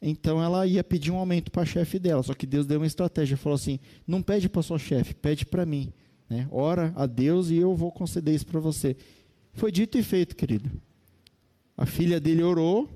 Então 0.00 0.42
ela 0.42 0.66
ia 0.66 0.82
pedir 0.82 1.10
um 1.10 1.16
aumento 1.16 1.50
para 1.50 1.62
a 1.62 1.66
chefe 1.66 1.98
dela. 1.98 2.22
Só 2.22 2.34
que 2.34 2.46
Deus 2.46 2.66
deu 2.66 2.80
uma 2.80 2.86
estratégia, 2.86 3.36
falou 3.36 3.56
assim: 3.56 3.78
não 4.06 4.22
pede 4.22 4.48
para 4.48 4.62
sua 4.62 4.78
chefe, 4.78 5.14
pede 5.14 5.44
para 5.44 5.66
mim. 5.66 5.92
Né? 6.28 6.46
Ora 6.50 6.92
a 6.94 7.06
Deus 7.06 7.50
e 7.50 7.56
eu 7.56 7.74
vou 7.74 7.90
conceder 7.90 8.34
isso 8.34 8.46
para 8.46 8.60
você. 8.60 8.96
Foi 9.58 9.72
dito 9.72 9.98
e 9.98 10.04
feito, 10.04 10.36
querido. 10.36 10.70
A 11.76 11.84
filha 11.84 12.20
dele 12.20 12.44
orou 12.44 12.88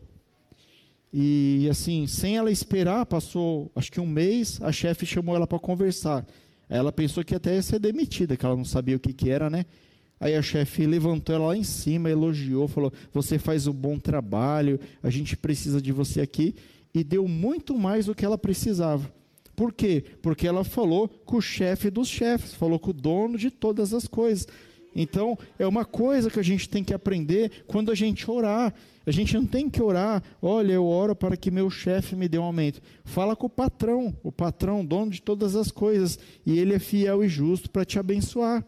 e 1.13 1.67
assim, 1.69 2.07
sem 2.07 2.37
ela 2.37 2.53
esperar, 2.53 3.05
passou 3.05 3.69
acho 3.75 3.91
que 3.91 4.01
um 4.01 4.07
mês, 4.07 4.63
a 4.63 4.71
chefe 4.71 5.05
chamou 5.05 5.35
ela 5.35 5.45
para 5.45 5.59
conversar. 5.59 6.25
Ela 6.69 6.93
pensou 6.93 7.25
que 7.25 7.35
até 7.35 7.57
ia 7.57 7.63
ser 7.63 7.81
demitida, 7.81 8.37
que 8.37 8.47
ela 8.47 8.55
não 8.55 8.65
sabia 8.65 8.95
o 8.95 9.01
que, 9.01 9.13
que 9.13 9.29
era, 9.29 9.51
né? 9.51 9.67
Aí 10.21 10.37
a 10.37 10.41
chefe 10.41 10.87
levantou 10.87 11.35
ela 11.35 11.49
lá 11.49 11.57
em 11.57 11.65
cima, 11.65 12.09
elogiou, 12.09 12.69
falou: 12.69 12.93
Você 13.13 13.41
faz 13.41 13.67
um 13.67 13.73
bom 13.73 13.99
trabalho, 13.99 14.79
a 15.03 15.11
gente 15.11 15.37
precisa 15.37 15.83
de 15.83 15.91
você 15.91 16.21
aqui. 16.21 16.55
E 16.95 17.03
deu 17.03 17.27
muito 17.27 17.77
mais 17.77 18.07
do 18.07 18.15
que 18.15 18.25
ela 18.25 18.39
precisava. 18.39 19.13
Por 19.57 19.73
quê? 19.73 20.05
Porque 20.23 20.47
ela 20.47 20.63
falou 20.63 21.09
com 21.09 21.39
o 21.39 21.43
chefe 21.43 21.91
dos 21.91 22.07
chefes, 22.07 22.55
falou 22.55 22.79
com 22.79 22.91
o 22.91 22.95
dono 22.95 23.37
de 23.37 23.51
todas 23.51 23.93
as 23.93 24.07
coisas. 24.07 24.47
Então, 24.95 25.39
é 25.59 25.67
uma 25.67 25.85
coisa 25.85 26.31
que 26.31 26.39
a 26.39 26.43
gente 26.43 26.69
tem 26.69 26.85
que 26.85 26.93
aprender 26.93 27.65
quando 27.67 27.91
a 27.91 27.95
gente 27.95 28.31
orar. 28.31 28.75
A 29.05 29.11
gente 29.11 29.35
não 29.35 29.47
tem 29.47 29.69
que 29.69 29.83
orar, 29.83 30.23
olha, 30.41 30.75
eu 30.75 30.87
oro 30.87 31.17
para 31.17 31.37
que 31.37 31.51
meu 31.51 31.69
chefe 31.69 32.15
me 32.15 32.29
dê 32.29 32.39
um 32.39 32.45
aumento. 32.45 32.81
Fala 33.05 33.35
com 33.35 33.47
o 33.47 33.51
patrão, 33.51 34.17
o 34.23 34.31
patrão, 34.31 34.85
dono 34.85 35.11
de 35.11 35.21
todas 35.21 35.57
as 35.57 35.73
coisas, 35.73 36.19
e 36.47 36.59
ele 36.59 36.75
é 36.75 36.79
fiel 36.79 37.25
e 37.25 37.29
justo 37.29 37.69
para 37.69 37.85
te 37.85 37.99
abençoar. 37.99 38.65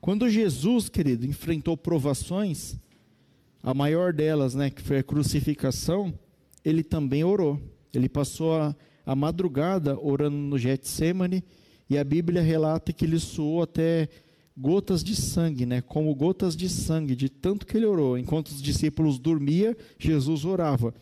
Quando 0.00 0.28
Jesus, 0.28 0.88
querido, 0.88 1.26
enfrentou 1.26 1.76
provações, 1.76 2.76
a 3.62 3.74
maior 3.74 4.12
delas, 4.12 4.54
né, 4.54 4.70
que 4.70 4.80
foi 4.80 4.98
a 4.98 5.02
crucificação, 5.02 6.18
ele 6.64 6.82
também 6.82 7.22
orou. 7.22 7.60
Ele 7.92 8.08
passou 8.08 8.56
a, 8.56 8.74
a 9.04 9.14
madrugada 9.14 9.98
orando 10.00 10.36
no 10.36 10.58
Getsemane, 10.58 11.44
e 11.90 11.98
a 11.98 12.04
Bíblia 12.04 12.40
relata 12.40 12.92
que 12.92 13.04
ele 13.04 13.18
suou 13.18 13.62
até 13.62 14.08
gotas 14.56 15.02
de 15.02 15.16
sangue, 15.16 15.66
né? 15.66 15.80
Como 15.80 16.14
gotas 16.14 16.56
de 16.56 16.68
sangue, 16.68 17.16
de 17.16 17.28
tanto 17.28 17.66
que 17.66 17.76
ele 17.76 17.84
orou. 17.84 18.16
Enquanto 18.16 18.46
os 18.48 18.62
discípulos 18.62 19.18
dormiam, 19.18 19.74
Jesus 19.98 20.44
orava. 20.44 20.94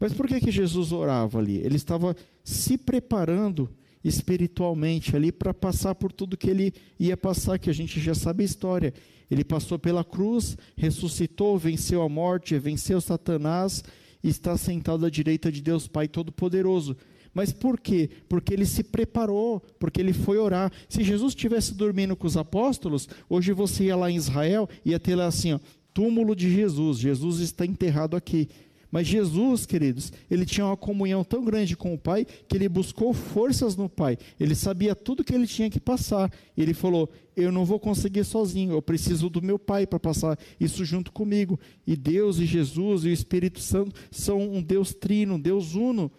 Mas 0.00 0.12
por 0.12 0.26
que, 0.26 0.40
que 0.40 0.50
Jesus 0.50 0.90
orava 0.90 1.38
ali? 1.38 1.58
Ele 1.58 1.76
estava 1.76 2.16
se 2.42 2.76
preparando 2.76 3.70
espiritualmente 4.02 5.14
ali 5.14 5.30
para 5.30 5.54
passar 5.54 5.94
por 5.94 6.10
tudo 6.10 6.36
que 6.36 6.50
ele 6.50 6.74
ia 6.98 7.16
passar, 7.16 7.56
que 7.56 7.70
a 7.70 7.72
gente 7.72 8.00
já 8.00 8.12
sabe 8.12 8.42
a 8.42 8.46
história. 8.46 8.92
Ele 9.30 9.44
passou 9.44 9.78
pela 9.78 10.02
cruz, 10.02 10.56
ressuscitou, 10.76 11.56
venceu 11.56 12.02
a 12.02 12.08
morte, 12.08 12.58
venceu 12.58 13.00
Satanás 13.00 13.84
e 14.24 14.28
está 14.28 14.56
sentado 14.56 15.06
à 15.06 15.10
direita 15.10 15.52
de 15.52 15.62
Deus 15.62 15.86
Pai 15.86 16.08
Todo-Poderoso. 16.08 16.96
Mas 17.34 17.52
por 17.52 17.80
quê? 17.80 18.10
Porque 18.28 18.52
ele 18.52 18.66
se 18.66 18.82
preparou, 18.82 19.62
porque 19.78 20.00
ele 20.00 20.12
foi 20.12 20.38
orar. 20.38 20.70
Se 20.88 21.02
Jesus 21.02 21.32
estivesse 21.32 21.74
dormindo 21.74 22.14
com 22.14 22.26
os 22.26 22.36
apóstolos, 22.36 23.08
hoje 23.28 23.52
você 23.52 23.84
ia 23.84 23.96
lá 23.96 24.10
em 24.10 24.16
Israel 24.16 24.68
e 24.84 24.90
ia 24.90 25.00
ter 25.00 25.14
lá 25.14 25.26
assim, 25.26 25.54
ó, 25.54 25.60
túmulo 25.94 26.36
de 26.36 26.50
Jesus, 26.50 26.98
Jesus 26.98 27.40
está 27.40 27.64
enterrado 27.64 28.16
aqui. 28.16 28.48
Mas 28.92 29.06
Jesus, 29.06 29.64
queridos, 29.64 30.12
ele 30.30 30.44
tinha 30.44 30.66
uma 30.66 30.76
comunhão 30.76 31.24
tão 31.24 31.42
grande 31.42 31.74
com 31.74 31.94
o 31.94 31.98
Pai 31.98 32.26
que 32.46 32.58
ele 32.58 32.68
buscou 32.68 33.14
forças 33.14 33.74
no 33.74 33.88
Pai. 33.88 34.18
Ele 34.38 34.54
sabia 34.54 34.94
tudo 34.94 35.24
que 35.24 35.34
ele 35.34 35.46
tinha 35.46 35.70
que 35.70 35.80
passar. 35.80 36.30
Ele 36.54 36.74
falou: 36.74 37.10
Eu 37.34 37.50
não 37.50 37.64
vou 37.64 37.80
conseguir 37.80 38.22
sozinho, 38.22 38.74
eu 38.74 38.82
preciso 38.82 39.30
do 39.30 39.40
meu 39.40 39.58
Pai 39.58 39.86
para 39.86 39.98
passar 39.98 40.38
isso 40.60 40.84
junto 40.84 41.10
comigo. 41.10 41.58
E 41.86 41.96
Deus 41.96 42.38
e 42.38 42.44
Jesus 42.44 43.06
e 43.06 43.08
o 43.08 43.12
Espírito 43.12 43.60
Santo 43.60 43.98
são 44.10 44.38
um 44.38 44.62
Deus 44.62 44.92
trino, 44.92 45.36
um 45.36 45.40
Deus 45.40 45.74
uno. 45.74 46.12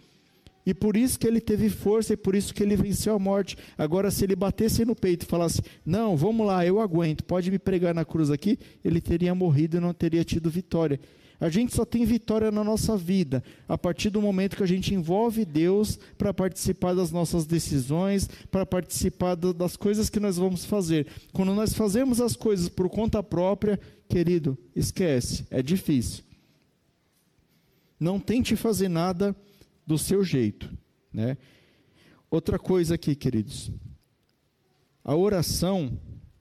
E 0.66 0.72
por 0.72 0.96
isso 0.96 1.18
que 1.18 1.26
ele 1.26 1.40
teve 1.40 1.68
força 1.68 2.14
e 2.14 2.16
por 2.16 2.34
isso 2.34 2.54
que 2.54 2.62
ele 2.62 2.76
venceu 2.76 3.14
a 3.14 3.18
morte. 3.18 3.56
Agora, 3.76 4.10
se 4.10 4.24
ele 4.24 4.34
batesse 4.34 4.84
no 4.84 4.96
peito 4.96 5.24
e 5.24 5.28
falasse: 5.28 5.60
Não, 5.84 6.16
vamos 6.16 6.46
lá, 6.46 6.64
eu 6.64 6.80
aguento, 6.80 7.22
pode 7.24 7.50
me 7.50 7.58
pregar 7.58 7.94
na 7.94 8.04
cruz 8.04 8.30
aqui, 8.30 8.58
ele 8.82 9.00
teria 9.00 9.34
morrido 9.34 9.76
e 9.76 9.80
não 9.80 9.92
teria 9.92 10.24
tido 10.24 10.50
vitória. 10.50 10.98
A 11.40 11.50
gente 11.50 11.74
só 11.74 11.84
tem 11.84 12.06
vitória 12.06 12.50
na 12.50 12.62
nossa 12.62 12.96
vida 12.96 13.42
a 13.68 13.76
partir 13.76 14.08
do 14.08 14.22
momento 14.22 14.56
que 14.56 14.62
a 14.62 14.66
gente 14.66 14.94
envolve 14.94 15.44
Deus 15.44 15.98
para 16.16 16.32
participar 16.32 16.94
das 16.94 17.10
nossas 17.10 17.44
decisões, 17.44 18.28
para 18.50 18.64
participar 18.64 19.34
das 19.34 19.76
coisas 19.76 20.08
que 20.08 20.20
nós 20.20 20.36
vamos 20.36 20.64
fazer. 20.64 21.06
Quando 21.32 21.52
nós 21.52 21.74
fazemos 21.74 22.20
as 22.20 22.36
coisas 22.36 22.68
por 22.68 22.88
conta 22.88 23.22
própria, 23.22 23.78
querido, 24.08 24.56
esquece, 24.74 25.44
é 25.50 25.60
difícil. 25.60 26.24
Não 27.98 28.18
tente 28.20 28.56
fazer 28.56 28.88
nada 28.88 29.36
do 29.86 29.98
seu 29.98 30.24
jeito, 30.24 30.70
né? 31.12 31.36
Outra 32.30 32.58
coisa 32.58 32.96
aqui, 32.96 33.14
queridos. 33.14 33.70
A 35.04 35.14
oração, 35.14 36.00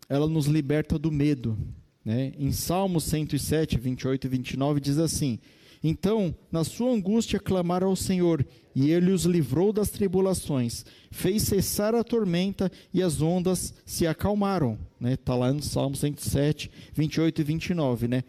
ela 0.09 0.27
nos 0.27 0.47
liberta 0.47 0.97
do 0.97 1.11
medo. 1.11 1.55
Né? 2.03 2.33
Em 2.37 2.51
Salmos 2.51 3.03
107, 3.03 3.77
28 3.77 4.25
e 4.25 4.29
29 4.29 4.79
diz 4.79 4.97
assim: 4.97 5.39
Então, 5.83 6.35
na 6.51 6.63
sua 6.63 6.91
angústia, 6.91 7.39
clamaram 7.39 7.89
ao 7.89 7.95
Senhor, 7.95 8.45
e 8.73 8.89
ele 8.89 9.11
os 9.11 9.25
livrou 9.25 9.71
das 9.71 9.89
tribulações, 9.89 10.85
fez 11.11 11.43
cessar 11.43 11.93
a 11.93 12.03
tormenta 12.03 12.71
e 12.91 13.03
as 13.03 13.21
ondas 13.21 13.73
se 13.85 14.07
acalmaram. 14.07 14.79
Está 14.99 15.33
né? 15.33 15.39
Lá 15.39 15.53
no 15.53 15.61
Salmo 15.61 15.95
107, 15.95 16.71
28 16.93 17.39
e 17.39 17.43
29. 17.43 18.07
Né? 18.07 18.23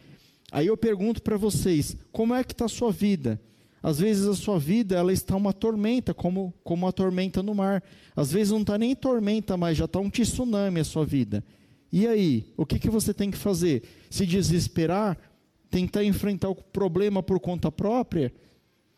Aí 0.52 0.66
eu 0.66 0.76
pergunto 0.76 1.22
para 1.22 1.36
vocês: 1.36 1.96
como 2.12 2.34
é 2.34 2.44
que 2.44 2.52
está 2.52 2.66
a 2.66 2.68
sua 2.68 2.92
vida? 2.92 3.40
Às 3.84 3.98
vezes 3.98 4.26
a 4.26 4.34
sua 4.34 4.58
vida 4.58 4.96
ela 4.96 5.12
está 5.12 5.36
uma 5.36 5.52
tormenta, 5.52 6.14
como, 6.14 6.54
como 6.64 6.86
uma 6.86 6.92
tormenta 6.92 7.42
no 7.42 7.54
mar. 7.54 7.84
Às 8.16 8.32
vezes 8.32 8.50
não 8.50 8.62
está 8.62 8.78
nem 8.78 8.96
tormenta, 8.96 9.58
mas 9.58 9.76
já 9.76 9.84
está 9.84 10.00
um 10.00 10.08
tsunami 10.08 10.80
a 10.80 10.84
sua 10.84 11.04
vida. 11.04 11.44
E 11.92 12.06
aí, 12.06 12.46
o 12.56 12.64
que, 12.64 12.78
que 12.78 12.88
você 12.88 13.12
tem 13.12 13.30
que 13.30 13.36
fazer? 13.36 13.82
Se 14.08 14.24
desesperar? 14.24 15.18
Tentar 15.68 16.02
enfrentar 16.02 16.48
o 16.48 16.54
problema 16.54 17.22
por 17.22 17.38
conta 17.38 17.70
própria? 17.70 18.32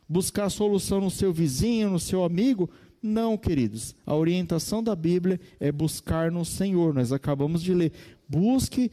Buscar 0.08 0.44
a 0.44 0.50
solução 0.50 1.00
no 1.00 1.10
seu 1.10 1.32
vizinho, 1.32 1.90
no 1.90 1.98
seu 1.98 2.22
amigo? 2.22 2.70
Não, 3.02 3.36
queridos. 3.36 3.92
A 4.06 4.14
orientação 4.14 4.84
da 4.84 4.94
Bíblia 4.94 5.40
é 5.58 5.72
buscar 5.72 6.30
no 6.30 6.44
Senhor. 6.44 6.94
Nós 6.94 7.10
acabamos 7.10 7.60
de 7.60 7.74
ler. 7.74 7.90
Busque 8.28 8.92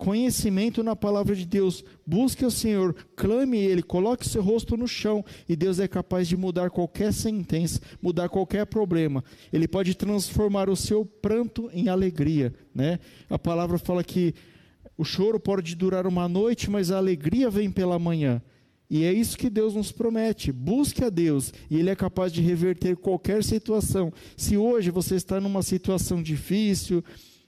conhecimento 0.00 0.82
na 0.82 0.96
palavra 0.96 1.36
de 1.36 1.44
Deus. 1.44 1.84
Busque 2.06 2.42
o 2.46 2.50
Senhor, 2.50 2.96
clame 3.14 3.58
Ele, 3.58 3.82
coloque 3.82 4.26
seu 4.26 4.42
rosto 4.42 4.74
no 4.74 4.88
chão 4.88 5.22
e 5.46 5.54
Deus 5.54 5.78
é 5.78 5.86
capaz 5.86 6.26
de 6.26 6.38
mudar 6.38 6.70
qualquer 6.70 7.12
sentença, 7.12 7.78
mudar 8.00 8.30
qualquer 8.30 8.64
problema. 8.64 9.22
Ele 9.52 9.68
pode 9.68 9.94
transformar 9.94 10.70
o 10.70 10.76
seu 10.76 11.04
pranto 11.04 11.68
em 11.74 11.90
alegria, 11.90 12.54
né? 12.74 12.98
A 13.28 13.38
palavra 13.38 13.76
fala 13.76 14.02
que 14.02 14.34
o 14.96 15.04
choro 15.04 15.38
pode 15.38 15.76
durar 15.76 16.06
uma 16.06 16.26
noite, 16.26 16.70
mas 16.70 16.90
a 16.90 16.96
alegria 16.96 17.50
vem 17.50 17.70
pela 17.70 17.98
manhã. 17.98 18.40
E 18.88 19.04
é 19.04 19.12
isso 19.12 19.36
que 19.36 19.50
Deus 19.50 19.74
nos 19.74 19.92
promete. 19.92 20.50
Busque 20.50 21.04
a 21.04 21.10
Deus 21.10 21.52
e 21.70 21.76
Ele 21.76 21.90
é 21.90 21.94
capaz 21.94 22.32
de 22.32 22.40
reverter 22.40 22.96
qualquer 22.96 23.44
situação. 23.44 24.10
Se 24.34 24.56
hoje 24.56 24.90
você 24.90 25.14
está 25.14 25.38
numa 25.38 25.62
situação 25.62 26.22
difícil, 26.22 27.04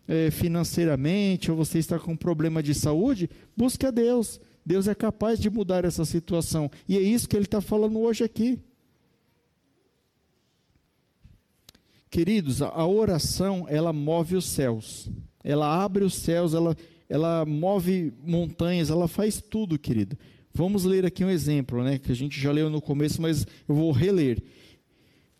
é, 0.07 0.31
financeiramente 0.31 1.51
ou 1.51 1.57
você 1.57 1.79
está 1.79 1.99
com 1.99 2.13
um 2.13 2.17
problema 2.17 2.63
de 2.63 2.75
saúde, 2.75 3.29
busque 3.57 3.87
a 3.87 3.91
Deus. 3.91 4.41
Deus 4.65 4.87
é 4.87 4.95
capaz 4.95 5.39
de 5.41 5.51
mudar 5.51 5.85
essa 5.85 6.05
situação. 6.05 6.71
E 6.89 6.97
é 6.97 7.01
isso 7.01 7.29
que 7.29 7.37
ele 7.37 7.45
está 7.45 7.61
falando 7.61 7.99
hoje 7.99 8.23
aqui. 8.25 8.59
Queridos, 12.11 12.61
a 12.61 12.87
oração, 12.87 13.67
ela 13.69 13.93
move 13.93 14.37
os 14.37 14.45
céus. 14.45 15.11
Ela 15.43 15.83
abre 15.83 16.05
os 16.05 16.15
céus, 16.15 16.55
ela, 16.55 16.77
ela 17.09 17.45
move 17.45 18.13
montanhas, 18.25 18.91
ela 18.91 19.09
faz 19.09 19.41
tudo, 19.41 19.79
querido. 19.79 20.17
Vamos 20.55 20.85
ler 20.85 21.07
aqui 21.07 21.25
um 21.25 21.31
exemplo, 21.31 21.83
né, 21.83 21.99
que 21.99 22.13
a 22.13 22.15
gente 22.15 22.39
já 22.39 22.53
leu 22.53 22.69
no 22.69 22.83
começo, 22.83 23.21
mas 23.23 23.47
eu 23.67 23.75
vou 23.75 23.91
reler. 23.91 24.43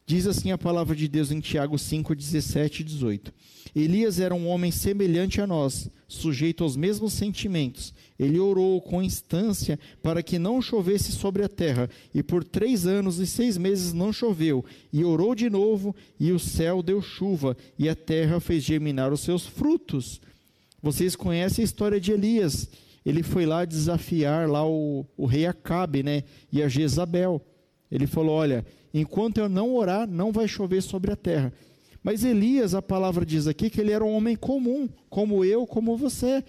Diz 0.05 0.27
assim 0.27 0.51
a 0.51 0.59
palavra 0.59 0.97
de 0.97 1.07
Deus 1.07 1.31
em 1.31 1.41
Tiago 1.41 1.79
5, 1.79 2.15
17 2.15 2.81
e 2.81 2.85
18. 2.85 3.33
Elias 3.75 4.21
era 4.21 4.35
um 4.35 4.49
homem 4.49 4.71
semelhante 4.71 5.41
a 5.41 5.47
nós, 5.47 5.89
sujeito 6.07 6.63
aos 6.65 6.77
mesmos 6.77 7.13
sentimentos. 7.13 7.95
Ele 8.19 8.39
orou 8.39 8.81
com 8.81 9.03
instância 9.03 9.79
para 10.03 10.23
que 10.23 10.39
não 10.39 10.61
chovesse 10.61 11.13
sobre 11.13 11.43
a 11.45 11.49
terra, 11.49 11.89
e 12.15 12.23
por 12.23 12.45
três 12.45 12.87
anos 12.87 13.19
e 13.19 13.27
seis 13.27 13.57
meses 13.57 13.93
não 13.93 14.13
choveu. 14.13 14.65
E 14.93 15.05
orou 15.05 15.35
de 15.35 15.49
novo, 15.49 15.95
e 16.21 16.33
o 16.33 16.39
céu 16.39 16.83
deu 16.83 17.01
chuva, 17.01 17.57
e 17.79 17.89
a 17.89 17.95
terra 17.95 18.41
fez 18.41 18.63
germinar 18.63 19.13
os 19.13 19.21
seus 19.21 19.47
frutos. 19.47 20.21
Vocês 20.83 21.17
conhecem 21.17 21.63
a 21.63 21.65
história 21.65 22.01
de 22.01 22.13
Elias. 22.13 22.69
Ele 23.07 23.23
foi 23.23 23.47
lá 23.47 23.65
desafiar 23.65 24.49
lá 24.49 24.67
o, 24.67 25.07
o 25.17 25.27
rei 25.27 25.47
Acabe, 25.47 26.03
né, 26.03 26.25
e 26.53 26.63
a 26.63 26.69
Jezabel. 26.69 27.41
Ele 27.91 28.07
falou: 28.07 28.35
Olha, 28.35 28.67
enquanto 28.93 29.39
eu 29.39 29.49
não 29.49 29.75
orar, 29.75 30.09
não 30.09 30.33
vai 30.33 30.47
chover 30.47 30.83
sobre 30.83 31.13
a 31.13 31.17
terra. 31.17 31.53
Mas 32.03 32.25
Elias, 32.25 32.75
a 32.75 32.83
palavra 32.83 33.25
diz 33.25 33.47
aqui 33.47 33.71
que 33.71 33.81
ele 33.81 33.93
era 33.93 34.05
um 34.05 34.13
homem 34.13 34.35
comum, 34.35 34.89
como 35.09 35.45
eu, 35.45 35.67
como 35.67 35.97
você. 35.97 36.45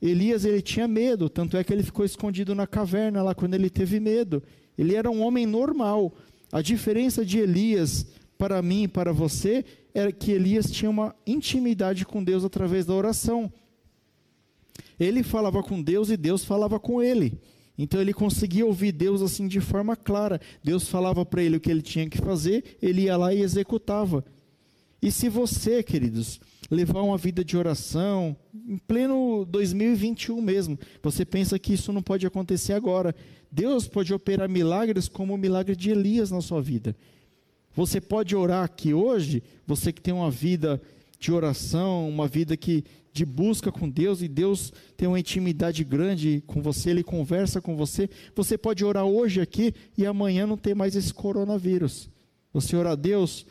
Elias, 0.00 0.44
ele 0.44 0.60
tinha 0.60 0.86
medo, 0.86 1.30
tanto 1.30 1.56
é 1.56 1.64
que 1.64 1.72
ele 1.72 1.82
ficou 1.82 2.04
escondido 2.04 2.54
na 2.54 2.66
caverna 2.66 3.22
lá 3.22 3.34
quando 3.34 3.54
ele 3.54 3.70
teve 3.70 3.98
medo. 4.00 4.42
Ele 4.76 4.94
era 4.94 5.10
um 5.10 5.22
homem 5.22 5.46
normal. 5.46 6.12
A 6.50 6.60
diferença 6.60 7.24
de 7.24 7.38
Elias 7.38 8.06
para 8.36 8.60
mim 8.60 8.82
e 8.82 8.88
para 8.88 9.12
você 9.12 9.64
era 9.94 10.10
que 10.10 10.32
Elias 10.32 10.70
tinha 10.70 10.90
uma 10.90 11.14
intimidade 11.26 12.04
com 12.04 12.22
Deus 12.22 12.44
através 12.44 12.84
da 12.84 12.92
oração. 12.92 13.52
Ele 14.98 15.22
falava 15.22 15.62
com 15.62 15.80
Deus 15.80 16.10
e 16.10 16.16
Deus 16.16 16.44
falava 16.44 16.78
com 16.78 17.02
ele. 17.02 17.38
Então 17.76 18.00
ele 18.00 18.12
conseguia 18.12 18.66
ouvir 18.66 18.92
Deus 18.92 19.22
assim 19.22 19.48
de 19.48 19.60
forma 19.60 19.96
clara. 19.96 20.40
Deus 20.62 20.88
falava 20.88 21.24
para 21.24 21.42
ele 21.42 21.56
o 21.56 21.60
que 21.60 21.70
ele 21.70 21.82
tinha 21.82 22.08
que 22.08 22.18
fazer, 22.18 22.76
ele 22.82 23.02
ia 23.02 23.16
lá 23.16 23.32
e 23.32 23.40
executava. 23.40 24.24
E 25.00 25.10
se 25.10 25.28
você, 25.28 25.82
queridos, 25.82 26.40
levar 26.70 27.02
uma 27.02 27.18
vida 27.18 27.44
de 27.44 27.56
oração, 27.56 28.36
em 28.54 28.78
pleno 28.78 29.44
2021 29.44 30.40
mesmo, 30.40 30.78
você 31.02 31.24
pensa 31.24 31.58
que 31.58 31.74
isso 31.74 31.92
não 31.92 32.02
pode 32.02 32.26
acontecer 32.26 32.72
agora. 32.72 33.14
Deus 33.50 33.88
pode 33.88 34.14
operar 34.14 34.48
milagres 34.48 35.08
como 35.08 35.34
o 35.34 35.38
milagre 35.38 35.74
de 35.74 35.90
Elias 35.90 36.30
na 36.30 36.40
sua 36.40 36.62
vida. 36.62 36.94
Você 37.74 38.00
pode 38.00 38.36
orar 38.36 38.64
aqui 38.64 38.94
hoje, 38.94 39.42
você 39.66 39.92
que 39.92 40.00
tem 40.00 40.14
uma 40.14 40.30
vida 40.30 40.80
de 41.22 41.32
oração, 41.32 42.08
uma 42.08 42.26
vida 42.26 42.56
que 42.56 42.84
de 43.12 43.24
busca 43.24 43.70
com 43.70 43.88
Deus 43.88 44.22
e 44.22 44.28
Deus 44.28 44.72
tem 44.96 45.06
uma 45.06 45.20
intimidade 45.20 45.84
grande 45.84 46.42
com 46.48 46.60
você, 46.60 46.90
ele 46.90 47.04
conversa 47.04 47.60
com 47.60 47.76
você. 47.76 48.10
Você 48.34 48.58
pode 48.58 48.84
orar 48.84 49.04
hoje 49.04 49.40
aqui 49.40 49.72
e 49.96 50.04
amanhã 50.04 50.46
não 50.46 50.56
ter 50.56 50.74
mais 50.74 50.96
esse 50.96 51.14
coronavírus. 51.14 52.10
Você 52.52 52.74
ora 52.74 52.92
a 52.92 52.96
Deus, 52.96 53.46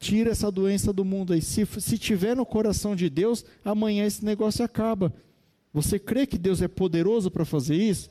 tira 0.00 0.32
essa 0.32 0.50
doença 0.50 0.92
do 0.92 1.04
mundo 1.04 1.32
aí. 1.32 1.40
Se, 1.40 1.64
se 1.66 1.96
tiver 1.96 2.34
no 2.34 2.44
coração 2.44 2.96
de 2.96 3.08
Deus, 3.08 3.44
amanhã 3.64 4.04
esse 4.04 4.24
negócio 4.24 4.64
acaba. 4.64 5.14
Você 5.72 6.00
crê 6.00 6.26
que 6.26 6.36
Deus 6.36 6.60
é 6.60 6.66
poderoso 6.66 7.30
para 7.30 7.44
fazer 7.44 7.76
isso? 7.76 8.08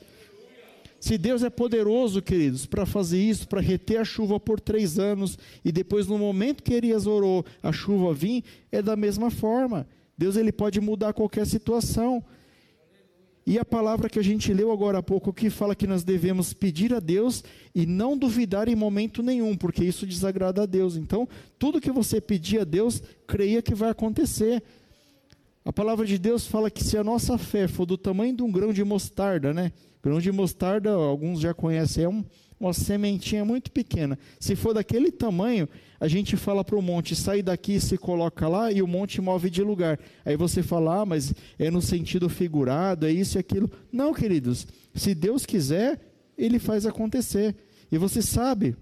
Se 1.00 1.16
Deus 1.16 1.44
é 1.44 1.50
poderoso, 1.50 2.20
queridos, 2.20 2.66
para 2.66 2.84
fazer 2.84 3.20
isso, 3.20 3.46
para 3.46 3.60
reter 3.60 3.98
a 3.98 4.04
chuva 4.04 4.40
por 4.40 4.60
três 4.60 4.98
anos, 4.98 5.38
e 5.64 5.70
depois, 5.70 6.06
no 6.08 6.18
momento 6.18 6.62
que 6.62 6.74
Elias 6.74 7.06
orou, 7.06 7.44
a 7.62 7.70
chuva 7.70 8.12
vir, 8.12 8.42
é 8.72 8.82
da 8.82 8.96
mesma 8.96 9.30
forma. 9.30 9.86
Deus 10.16 10.36
ele 10.36 10.50
pode 10.50 10.80
mudar 10.80 11.12
qualquer 11.12 11.46
situação. 11.46 12.24
E 13.46 13.58
a 13.58 13.64
palavra 13.64 14.10
que 14.10 14.18
a 14.18 14.22
gente 14.22 14.52
leu 14.52 14.70
agora 14.70 14.98
há 14.98 15.02
pouco, 15.02 15.32
que 15.32 15.48
fala 15.48 15.74
que 15.74 15.86
nós 15.86 16.02
devemos 16.04 16.52
pedir 16.52 16.92
a 16.92 17.00
Deus 17.00 17.42
e 17.74 17.86
não 17.86 18.18
duvidar 18.18 18.68
em 18.68 18.74
momento 18.74 19.22
nenhum, 19.22 19.56
porque 19.56 19.84
isso 19.84 20.04
desagrada 20.04 20.64
a 20.64 20.66
Deus. 20.66 20.96
Então, 20.96 21.26
tudo 21.58 21.80
que 21.80 21.90
você 21.90 22.20
pedir 22.20 22.60
a 22.60 22.64
Deus, 22.64 23.00
creia 23.26 23.62
que 23.62 23.74
vai 23.74 23.88
acontecer. 23.88 24.62
A 25.64 25.72
palavra 25.72 26.04
de 26.04 26.18
Deus 26.18 26.46
fala 26.46 26.70
que 26.70 26.84
se 26.84 26.98
a 26.98 27.04
nossa 27.04 27.38
fé 27.38 27.68
for 27.68 27.86
do 27.86 27.96
tamanho 27.96 28.36
de 28.36 28.42
um 28.42 28.50
grão 28.50 28.72
de 28.72 28.84
mostarda, 28.84 29.54
né? 29.54 29.72
Grão 30.08 30.20
de 30.20 30.32
mostarda, 30.32 30.90
alguns 30.90 31.38
já 31.38 31.52
conhecem, 31.52 32.04
é 32.04 32.08
um, 32.08 32.24
uma 32.58 32.72
sementinha 32.72 33.44
muito 33.44 33.70
pequena. 33.70 34.18
Se 34.40 34.56
for 34.56 34.72
daquele 34.72 35.12
tamanho, 35.12 35.68
a 36.00 36.08
gente 36.08 36.34
fala 36.34 36.64
para 36.64 36.78
o 36.78 36.80
monte, 36.80 37.14
sai 37.14 37.42
daqui 37.42 37.74
e 37.74 37.80
se 37.80 37.98
coloca 37.98 38.48
lá, 38.48 38.72
e 38.72 38.80
o 38.80 38.86
monte 38.86 39.20
move 39.20 39.50
de 39.50 39.62
lugar. 39.62 40.00
Aí 40.24 40.34
você 40.34 40.62
fala, 40.62 41.02
ah, 41.02 41.04
mas 41.04 41.34
é 41.58 41.70
no 41.70 41.82
sentido 41.82 42.26
figurado, 42.30 43.06
é 43.06 43.12
isso 43.12 43.36
e 43.36 43.38
aquilo. 43.38 43.70
Não, 43.92 44.14
queridos, 44.14 44.66
se 44.94 45.14
Deus 45.14 45.44
quiser, 45.44 46.00
ele 46.38 46.58
faz 46.58 46.86
acontecer. 46.86 47.54
E 47.92 47.98
você 47.98 48.22
sabe 48.22 48.74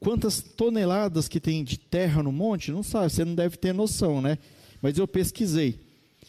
quantas 0.00 0.42
toneladas 0.42 1.28
que 1.28 1.38
tem 1.38 1.62
de 1.62 1.78
terra 1.78 2.20
no 2.20 2.32
monte? 2.32 2.72
Não 2.72 2.82
sabe, 2.82 3.12
você 3.12 3.24
não 3.24 3.36
deve 3.36 3.56
ter 3.58 3.72
noção, 3.72 4.20
né? 4.20 4.38
Mas 4.82 4.98
eu 4.98 5.06
pesquisei. 5.06 5.83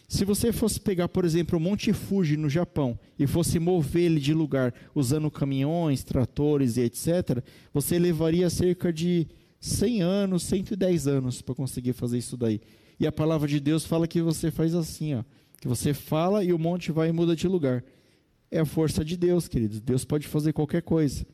Se 0.07 0.23
você 0.23 0.51
fosse 0.51 0.79
pegar, 0.79 1.07
por 1.09 1.25
exemplo, 1.25 1.57
o 1.57 1.61
Monte 1.61 1.91
Fuji 1.91 2.37
no 2.37 2.49
Japão 2.49 2.97
e 3.17 3.25
fosse 3.25 3.57
mover 3.57 4.03
ele 4.03 4.19
de 4.19 4.33
lugar 4.33 4.73
usando 4.93 5.31
caminhões, 5.31 6.03
tratores 6.03 6.77
e 6.77 6.81
etc., 6.81 7.43
você 7.73 7.97
levaria 7.97 8.49
cerca 8.49 8.93
de 8.93 9.27
100 9.59 10.01
anos, 10.03 10.43
110 10.43 11.07
anos 11.07 11.41
para 11.41 11.55
conseguir 11.55 11.93
fazer 11.93 12.19
isso 12.19 12.37
daí. 12.37 12.61
E 12.99 13.07
a 13.07 13.11
palavra 13.11 13.47
de 13.47 13.59
Deus 13.59 13.83
fala 13.85 14.07
que 14.07 14.21
você 14.21 14.51
faz 14.51 14.75
assim, 14.75 15.15
ó, 15.15 15.23
que 15.59 15.67
você 15.67 15.93
fala 15.93 16.43
e 16.43 16.53
o 16.53 16.59
monte 16.59 16.91
vai 16.91 17.09
e 17.09 17.11
muda 17.11 17.35
de 17.35 17.47
lugar. 17.47 17.83
É 18.51 18.59
a 18.59 18.65
força 18.65 19.03
de 19.03 19.17
Deus, 19.17 19.47
queridos. 19.47 19.81
Deus 19.81 20.05
pode 20.05 20.27
fazer 20.27 20.53
qualquer 20.53 20.83
coisa. 20.83 21.25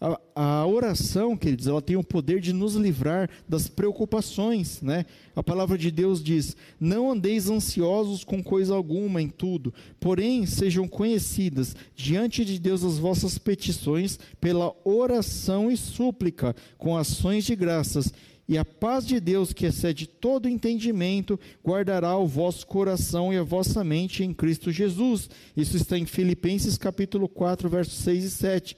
A, 0.00 0.18
a, 0.34 0.66
oração, 0.66 1.36
queridos, 1.36 1.66
ela 1.66 1.82
tem 1.82 1.94
o 1.94 2.02
poder 2.02 2.40
de 2.40 2.54
nos 2.54 2.74
livrar 2.74 3.28
das 3.46 3.68
preocupações, 3.68 4.80
né? 4.80 5.04
A 5.36 5.42
palavra 5.42 5.76
de 5.76 5.90
Deus 5.90 6.24
diz: 6.24 6.56
Não 6.80 7.10
andeis 7.10 7.50
ansiosos 7.50 8.24
com 8.24 8.42
coisa 8.42 8.74
alguma 8.74 9.20
em 9.20 9.28
tudo, 9.28 9.74
porém 10.00 10.46
sejam 10.46 10.88
conhecidas 10.88 11.76
diante 11.94 12.46
de 12.46 12.58
Deus 12.58 12.82
as 12.82 12.96
vossas 12.96 13.36
petições 13.36 14.18
pela 14.40 14.74
oração 14.84 15.70
e 15.70 15.76
súplica, 15.76 16.56
com 16.78 16.96
ações 16.96 17.44
de 17.44 17.54
graças. 17.54 18.10
E 18.48 18.56
a 18.56 18.64
paz 18.64 19.06
de 19.06 19.20
Deus, 19.20 19.52
que 19.52 19.66
excede 19.66 20.06
todo 20.06 20.48
entendimento, 20.48 21.38
guardará 21.64 22.16
o 22.16 22.26
vosso 22.26 22.66
coração 22.66 23.32
e 23.32 23.36
a 23.36 23.42
vossa 23.42 23.84
mente 23.84 24.24
em 24.24 24.32
Cristo 24.32 24.72
Jesus. 24.72 25.28
Isso 25.54 25.76
está 25.76 25.96
em 25.98 26.06
Filipenses 26.06 26.78
capítulo 26.78 27.28
4, 27.28 27.68
versos 27.68 27.98
6 27.98 28.24
e 28.24 28.30
7. 28.30 28.76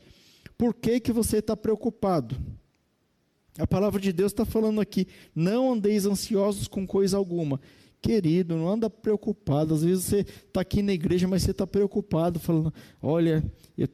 Por 0.63 0.75
que, 0.75 1.01
que 1.01 1.11
você 1.11 1.39
está 1.39 1.57
preocupado? 1.57 2.37
A 3.59 3.67
palavra 3.67 4.01
de 4.01 4.13
Deus 4.13 4.31
está 4.31 4.45
falando 4.45 4.81
aqui: 4.81 5.09
não 5.35 5.73
andeis 5.73 6.07
ansiosos 6.07 6.69
com 6.69 6.87
coisa 6.87 7.17
alguma. 7.17 7.61
Querido, 8.01 8.55
não 8.55 8.69
anda 8.69 8.89
preocupado. 8.89 9.75
Às 9.75 9.83
vezes 9.83 10.05
você 10.05 10.19
está 10.21 10.61
aqui 10.61 10.81
na 10.81 10.93
igreja, 10.93 11.27
mas 11.27 11.43
você 11.43 11.51
está 11.51 11.67
preocupado, 11.67 12.39
falando: 12.39 12.73
olha, 13.03 13.43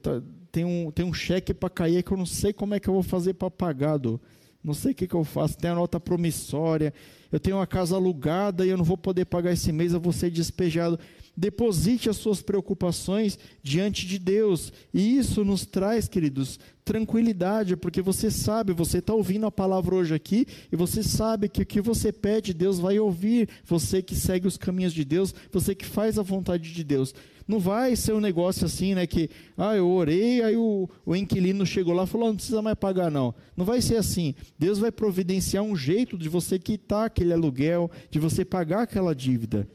tá, 0.03 0.23
tem, 0.53 0.67
um, 0.67 0.91
tem 0.91 1.07
um 1.07 1.15
cheque 1.15 1.55
para 1.55 1.71
cair 1.71 2.03
que 2.03 2.13
eu 2.13 2.19
não 2.19 2.27
sei 2.27 2.53
como 2.53 2.75
é 2.75 2.81
que 2.81 2.87
eu 2.87 2.93
vou 2.93 3.03
fazer 3.03 3.33
para 3.33 3.51
pagar. 3.51 3.97
Do, 3.97 4.21
não 4.63 4.75
sei 4.75 4.93
o 4.93 4.95
que, 4.95 5.09
que 5.09 5.15
eu 5.15 5.25
faço. 5.25 5.57
Tem 5.57 5.71
a 5.71 5.75
nota 5.75 5.99
promissória, 5.99 6.93
eu 7.33 7.41
tenho 7.41 7.57
uma 7.57 7.67
casa 7.67 7.97
alugada 7.97 8.67
e 8.67 8.69
eu 8.69 8.77
não 8.77 8.85
vou 8.85 8.99
poder 8.99 9.25
pagar 9.25 9.53
esse 9.53 9.73
mês, 9.73 9.95
eu 9.95 10.01
vou 10.01 10.13
ser 10.13 10.31
despejado. 10.31 11.01
Deposite 11.39 12.11
as 12.11 12.17
suas 12.17 12.43
preocupações 12.43 13.39
diante 13.63 14.05
de 14.09 14.19
Deus. 14.19 14.73
E 14.93 15.17
isso 15.17 15.45
nos 15.45 15.65
traz, 15.65 16.09
queridos, 16.09 16.59
tranquilidade, 16.85 17.77
porque 17.77 18.03
você 18.03 18.29
sabe, 18.29 18.73
você 18.73 18.99
está 18.99 19.15
ouvindo 19.15 19.47
a 19.47 19.53
palavra 19.53 19.95
hoje 19.95 20.13
aqui, 20.13 20.49
e 20.73 20.75
você 20.75 21.01
sabe 21.01 21.49
que 21.49 21.63
o 21.63 21.67
que 21.67 21.81
você 21.81 22.11
pede, 22.11 22.53
Deus 22.53 22.81
vai 22.81 22.99
ouvir. 22.99 23.49
Você 23.65 24.03
que 24.03 24.17
segue 24.17 24.49
os 24.49 24.57
caminhos 24.57 24.93
de 24.93 25.05
Deus, 25.05 25.33
você 25.53 25.77
que 25.77 25.87
faz 25.87 26.19
a 26.19 26.23
vontade 26.23 26.75
de 26.75 26.83
Deus. 26.83 27.15
Não 27.47 27.61
vai 27.61 27.95
ser 27.95 28.15
um 28.15 28.21
negócio 28.21 28.67
assim, 28.67 28.97
né? 28.97 29.07
Que, 29.07 29.31
ah, 29.57 29.77
eu 29.77 29.89
orei, 29.89 30.43
aí 30.43 30.57
o, 30.57 30.91
o 31.07 31.15
inquilino 31.15 31.65
chegou 31.65 31.95
lá 31.95 32.03
e 32.03 32.09
falou: 32.09 32.31
não 32.31 32.37
precisa 32.37 32.61
mais 32.61 32.77
pagar, 32.77 33.13
não. 33.13 33.33
Não 33.57 33.65
vai 33.65 33.81
ser 33.81 33.95
assim. 33.95 34.35
Deus 34.59 34.81
vai 34.81 34.91
providenciar 34.91 35.63
um 35.63 35.77
jeito 35.77 36.19
de 36.19 36.29
você 36.29 36.59
quitar 36.59 37.07
aquele 37.07 37.33
aluguel, 37.33 37.89
de 38.11 38.19
você 38.19 38.45
pagar 38.45 38.83
aquela 38.83 39.15
dívida. 39.15 39.69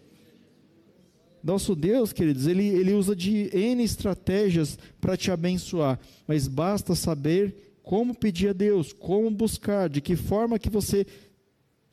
Nosso 1.44 1.76
Deus, 1.76 2.14
queridos, 2.14 2.48
ele, 2.48 2.66
ele 2.66 2.94
usa 2.94 3.14
de 3.14 3.50
N 3.54 3.84
estratégias 3.84 4.80
para 5.02 5.18
te 5.18 5.30
abençoar, 5.30 6.00
mas 6.26 6.48
basta 6.48 6.96
saber 6.96 7.78
como 7.84 8.16
pedir 8.16 8.50
a 8.50 8.54
Deus, 8.54 8.94
como 8.94 9.30
buscar, 9.30 9.90
de 9.90 10.00
que 10.00 10.16
forma 10.16 10.58
que 10.58 10.70
você 10.70 11.06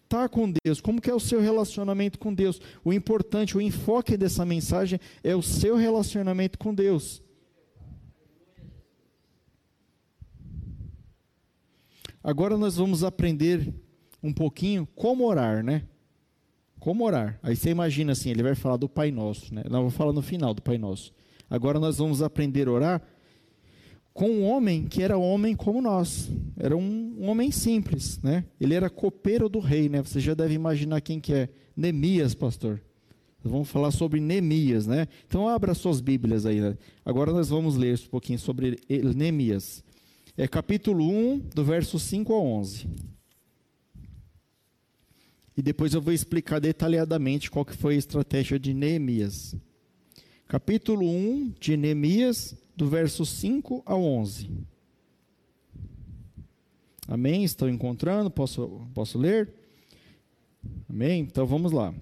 está 0.05 0.29
com 0.29 0.53
Deus, 0.65 0.81
como 0.81 1.01
que 1.01 1.11
é 1.11 1.15
o 1.15 1.19
seu 1.19 1.41
relacionamento 1.41 2.17
com 2.17 2.33
Deus. 2.33 2.61
O 2.85 2.93
importante, 2.93 3.57
o 3.57 3.61
enfoque 3.61 4.17
dessa 4.17 4.47
mensagem 4.47 5.01
é 5.25 5.35
o 5.35 5.43
seu 5.43 5.75
relacionamento 5.77 6.57
com 6.57 6.73
Deus. 6.73 7.21
Agora 12.23 12.57
nós 12.57 12.77
vamos 12.77 13.03
aprender 13.03 13.75
um 14.23 14.33
pouquinho 14.33 14.87
como 14.95 15.27
orar, 15.27 15.65
né? 15.65 15.89
Como 16.81 17.05
orar? 17.05 17.39
Aí 17.43 17.55
você 17.55 17.71
imagina 17.71 18.13
assim, 18.13 18.31
ele 18.31 18.43
vai 18.43 18.55
falar 18.55 18.79
do 18.79 18.89
Pai 18.89 19.11
Nosso, 19.11 19.55
né? 19.55 19.63
Não, 19.71 19.83
vou 19.83 19.91
falar 19.91 20.15
no 20.15 20.23
final 20.23 20.55
do 20.55 20.63
Pai 20.63 20.79
Nosso. 20.79 21.13
Agora 21.49 21.79
nós 21.79 21.99
vamos 21.99 22.23
aprender 22.23 22.69
a 22.69 22.73
orar 22.73 23.03
com 24.15 24.31
um 24.31 24.45
homem 24.45 24.87
que 24.87 25.03
era 25.03 25.19
homem 25.19 25.55
como 25.55 25.83
nós. 25.83 26.31
Era 26.57 26.75
um, 26.75 27.17
um, 27.19 27.29
homem 27.29 27.51
simples, 27.51 28.19
né? 28.23 28.45
Ele 28.59 28.75
era 28.75 28.89
copeiro 28.89 29.47
do 29.49 29.59
rei, 29.59 29.91
né? 29.91 30.03
Você 30.03 30.21
já 30.21 30.33
deve 30.33 30.55
imaginar 30.55 31.03
quem 31.03 31.21
que 31.21 31.35
é. 31.35 31.49
Neemias, 31.77 32.35
pastor. 32.35 32.81
Vamos 33.43 33.71
falar 33.71 33.91
sobre 33.91 34.19
Neemias, 34.19 34.87
né? 34.87 35.07
Então 35.27 35.49
abra 35.49 35.75
suas 35.75 36.01
Bíblias 36.01 36.45
aí. 36.45 36.61
Né? 36.61 36.77
Agora 37.05 37.33
nós 37.33 37.49
vamos 37.49 37.77
ler 37.77 37.99
um 37.99 38.11
pouquinho 38.11 38.39
sobre 38.39 38.79
Neemias. 39.15 39.85
É 40.37 40.49
capítulo 40.49 41.09
1, 41.09 41.39
do 41.55 41.65
verso 41.65 41.99
5 41.99 42.33
a 42.33 42.41
11. 42.41 42.87
E 45.61 45.63
depois 45.63 45.93
eu 45.93 46.01
vou 46.01 46.15
explicar 46.15 46.59
detalhadamente 46.59 47.51
qual 47.51 47.67
que 47.67 47.77
foi 47.77 47.95
a 47.95 47.99
estratégia 47.99 48.59
de 48.59 48.73
Neemias. 48.73 49.55
Capítulo 50.49 51.07
1 51.07 51.53
de 51.61 51.77
Neemias, 51.77 52.57
do 52.75 52.89
verso 52.89 53.27
5 53.27 53.83
ao 53.85 54.03
11. 54.03 54.51
Amém? 57.07 57.45
Estão 57.45 57.69
encontrando? 57.69 58.31
Posso, 58.31 58.89
posso 58.95 59.19
ler? 59.19 59.53
Amém? 60.89 61.25
Então 61.25 61.45
vamos 61.45 61.73
lá. 61.73 61.93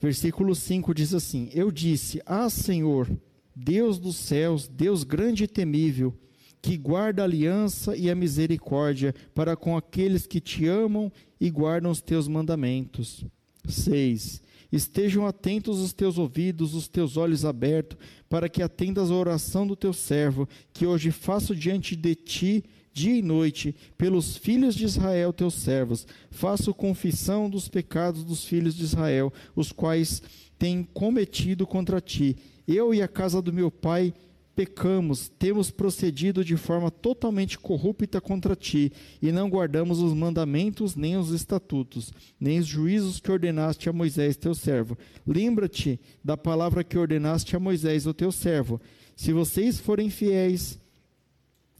Versículo 0.00 0.54
5 0.54 0.94
diz 0.94 1.12
assim: 1.12 1.50
Eu 1.52 1.70
disse: 1.70 2.22
Ah, 2.24 2.48
Senhor, 2.48 3.06
Deus 3.54 3.98
dos 3.98 4.16
céus, 4.16 4.66
Deus 4.66 5.04
grande 5.04 5.44
e 5.44 5.46
temível, 5.46 6.16
que 6.62 6.76
guarda 6.76 7.22
a 7.22 7.24
aliança 7.24 7.96
e 7.96 8.08
a 8.08 8.14
misericórdia 8.14 9.12
para 9.34 9.56
com 9.56 9.76
aqueles 9.76 10.28
que 10.28 10.40
te 10.40 10.68
amam 10.68 11.10
e 11.40 11.50
guardam 11.50 11.90
os 11.90 12.00
teus 12.00 12.28
mandamentos. 12.28 13.24
6. 13.68 14.40
Estejam 14.70 15.26
atentos 15.26 15.80
os 15.80 15.92
teus 15.92 16.16
ouvidos, 16.16 16.74
os 16.74 16.86
teus 16.86 17.16
olhos 17.16 17.44
abertos, 17.44 17.98
para 18.28 18.48
que 18.48 18.62
atendas 18.62 19.10
a 19.10 19.14
oração 19.14 19.66
do 19.66 19.76
teu 19.76 19.92
servo, 19.92 20.48
que 20.72 20.86
hoje 20.86 21.10
faço 21.10 21.54
diante 21.54 21.96
de 21.96 22.14
ti, 22.14 22.64
dia 22.94 23.16
e 23.16 23.22
noite, 23.22 23.74
pelos 23.98 24.36
filhos 24.36 24.74
de 24.74 24.84
Israel, 24.84 25.32
teus 25.32 25.54
servos. 25.54 26.06
Faço 26.30 26.72
confissão 26.72 27.50
dos 27.50 27.68
pecados 27.68 28.24
dos 28.24 28.44
filhos 28.44 28.74
de 28.74 28.84
Israel, 28.84 29.32
os 29.54 29.72
quais 29.72 30.22
têm 30.58 30.84
cometido 30.94 31.66
contra 31.66 32.00
ti. 32.00 32.36
Eu 32.66 32.94
e 32.94 33.02
a 33.02 33.08
casa 33.08 33.42
do 33.42 33.52
meu 33.52 33.70
pai 33.70 34.14
pecamos, 34.54 35.30
temos 35.38 35.70
procedido 35.70 36.44
de 36.44 36.56
forma 36.56 36.90
totalmente 36.90 37.58
corrupta 37.58 38.20
contra 38.20 38.54
ti, 38.54 38.92
e 39.20 39.32
não 39.32 39.48
guardamos 39.48 40.00
os 40.00 40.12
mandamentos, 40.12 40.94
nem 40.94 41.16
os 41.16 41.30
estatutos, 41.30 42.12
nem 42.38 42.58
os 42.58 42.66
juízos 42.66 43.18
que 43.18 43.30
ordenaste 43.30 43.88
a 43.88 43.92
Moisés, 43.92 44.36
teu 44.36 44.54
servo. 44.54 44.96
Lembra-te 45.26 45.98
da 46.22 46.36
palavra 46.36 46.84
que 46.84 46.98
ordenaste 46.98 47.56
a 47.56 47.60
Moisés, 47.60 48.06
o 48.06 48.14
teu 48.14 48.30
servo. 48.30 48.80
Se 49.16 49.32
vocês 49.32 49.78
forem 49.78 50.10
fiéis, 50.10 50.78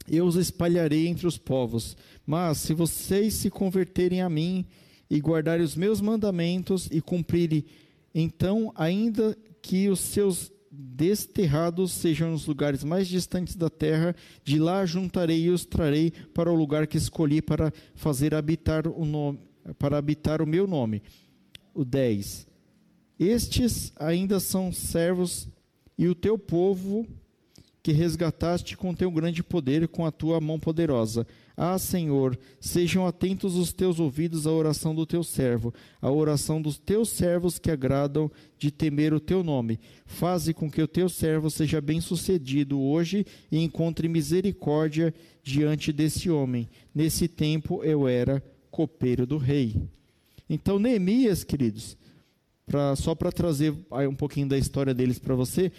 eu 0.07 0.25
os 0.25 0.35
espalharei 0.35 1.07
entre 1.07 1.27
os 1.27 1.37
povos. 1.37 1.95
Mas 2.25 2.57
se 2.59 2.73
vocês 2.73 3.33
se 3.33 3.49
converterem 3.49 4.21
a 4.21 4.29
mim 4.29 4.65
e 5.09 5.19
guardarem 5.19 5.63
os 5.63 5.75
meus 5.75 6.01
mandamentos 6.01 6.87
e 6.91 7.01
cumprirem, 7.01 7.65
então, 8.13 8.71
ainda 8.75 9.35
que 9.61 9.89
os 9.89 9.99
seus 9.99 10.51
desterrados 10.75 11.91
sejam 11.91 12.33
os 12.33 12.47
lugares 12.47 12.83
mais 12.83 13.07
distantes 13.07 13.55
da 13.55 13.69
terra, 13.69 14.15
de 14.43 14.57
lá 14.57 14.85
juntarei 14.85 15.43
e 15.43 15.49
os 15.49 15.65
trarei 15.65 16.11
para 16.33 16.51
o 16.51 16.55
lugar 16.55 16.87
que 16.87 16.97
escolhi 16.97 17.41
para 17.41 17.71
fazer 17.93 18.33
habitar 18.33 18.87
o 18.87 19.05
nome, 19.05 19.39
para 19.77 19.97
habitar 19.97 20.41
o 20.41 20.47
meu 20.47 20.65
nome. 20.65 21.03
O 21.75 21.85
10. 21.85 22.47
Estes 23.19 23.93
ainda 23.95 24.39
são 24.39 24.71
servos 24.71 25.47
e 25.97 26.07
o 26.07 26.15
teu 26.15 26.37
povo 26.39 27.05
que 27.83 27.91
resgataste 27.91 28.75
com 28.75 28.95
teu 28.95 29.11
grande 29.11 29.43
poder 29.43 29.83
e 29.83 29.87
com 29.87 30.05
a 30.05 30.11
tua 30.11 30.41
mão 30.41 30.59
poderosa. 30.59 31.27
Ah, 31.55 31.77
Senhor, 31.77 32.37
sejam 32.59 33.05
atentos 33.05 33.55
os 33.55 33.71
teus 33.71 33.99
ouvidos 33.99 34.47
à 34.47 34.51
oração 34.51 34.95
do 34.95 35.05
teu 35.05 35.23
servo, 35.23 35.71
à 36.01 36.11
oração 36.11 36.59
dos 36.59 36.79
teus 36.79 37.09
servos 37.09 37.59
que 37.59 37.69
agradam 37.69 38.31
de 38.57 38.71
temer 38.71 39.13
o 39.13 39.19
teu 39.19 39.43
nome. 39.43 39.79
Faze 40.05 40.51
com 40.53 40.69
que 40.69 40.81
o 40.81 40.87
teu 40.87 41.07
servo 41.07 41.51
seja 41.51 41.79
bem-sucedido 41.79 42.81
hoje 42.81 43.23
e 43.51 43.59
encontre 43.59 44.07
misericórdia 44.07 45.13
diante 45.43 45.93
desse 45.93 46.29
homem. 46.29 46.67
Nesse 46.93 47.27
tempo 47.27 47.83
eu 47.83 48.07
era 48.07 48.43
copeiro 48.71 49.27
do 49.27 49.37
rei. 49.37 49.75
Então, 50.49 50.79
Neemias, 50.79 51.43
queridos, 51.43 51.95
pra, 52.65 52.95
só 52.95 53.13
para 53.13 53.31
trazer 53.31 53.73
um 54.09 54.15
pouquinho 54.15 54.47
da 54.47 54.57
história 54.57 54.93
deles 54.93 55.19
para 55.19 55.35
você, 55.35 55.71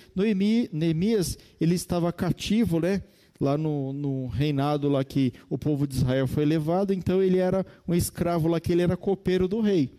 Neemias 0.72 1.37
ele 1.61 1.75
estava 1.75 2.12
cativo, 2.12 2.79
né? 2.79 3.03
Lá 3.45 3.59
no, 3.59 3.92
no, 3.92 4.26
reinado 4.28 4.88
lá 4.88 5.05
que 5.05 5.30
o 5.51 5.59
povo 5.59 5.86
de 5.86 5.97
Israel 5.97 6.26
foi 6.26 6.47
levado, 6.47 6.95
então 6.95 7.22
ele 7.22 7.36
era 7.36 7.64
um 7.86 7.95
escravo 7.95 8.49
lá 8.49 8.59
que 8.59 8.72
ele 8.72 8.80
era 8.80 8.97
copeiro 8.97 9.47
do 9.47 9.61
rei. 9.61 9.90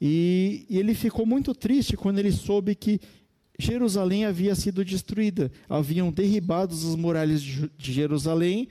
E, 0.00 0.66
e 0.70 0.78
ele 0.78 0.94
ficou 0.94 1.26
muito 1.26 1.52
triste 1.52 1.96
quando 1.96 2.20
ele 2.20 2.30
soube 2.30 2.76
que 2.76 3.00
Jerusalém 3.58 4.24
havia 4.24 4.54
sido 4.54 4.84
destruída, 4.84 5.50
haviam 5.68 6.12
derribado 6.12 6.72
as 6.72 6.94
muralhas 6.94 7.42
de 7.42 7.92
Jerusalém 7.92 8.68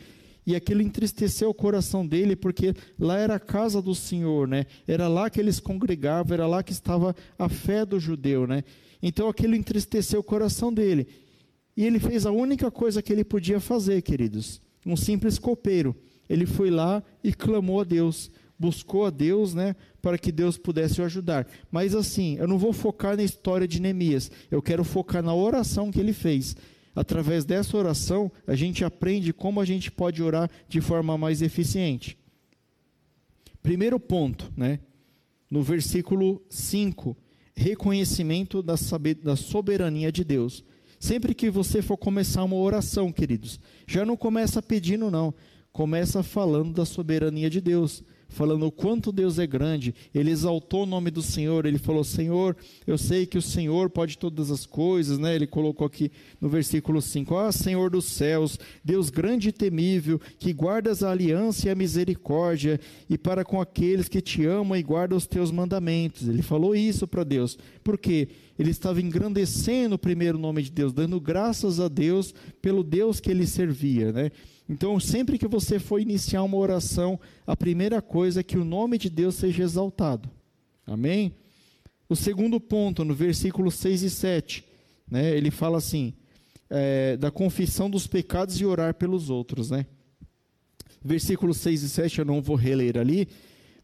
e 0.47 0.55
aquilo 0.55 0.81
entristeceu 0.81 1.49
o 1.49 1.53
coração 1.53 2.07
dele, 2.07 2.37
porque 2.37 2.73
lá 2.97 3.17
era 3.17 3.35
a 3.35 3.39
casa 3.39 3.81
do 3.81 3.93
Senhor, 3.93 4.47
né? 4.47 4.65
Era 4.87 5.09
lá 5.09 5.29
que 5.29 5.41
eles 5.41 5.59
congregavam, 5.59 6.33
era 6.33 6.47
lá 6.47 6.63
que 6.63 6.71
estava 6.71 7.13
a 7.37 7.49
fé 7.49 7.85
do 7.85 7.99
judeu, 7.99 8.47
né? 8.47 8.63
Então 9.03 9.27
aquilo 9.27 9.55
entristeceu 9.55 10.21
o 10.21 10.23
coração 10.23 10.73
dele. 10.73 11.05
E 11.79 11.85
ele 11.85 11.97
fez 11.97 12.25
a 12.25 12.31
única 12.31 12.69
coisa 12.69 13.01
que 13.01 13.13
ele 13.13 13.23
podia 13.23 13.57
fazer, 13.57 14.01
queridos, 14.01 14.61
um 14.85 14.97
simples 14.97 15.39
copeiro. 15.39 15.95
Ele 16.27 16.45
foi 16.45 16.69
lá 16.69 17.01
e 17.23 17.31
clamou 17.31 17.79
a 17.79 17.85
Deus, 17.85 18.29
buscou 18.59 19.05
a 19.05 19.09
Deus, 19.09 19.53
né, 19.53 19.77
para 20.01 20.17
que 20.17 20.29
Deus 20.29 20.57
pudesse 20.57 20.99
o 20.99 21.05
ajudar. 21.05 21.47
Mas 21.71 21.95
assim, 21.95 22.35
eu 22.35 22.49
não 22.49 22.57
vou 22.57 22.73
focar 22.73 23.15
na 23.15 23.23
história 23.23 23.65
de 23.65 23.81
Neemias, 23.81 24.29
eu 24.51 24.61
quero 24.61 24.83
focar 24.83 25.23
na 25.23 25.33
oração 25.33 25.89
que 25.89 26.01
ele 26.01 26.11
fez. 26.11 26.53
Através 26.93 27.45
dessa 27.45 27.77
oração, 27.77 28.29
a 28.45 28.55
gente 28.55 28.83
aprende 28.83 29.31
como 29.31 29.61
a 29.61 29.65
gente 29.65 29.89
pode 29.89 30.21
orar 30.21 30.51
de 30.67 30.81
forma 30.81 31.17
mais 31.17 31.41
eficiente. 31.41 32.17
Primeiro 33.63 33.97
ponto, 34.01 34.51
né? 34.53 34.81
No 35.49 35.63
versículo 35.63 36.41
5, 36.49 37.15
reconhecimento 37.55 38.61
da, 38.61 38.75
da 39.23 39.37
soberania 39.37 40.11
de 40.11 40.25
Deus. 40.25 40.61
Sempre 40.99 41.33
que 41.33 41.49
você 41.49 41.81
for 41.81 41.97
começar 41.97 42.43
uma 42.43 42.57
oração, 42.57 43.11
queridos, 43.11 43.59
já 43.87 44.05
não 44.05 44.17
começa 44.17 44.61
pedindo, 44.61 45.09
não. 45.09 45.33
Começa 45.71 46.21
falando 46.21 46.73
da 46.73 46.85
soberania 46.85 47.49
de 47.49 47.61
Deus 47.61 48.03
falando 48.29 48.65
o 48.65 48.71
quanto 48.71 49.11
Deus 49.11 49.39
é 49.39 49.47
grande. 49.47 49.93
Ele 50.13 50.31
exaltou 50.31 50.83
o 50.83 50.85
nome 50.85 51.11
do 51.11 51.21
Senhor, 51.21 51.65
ele 51.65 51.77
falou: 51.77 52.03
Senhor, 52.03 52.55
eu 52.85 52.97
sei 52.97 53.25
que 53.25 53.37
o 53.37 53.41
Senhor 53.41 53.89
pode 53.89 54.17
todas 54.17 54.51
as 54.51 54.65
coisas, 54.65 55.17
né? 55.17 55.35
Ele 55.35 55.47
colocou 55.47 55.85
aqui 55.85 56.11
no 56.39 56.47
versículo 56.47 57.01
5: 57.01 57.35
Ah, 57.35 57.51
Senhor 57.51 57.89
dos 57.89 58.05
céus, 58.05 58.57
Deus 58.83 59.09
grande 59.09 59.49
e 59.49 59.51
temível, 59.51 60.21
que 60.37 60.53
guardas 60.53 61.03
a 61.03 61.11
aliança 61.11 61.67
e 61.67 61.71
a 61.71 61.75
misericórdia, 61.75 62.79
e 63.09 63.17
para 63.17 63.43
com 63.43 63.59
aqueles 63.59 64.07
que 64.07 64.21
te 64.21 64.45
amam 64.45 64.77
e 64.77 64.83
guardam 64.83 65.17
os 65.17 65.27
teus 65.27 65.51
mandamentos. 65.51 66.27
Ele 66.27 66.41
falou 66.41 66.75
isso 66.75 67.07
para 67.07 67.23
Deus, 67.23 67.57
porque 67.83 68.29
ele 68.57 68.71
estava 68.71 69.01
engrandecendo 69.01 69.95
o 69.95 69.99
primeiro 69.99 70.37
nome 70.37 70.61
de 70.61 70.71
Deus, 70.71 70.93
dando 70.93 71.19
graças 71.19 71.79
a 71.79 71.87
Deus 71.87 72.33
pelo 72.61 72.83
Deus 72.83 73.19
que 73.19 73.31
ele 73.31 73.47
servia, 73.47 74.11
né? 74.11 74.31
Então, 74.69 74.99
sempre 74.99 75.39
que 75.39 75.47
você 75.47 75.79
for 75.79 75.99
iniciar 75.99 76.43
uma 76.43 76.57
oração, 76.57 77.19
a 77.47 77.57
primeira 77.57 78.03
coisa 78.03 78.41
é 78.41 78.43
que 78.43 78.55
o 78.55 78.63
nome 78.63 78.99
de 78.99 79.09
Deus 79.09 79.33
seja 79.33 79.63
exaltado. 79.63 80.29
Amém? 80.85 81.33
O 82.07 82.15
segundo 82.15 82.59
ponto, 82.59 83.03
no 83.03 83.15
versículo 83.15 83.71
6 83.71 84.03
e 84.03 84.09
7, 84.11 84.63
né, 85.09 85.35
ele 85.35 85.49
fala 85.49 85.79
assim: 85.79 86.13
é, 86.69 87.17
da 87.17 87.31
confissão 87.31 87.89
dos 87.89 88.05
pecados 88.05 88.61
e 88.61 88.65
orar 88.65 88.93
pelos 88.93 89.31
outros. 89.31 89.71
Né? 89.71 89.87
Versículos 91.03 91.57
6 91.57 91.83
e 91.83 91.89
7 91.89 92.19
eu 92.19 92.25
não 92.25 92.41
vou 92.41 92.55
reler 92.55 92.97
ali, 92.97 93.27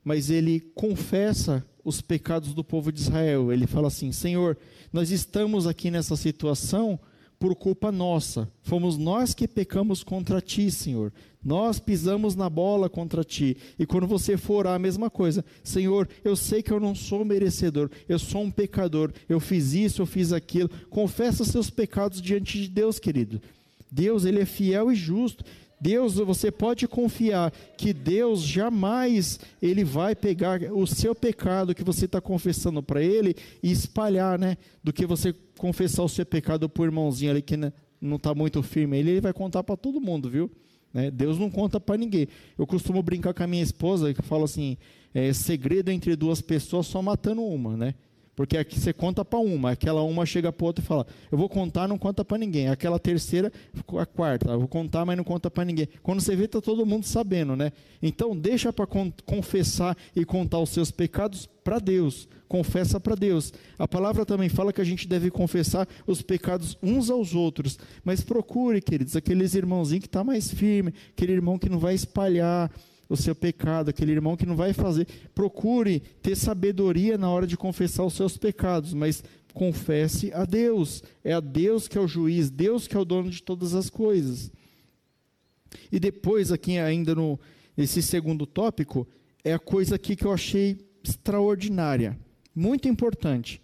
mas 0.03 0.29
ele 0.29 0.59
confessa 0.75 1.65
os 1.83 1.99
pecados 1.99 2.53
do 2.53 2.63
povo 2.63 2.91
de 2.91 3.01
Israel. 3.01 3.51
Ele 3.51 3.65
fala 3.65 3.87
assim: 3.87 4.11
Senhor, 4.11 4.55
nós 4.93 5.09
estamos 5.09 5.65
aqui 5.65 5.89
nessa 5.89 6.15
situação 6.15 6.99
por 7.39 7.55
culpa 7.55 7.91
nossa. 7.91 8.49
Fomos 8.61 8.97
nós 8.97 9.33
que 9.33 9.47
pecamos 9.47 10.03
contra 10.03 10.41
ti, 10.41 10.71
Senhor. 10.71 11.11
Nós 11.43 11.79
pisamos 11.79 12.35
na 12.35 12.49
bola 12.49 12.89
contra 12.89 13.23
ti. 13.23 13.55
E 13.77 13.85
quando 13.85 14.07
você 14.07 14.35
for 14.35 14.65
a 14.65 14.79
mesma 14.79 15.09
coisa. 15.09 15.45
Senhor, 15.63 16.09
eu 16.23 16.35
sei 16.35 16.63
que 16.63 16.71
eu 16.71 16.79
não 16.79 16.95
sou 16.95 17.23
merecedor, 17.23 17.89
eu 18.09 18.17
sou 18.17 18.41
um 18.43 18.51
pecador. 18.51 19.13
Eu 19.29 19.39
fiz 19.39 19.73
isso, 19.73 20.01
eu 20.01 20.05
fiz 20.05 20.33
aquilo. 20.33 20.69
Confessa 20.89 21.45
seus 21.45 21.69
pecados 21.69 22.21
diante 22.21 22.59
de 22.59 22.67
Deus, 22.67 22.97
querido. 22.97 23.39
Deus, 23.91 24.25
ele 24.25 24.39
é 24.39 24.45
fiel 24.45 24.91
e 24.91 24.95
justo. 24.95 25.43
Deus, 25.79 26.15
você 26.15 26.49
pode 26.51 26.87
confiar 26.87 27.51
que 27.77 27.93
Deus 27.93 28.41
jamais 28.41 29.39
ele 29.61 29.83
vai 29.83 30.15
pegar 30.15 30.61
o 30.73 30.87
seu 30.87 31.13
pecado 31.13 31.75
que 31.75 31.83
você 31.83 32.05
está 32.05 32.21
confessando 32.21 32.81
para 32.81 33.03
Ele 33.03 33.35
e 33.61 33.71
espalhar, 33.71 34.39
né? 34.39 34.57
Do 34.83 34.93
que 34.93 35.05
você 35.05 35.33
confessar 35.57 36.03
o 36.03 36.09
seu 36.09 36.25
pecado 36.25 36.69
para 36.69 36.81
o 36.81 36.85
irmãozinho 36.85 37.31
ali 37.31 37.41
que 37.41 37.57
não 37.99 38.15
está 38.15 38.33
muito 38.33 38.63
firme. 38.63 38.97
Ele, 38.97 39.11
ele 39.11 39.21
vai 39.21 39.33
contar 39.33 39.63
para 39.63 39.75
todo 39.75 39.99
mundo, 39.99 40.29
viu? 40.29 40.49
Né? 40.93 41.11
Deus 41.11 41.37
não 41.37 41.49
conta 41.49 41.79
para 41.79 41.97
ninguém. 41.97 42.27
Eu 42.57 42.65
costumo 42.65 43.03
brincar 43.03 43.33
com 43.33 43.43
a 43.43 43.47
minha 43.47 43.63
esposa 43.63 44.13
que 44.13 44.21
eu 44.21 44.25
falo 44.25 44.45
assim: 44.45 44.77
é, 45.13 45.33
segredo 45.33 45.89
entre 45.91 46.15
duas 46.15 46.41
pessoas 46.41 46.87
só 46.87 47.01
matando 47.01 47.43
uma, 47.43 47.75
né? 47.75 47.95
Porque 48.35 48.57
aqui 48.57 48.79
você 48.79 48.91
conta 48.91 49.23
para 49.23 49.39
uma, 49.39 49.71
aquela 49.71 50.03
uma 50.03 50.25
chega 50.25 50.51
para 50.51 50.65
outra 50.65 50.83
e 50.83 50.87
fala: 50.87 51.07
Eu 51.31 51.37
vou 51.37 51.47
contar, 51.47 51.87
não 51.87 51.97
conta 51.97 52.25
para 52.25 52.37
ninguém. 52.37 52.67
Aquela 52.67 52.99
terceira, 52.99 53.51
a 53.97 54.05
quarta, 54.05 54.51
eu 54.51 54.59
vou 54.59 54.67
contar, 54.67 55.05
mas 55.05 55.15
não 55.15 55.23
conta 55.23 55.49
para 55.49 55.63
ninguém. 55.63 55.87
Quando 56.03 56.19
você 56.19 56.35
vê, 56.35 56.45
está 56.45 56.59
todo 56.59 56.85
mundo 56.85 57.05
sabendo, 57.05 57.55
né? 57.55 57.71
Então, 58.01 58.35
deixa 58.35 58.73
para 58.73 58.85
confessar 59.25 59.95
e 60.15 60.25
contar 60.25 60.59
os 60.59 60.69
seus 60.69 60.91
pecados 60.91 61.47
para 61.63 61.79
Deus. 61.79 62.27
Confessa 62.47 62.99
para 62.99 63.15
Deus. 63.15 63.53
A 63.79 63.87
palavra 63.87 64.25
também 64.25 64.49
fala 64.49 64.73
que 64.73 64.81
a 64.81 64.85
gente 64.85 65.07
deve 65.07 65.31
confessar 65.31 65.87
os 66.05 66.21
pecados 66.21 66.77
uns 66.83 67.09
aos 67.09 67.33
outros. 67.33 67.79
Mas 68.03 68.21
procure, 68.21 68.81
queridos, 68.81 69.15
aqueles 69.15 69.55
irmãozinhos 69.55 70.01
que 70.01 70.07
está 70.07 70.23
mais 70.23 70.51
firme, 70.51 70.93
aquele 71.09 71.31
irmão 71.31 71.57
que 71.57 71.69
não 71.69 71.79
vai 71.79 71.95
espalhar 71.95 72.69
o 73.07 73.15
seu 73.15 73.35
pecado, 73.35 73.89
aquele 73.89 74.11
irmão 74.11 74.35
que 74.35 74.45
não 74.45 74.55
vai 74.55 74.73
fazer. 74.73 75.07
Procure 75.33 75.99
ter 76.21 76.35
sabedoria 76.35 77.17
na 77.17 77.29
hora 77.29 77.45
de 77.45 77.57
confessar 77.57 78.03
os 78.03 78.13
seus 78.13 78.37
pecados, 78.37 78.93
mas 78.93 79.23
confesse 79.53 80.33
a 80.33 80.45
Deus. 80.45 81.03
É 81.23 81.33
a 81.33 81.39
Deus 81.39 81.87
que 81.87 81.97
é 81.97 82.01
o 82.01 82.07
juiz, 82.07 82.49
Deus 82.49 82.87
que 82.87 82.95
é 82.95 82.99
o 82.99 83.05
dono 83.05 83.29
de 83.29 83.41
todas 83.41 83.73
as 83.73 83.89
coisas. 83.89 84.51
E 85.91 85.99
depois, 85.99 86.51
aqui 86.51 86.77
ainda 86.77 87.13
no 87.13 87.39
esse 87.77 88.01
segundo 88.01 88.45
tópico, 88.45 89.05
é 89.43 89.53
a 89.53 89.59
coisa 89.59 89.95
aqui 89.95 90.15
que 90.15 90.25
eu 90.25 90.31
achei 90.31 90.77
extraordinária, 91.03 92.17
muito 92.55 92.87
importante. 92.87 93.61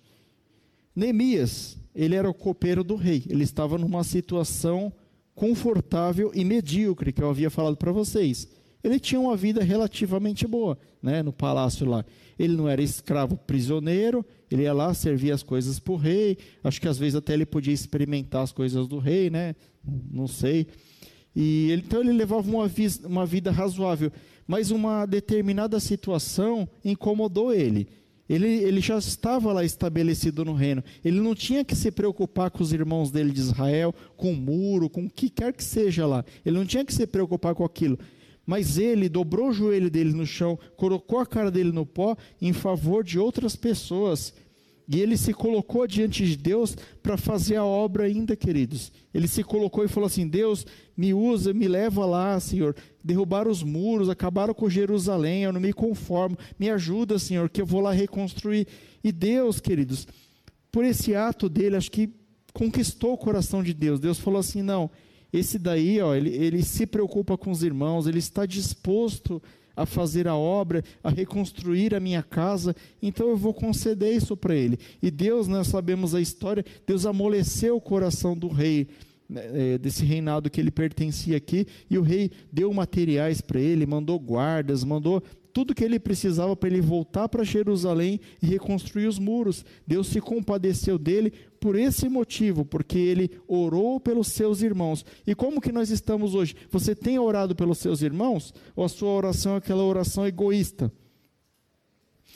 Neemias, 0.94 1.78
ele 1.96 2.16
era 2.16 2.30
o 2.30 2.34
copeiro 2.34 2.84
do 2.84 2.96
rei, 2.96 3.24
ele 3.30 3.46
estava 3.46 3.78
numa 3.78 4.04
situação 4.04 4.92
confortável 5.34 6.30
e 6.36 6.44
medíocre, 6.44 7.14
que 7.14 7.24
eu 7.24 7.30
havia 7.30 7.50
falado 7.50 7.78
para 7.78 7.94
vocês 7.94 8.50
ele 8.84 9.00
tinha 9.00 9.20
uma 9.20 9.36
vida 9.36 9.64
relativamente 9.64 10.48
boa, 10.48 10.78
né, 11.02 11.22
no 11.22 11.32
palácio 11.32 11.88
lá. 11.88 12.04
Ele 12.38 12.56
não 12.56 12.68
era 12.68 12.82
escravo 12.82 13.38
prisioneiro, 13.38 14.26
ele 14.50 14.64
ia 14.64 14.74
lá 14.74 14.94
servir 14.94 15.32
as 15.32 15.44
coisas 15.44 15.80
para 15.80 15.94
o 15.94 15.98
rei. 15.98 16.38
Acho 16.64 16.82
que 16.82 16.88
às 16.88 16.98
vezes 16.98 17.16
até 17.16 17.34
ele 17.34 17.46
podia 17.46 17.74
experimentar 17.74 18.44
as 18.44 18.52
coisas 18.52 18.88
do 18.88 18.98
rei, 18.98 19.30
né? 19.30 19.56
Não 20.12 20.28
sei. 20.28 20.68
E 21.36 21.70
ele, 21.72 21.84
então 21.86 22.02
ele 22.02 22.12
levava 22.12 22.50
uma, 22.50 22.70
uma 23.06 23.26
vida 23.26 23.52
razoável, 23.52 24.12
mas 24.48 24.72
uma 24.72 25.06
determinada 25.06 25.80
situação 25.80 26.68
incomodou 26.84 27.54
ele. 27.54 27.88
Ele, 28.28 28.48
ele, 28.48 28.80
já 28.80 28.98
estava 28.98 29.52
lá 29.52 29.64
estabelecido 29.64 30.46
no 30.46 30.54
reino. 30.54 30.82
Ele 31.04 31.20
não 31.20 31.36
tinha 31.36 31.66
que 31.66 31.76
se 31.76 31.92
preocupar 31.92 32.50
com 32.50 32.64
os 32.64 32.72
irmãos 32.72 33.12
dele 33.12 33.32
de 33.32 33.42
Israel, 33.42 33.94
com 34.16 34.32
o 34.32 34.36
muro, 34.36 34.90
com 34.90 35.06
o 35.06 35.10
que 35.10 35.30
quer 35.30 35.52
que 35.52 35.64
seja 35.64 36.06
lá. 36.06 36.24
Ele 36.46 36.58
não 36.58 36.66
tinha 36.66 36.86
que 36.86 36.94
se 36.94 37.06
preocupar 37.06 37.54
com 37.54 37.66
aquilo. 37.66 38.00
Mas 38.46 38.78
ele 38.78 39.08
dobrou 39.08 39.50
o 39.50 39.54
joelho 39.54 39.90
dele 39.90 40.14
no 40.14 40.26
chão, 40.26 40.58
colocou 40.76 41.20
a 41.20 41.26
cara 41.26 41.52
dele 41.52 41.72
no 41.72 41.86
pó 41.86 42.16
em 42.42 42.54
favor 42.54 43.04
de 43.04 43.20
outras 43.20 43.56
pessoas. 43.56 44.34
E 44.94 45.00
ele 45.00 45.16
se 45.16 45.34
colocou 45.34 45.88
diante 45.88 46.26
de 46.26 46.36
Deus 46.36 46.76
para 47.02 47.16
fazer 47.16 47.56
a 47.56 47.64
obra 47.64 48.04
ainda, 48.04 48.36
queridos. 48.36 48.92
Ele 49.14 49.26
se 49.26 49.42
colocou 49.42 49.86
e 49.86 49.88
falou 49.88 50.08
assim: 50.08 50.28
Deus, 50.28 50.66
me 50.98 51.14
usa, 51.14 51.54
me 51.54 51.66
leva 51.68 52.06
lá, 52.06 52.38
Senhor. 52.40 52.76
Derrubaram 53.02 53.50
os 53.50 53.64
muros, 53.64 54.10
acabaram 54.10 54.54
com 54.54 54.70
Jerusalém, 54.70 55.44
eu 55.44 55.54
não 55.54 55.62
me 55.62 55.72
conformo. 55.72 56.38
Me 56.60 56.70
ajuda, 56.70 57.18
Senhor, 57.18 57.50
que 57.50 57.62
eu 57.62 57.66
vou 57.66 57.80
lá 57.80 57.94
reconstruir. 57.94 58.68
E 59.02 59.14
Deus, 59.14 59.62
queridos, 59.62 60.06
por 60.70 60.84
esse 60.84 61.16
ato 61.16 61.48
dele, 61.48 61.78
acho 61.78 61.90
que 61.90 62.10
conquistou 62.54 63.14
o 63.14 63.18
coração 63.18 63.64
de 63.64 63.74
Deus. 63.74 64.00
Deus 64.00 64.20
falou 64.20 64.42
assim: 64.42 64.62
não, 64.62 64.92
esse 65.34 65.58
daí, 65.58 66.02
ó, 66.02 66.14
ele, 66.14 66.30
ele 66.30 66.64
se 66.64 66.86
preocupa 66.86 67.38
com 67.38 67.52
os 67.52 67.64
irmãos, 67.64 68.08
ele 68.08 68.20
está 68.20 68.46
disposto 68.46 69.42
a 69.76 69.86
fazer 69.86 70.28
a 70.28 70.36
obra, 70.36 70.84
a 71.04 71.10
reconstruir 71.10 71.96
a 71.96 72.00
minha 72.00 72.22
casa, 72.22 72.76
então 73.02 73.30
eu 73.30 73.38
vou 73.38 73.54
conceder 73.54 74.14
isso 74.14 74.36
para 74.36 74.56
ele. 74.56 74.78
E 75.02 75.10
Deus, 75.10 75.48
nós 75.48 75.68
sabemos 75.68 76.14
a 76.14 76.22
história, 76.22 76.66
Deus 76.86 77.06
amoleceu 77.06 77.78
o 77.78 77.82
coração 77.82 78.38
do 78.38 78.48
rei, 78.48 78.88
né, 79.30 79.42
é, 79.54 79.78
desse 79.78 80.04
reinado 80.04 80.50
que 80.50 80.60
ele 80.60 80.72
pertencia 80.72 81.38
aqui, 81.38 81.66
e 81.90 81.98
o 81.98 82.02
rei 82.02 82.30
deu 82.52 82.74
materiais 82.74 83.40
para 83.40 83.60
ele, 83.60 83.86
mandou 83.86 84.20
guardas, 84.20 84.84
mandou 84.84 85.24
tudo 85.54 85.76
que 85.76 85.84
ele 85.84 86.00
precisava 86.00 86.56
para 86.56 86.70
ele 86.70 86.82
voltar 86.82 87.28
para 87.30 87.44
Jerusalém 87.44 88.20
e 88.42 88.48
reconstruir 88.48 89.08
os 89.08 89.20
muros. 89.20 89.66
Deus 89.86 90.08
se 90.08 90.22
compadeceu 90.22 90.98
dele 90.98 91.32
por 91.60 91.76
esse 91.76 92.10
motivo, 92.10 92.66
porque 92.66 92.98
ele 92.98 93.32
orou 93.48 94.00
pelos 94.00 94.28
seus 94.28 94.62
irmãos. 94.62 95.06
E 95.26 95.36
como 95.36 95.62
que 95.62 95.72
nós 95.72 95.90
estamos 95.90 96.34
hoje? 96.34 96.56
Você 96.70 96.96
tem 96.96 97.20
orado 97.20 97.56
pelos 97.56 97.78
seus 97.78 98.02
irmãos? 98.02 98.54
Ou 98.76 98.84
a 98.84 98.90
sua 98.90 99.10
oração 99.10 99.56
é 99.56 99.58
aquela 99.58 99.84
oração 99.84 100.26
egoísta? 100.26 100.92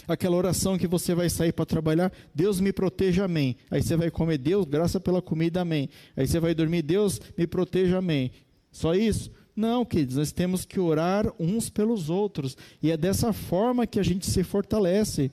Aquela 0.08 0.36
oração 0.36 0.78
que 0.78 0.88
você 0.88 1.16
vai 1.16 1.30
sair 1.30 1.54
para 1.54 1.66
trabalhar, 1.66 2.12
Deus 2.34 2.60
me 2.60 2.72
proteja, 2.72 3.26
amém. 3.26 3.56
Aí 3.72 3.82
você 3.82 3.96
vai 3.96 4.12
comer, 4.12 4.38
Deus, 4.38 4.66
graça 4.66 5.00
pela 5.00 5.22
comida, 5.22 5.62
amém. 5.62 5.90
Aí 6.16 6.28
você 6.28 6.40
vai 6.40 6.54
dormir, 6.54 6.82
Deus 6.82 7.20
me 7.38 7.48
proteja, 7.48 7.98
amém. 7.98 8.32
Só 8.72 8.94
isso? 8.94 9.32
Não, 9.56 9.86
queridos, 9.86 10.18
nós 10.18 10.32
temos 10.32 10.66
que 10.66 10.80
orar 10.80 11.32
uns 11.40 11.70
pelos 11.70 12.10
outros. 12.10 12.58
E 12.84 12.92
é 12.92 12.98
dessa 12.98 13.32
forma 13.32 13.88
que 13.88 14.00
a 14.00 14.04
gente 14.04 14.26
se 14.26 14.44
fortalece. 14.44 15.32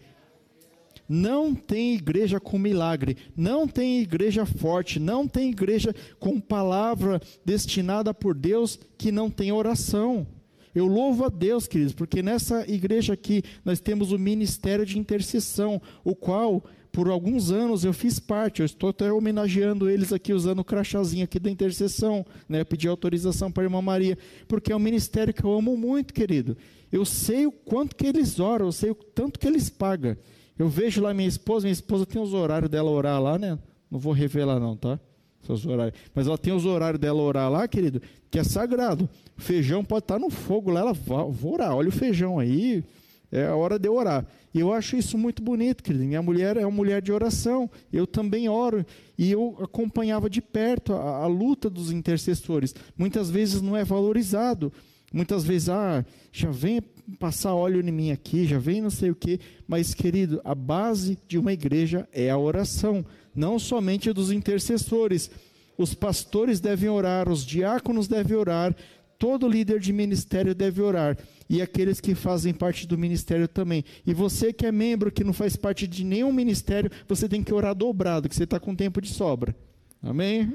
Não 1.09 1.55
tem 1.55 1.95
igreja 1.95 2.39
com 2.39 2.57
milagre, 2.57 3.17
não 3.37 3.67
tem 3.67 4.01
igreja 4.01 4.47
forte, 4.47 5.01
não 5.01 5.27
tem 5.27 5.51
igreja 5.51 5.95
com 6.19 6.41
palavra 6.41 7.21
destinada 7.45 8.15
por 8.15 8.35
Deus 8.35 8.79
que 8.97 9.11
não 9.11 9.29
tem 9.29 9.51
oração. 9.51 10.27
Eu 10.75 10.87
louvo 10.87 11.25
a 11.25 11.29
Deus, 11.29 11.67
queridos, 11.67 11.93
porque 11.93 12.23
nessa 12.23 12.65
igreja 12.71 13.13
aqui 13.13 13.43
nós 13.65 13.79
temos 13.79 14.11
o 14.11 14.19
ministério 14.19 14.87
de 14.87 14.99
intercessão, 14.99 15.83
o 16.03 16.15
qual 16.15 16.65
por 16.93 17.09
alguns 17.09 17.51
anos 17.51 17.85
eu 17.85 17.93
fiz 17.93 18.21
parte, 18.21 18.61
eu 18.61 18.67
estou 18.67 18.91
até 18.91 19.11
homenageando 19.11 19.89
eles 19.89 20.13
aqui 20.13 20.33
usando 20.35 20.59
o 20.59 20.65
crachazinho 20.65 21.25
aqui 21.25 21.39
da 21.41 21.51
intercessão, 21.51 22.25
né? 22.47 22.63
Pedi 22.63 22.87
autorização 22.87 23.51
para 23.51 23.63
a 23.63 23.65
irmã 23.65 23.81
Maria, 23.81 24.19
porque 24.47 24.71
é 24.71 24.77
um 24.77 24.79
ministério 24.79 25.33
que 25.33 25.43
eu 25.43 25.53
amo 25.53 25.75
muito, 25.75 26.13
querido. 26.13 26.57
Eu 26.93 27.07
sei 27.07 27.47
o 27.47 27.53
quanto 27.53 27.97
que 27.97 28.07
eles 28.07 28.39
oram, 28.39 28.67
eu 28.67 28.73
sei 28.73 28.91
o 28.91 28.95
tanto 28.95 29.41
que 29.41 29.47
eles 29.47 29.71
pagam. 29.71 30.17
Eu 30.59 30.69
vejo 30.69 31.01
lá 31.01 31.15
minha 31.15 31.29
esposa, 31.29 31.65
minha 31.65 31.73
esposa 31.73 32.05
tem 32.05 32.21
os 32.21 32.35
horários 32.35 32.71
dela 32.71 32.91
orar 32.91 33.21
lá, 33.21 33.39
né? 33.39 33.59
Não 33.91 33.99
vou 33.99 34.13
revelar 34.13 34.61
não, 34.61 34.77
tá? 34.77 35.01
Seus 35.47 35.65
horários. 35.65 35.99
Mas 36.15 36.27
ela 36.27 36.37
tem 36.37 36.53
os 36.53 36.67
horários 36.67 37.01
dela 37.01 37.23
orar 37.23 37.51
lá, 37.51 37.67
querido, 37.67 38.03
que 38.31 38.39
é 38.39 38.45
sagrado. 38.45 39.09
Feijão 39.37 39.83
pode 39.83 40.05
estar 40.05 40.19
no 40.19 40.29
fogo 40.29 40.71
lá, 40.71 40.81
ela 40.81 40.93
vai, 40.93 41.25
orar, 41.43 41.75
olha 41.75 41.89
o 41.89 41.93
feijão 41.93 42.39
aí, 42.39 42.85
é 43.31 43.47
a 43.47 43.57
hora 43.57 43.79
de 43.79 43.89
orar. 43.89 44.27
E 44.55 44.61
eu 44.61 44.73
acho 44.73 44.97
isso 44.97 45.17
muito 45.17 45.43
bonito, 45.43 45.83
querido. 45.83 46.05
Minha 46.05 46.23
mulher 46.23 46.57
é 46.57 46.67
uma 46.67 46.77
mulher 46.77 47.01
de 47.01 47.11
oração. 47.11 47.71
Eu 47.93 48.07
também 48.07 48.49
oro. 48.49 48.85
E 49.17 49.31
eu 49.31 49.57
acompanhava 49.61 50.29
de 50.29 50.43
perto 50.43 50.93
a, 50.93 51.25
a 51.25 51.27
luta 51.27 51.71
dos 51.71 51.91
intercessores. 51.91 52.75
Muitas 52.97 53.31
vezes 53.31 53.63
não 53.63 53.77
é 53.77 53.85
valorizado. 53.85 54.73
Muitas 55.13 55.45
vezes, 55.45 55.69
ah, 55.69 56.05
já 56.31 56.51
vem 56.51 56.81
passar 57.19 57.55
óleo 57.55 57.87
em 57.87 57.93
mim 57.93 58.11
aqui, 58.11 58.47
já 58.47 58.59
vem 58.59 58.81
não 58.81 58.91
sei 58.91 59.11
o 59.11 59.15
quê. 59.15 59.41
Mas, 59.67 59.95
querido, 59.95 60.41
a 60.45 60.55
base 60.55 61.19
de 61.27 61.39
uma 61.39 61.53
igreja 61.53 62.09
é 62.13 62.31
a 62.31 62.39
oração. 62.39 63.05
Não 63.35 63.59
somente 63.59 64.13
dos 64.13 64.31
intercessores. 64.31 65.31
Os 65.79 65.95
pastores 65.95 66.61
devem 66.61 66.91
orar, 66.91 67.29
os 67.31 67.45
diáconos 67.45 68.07
devem 68.07 68.37
orar, 68.37 68.77
todo 69.19 69.49
líder 69.49 69.81
de 69.81 69.93
ministério 69.93 70.55
deve 70.55 70.83
orar 70.83 71.17
e 71.53 71.61
aqueles 71.61 72.01
que 72.01 72.15
fazem 72.15 72.55
parte 72.55 72.87
do 72.87 72.97
ministério 72.97 73.47
também. 73.47 73.85
E 74.07 74.15
você 74.15 74.55
que 74.55 74.65
é 74.65 74.73
membro, 74.73 75.13
que 75.13 75.23
não 75.23 75.35
faz 75.35 75.55
parte 75.55 75.87
de 75.87 76.03
nenhum 76.03 76.33
ministério, 76.33 76.91
você 77.07 77.29
tem 77.29 77.45
que 77.45 77.53
orar 77.53 77.75
dobrado, 77.75 78.27
que 78.27 78.35
você 78.35 78.45
está 78.45 78.59
com 78.59 78.75
tempo 78.75 79.03
de 79.03 79.11
sobra. 79.11 79.55
Amém? 80.03 80.51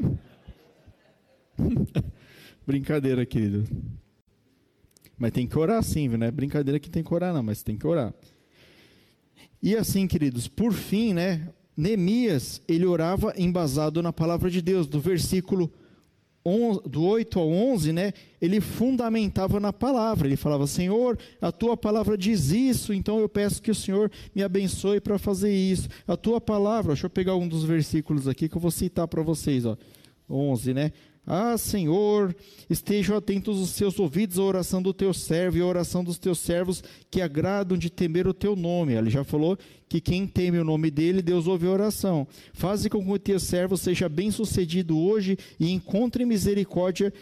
Brincadeira, 2.66 3.28
querido. 3.28 3.64
Mas 5.20 5.32
tem 5.34 5.45
que 5.45 5.60
orar 5.60 5.84
sim, 5.84 6.08
não 6.08 6.26
é 6.26 6.32
brincadeira 6.32 6.80
que 6.80 6.89
tem 6.89 7.04
que 7.04 7.14
orar, 7.14 7.32
não, 7.32 7.43
mas 7.43 7.62
tem 7.62 7.78
que 7.78 7.86
orar. 7.86 8.12
E 9.62 9.76
assim, 9.76 10.08
queridos, 10.08 10.48
por 10.48 10.74
fim, 10.74 11.14
né? 11.14 11.48
Neemias, 11.78 12.60
ele 12.68 12.88
orava 12.88 13.36
embasado 13.38 14.02
na 14.02 14.12
palavra 14.12 14.50
de 14.50 14.64
Deus, 14.64 14.88
do 14.88 15.00
versículo 15.00 15.72
do 16.86 17.04
8 17.04 17.39
ao 17.39 17.50
11, 17.50 17.91
né, 17.91 18.14
ele 18.41 18.62
fundamentava 18.62 19.60
na 19.60 19.74
palavra. 19.74 20.28
Ele 20.28 20.38
falava: 20.38 20.66
Senhor, 20.66 21.18
a 21.41 21.52
tua 21.52 21.76
palavra 21.76 22.18
diz 22.18 22.52
isso, 22.52 22.93
então 22.93 23.20
eu 23.20 23.28
peço 23.28 23.62
que 23.62 23.72
o 23.72 23.76
Senhor 23.76 24.12
me 24.34 24.41
abençoe 24.41 25.02
para 25.02 25.18
fazer 25.18 25.54
isso. 25.54 25.89
A 26.08 26.16
tua 26.16 26.39
palavra, 26.39 26.93
deixa 26.93 27.06
eu 27.06 27.10
pegar 27.10 27.36
um 27.36 27.48
dos 27.48 27.64
versículos 27.64 28.28
aqui 28.28 28.48
que 28.48 28.56
eu 28.56 28.62
vou 28.62 28.72
citar 28.72 29.08
para 29.08 29.22
vocês, 29.22 29.66
ó. 29.66 29.78
11, 30.30 30.74
né? 30.74 30.91
Ah, 31.30 31.57
Senhor, 31.57 32.34
estejam 32.69 33.17
atentos 33.17 33.59
os 33.59 33.71
seus 33.71 33.99
ouvidos 33.99 34.39
à 34.39 34.43
oração 34.43 34.82
do 34.82 34.93
teu 34.93 35.13
servo 35.13 35.57
e 35.57 35.61
à 35.61 35.65
oração 35.65 36.01
dos 36.01 36.17
teus 36.17 36.39
servos 36.39 36.82
que 37.11 37.19
agradam 37.19 37.78
de 37.78 37.89
temer 37.89 38.25
o 38.25 38.34
teu 38.34 38.55
nome. 38.55 38.93
Ele 38.93 39.09
já 39.09 39.25
falou 39.25 39.57
que 39.89 39.99
quem 39.99 40.25
teme 40.25 40.57
o 40.57 40.63
nome 40.63 40.89
dele, 40.89 41.21
Deus 41.21 41.45
ouve 41.45 41.67
a 41.67 41.71
oração. 41.71 42.25
Faze 42.53 42.89
com 42.89 43.03
que 43.03 43.11
o 43.11 43.19
teu 43.19 43.41
servo 43.41 43.75
seja 43.75 44.07
bem 44.07 44.32
sucedido 44.32 44.97
hoje 44.97 45.38
e 45.59 45.69
encontre 45.69 46.23
misericórdia 46.23 47.13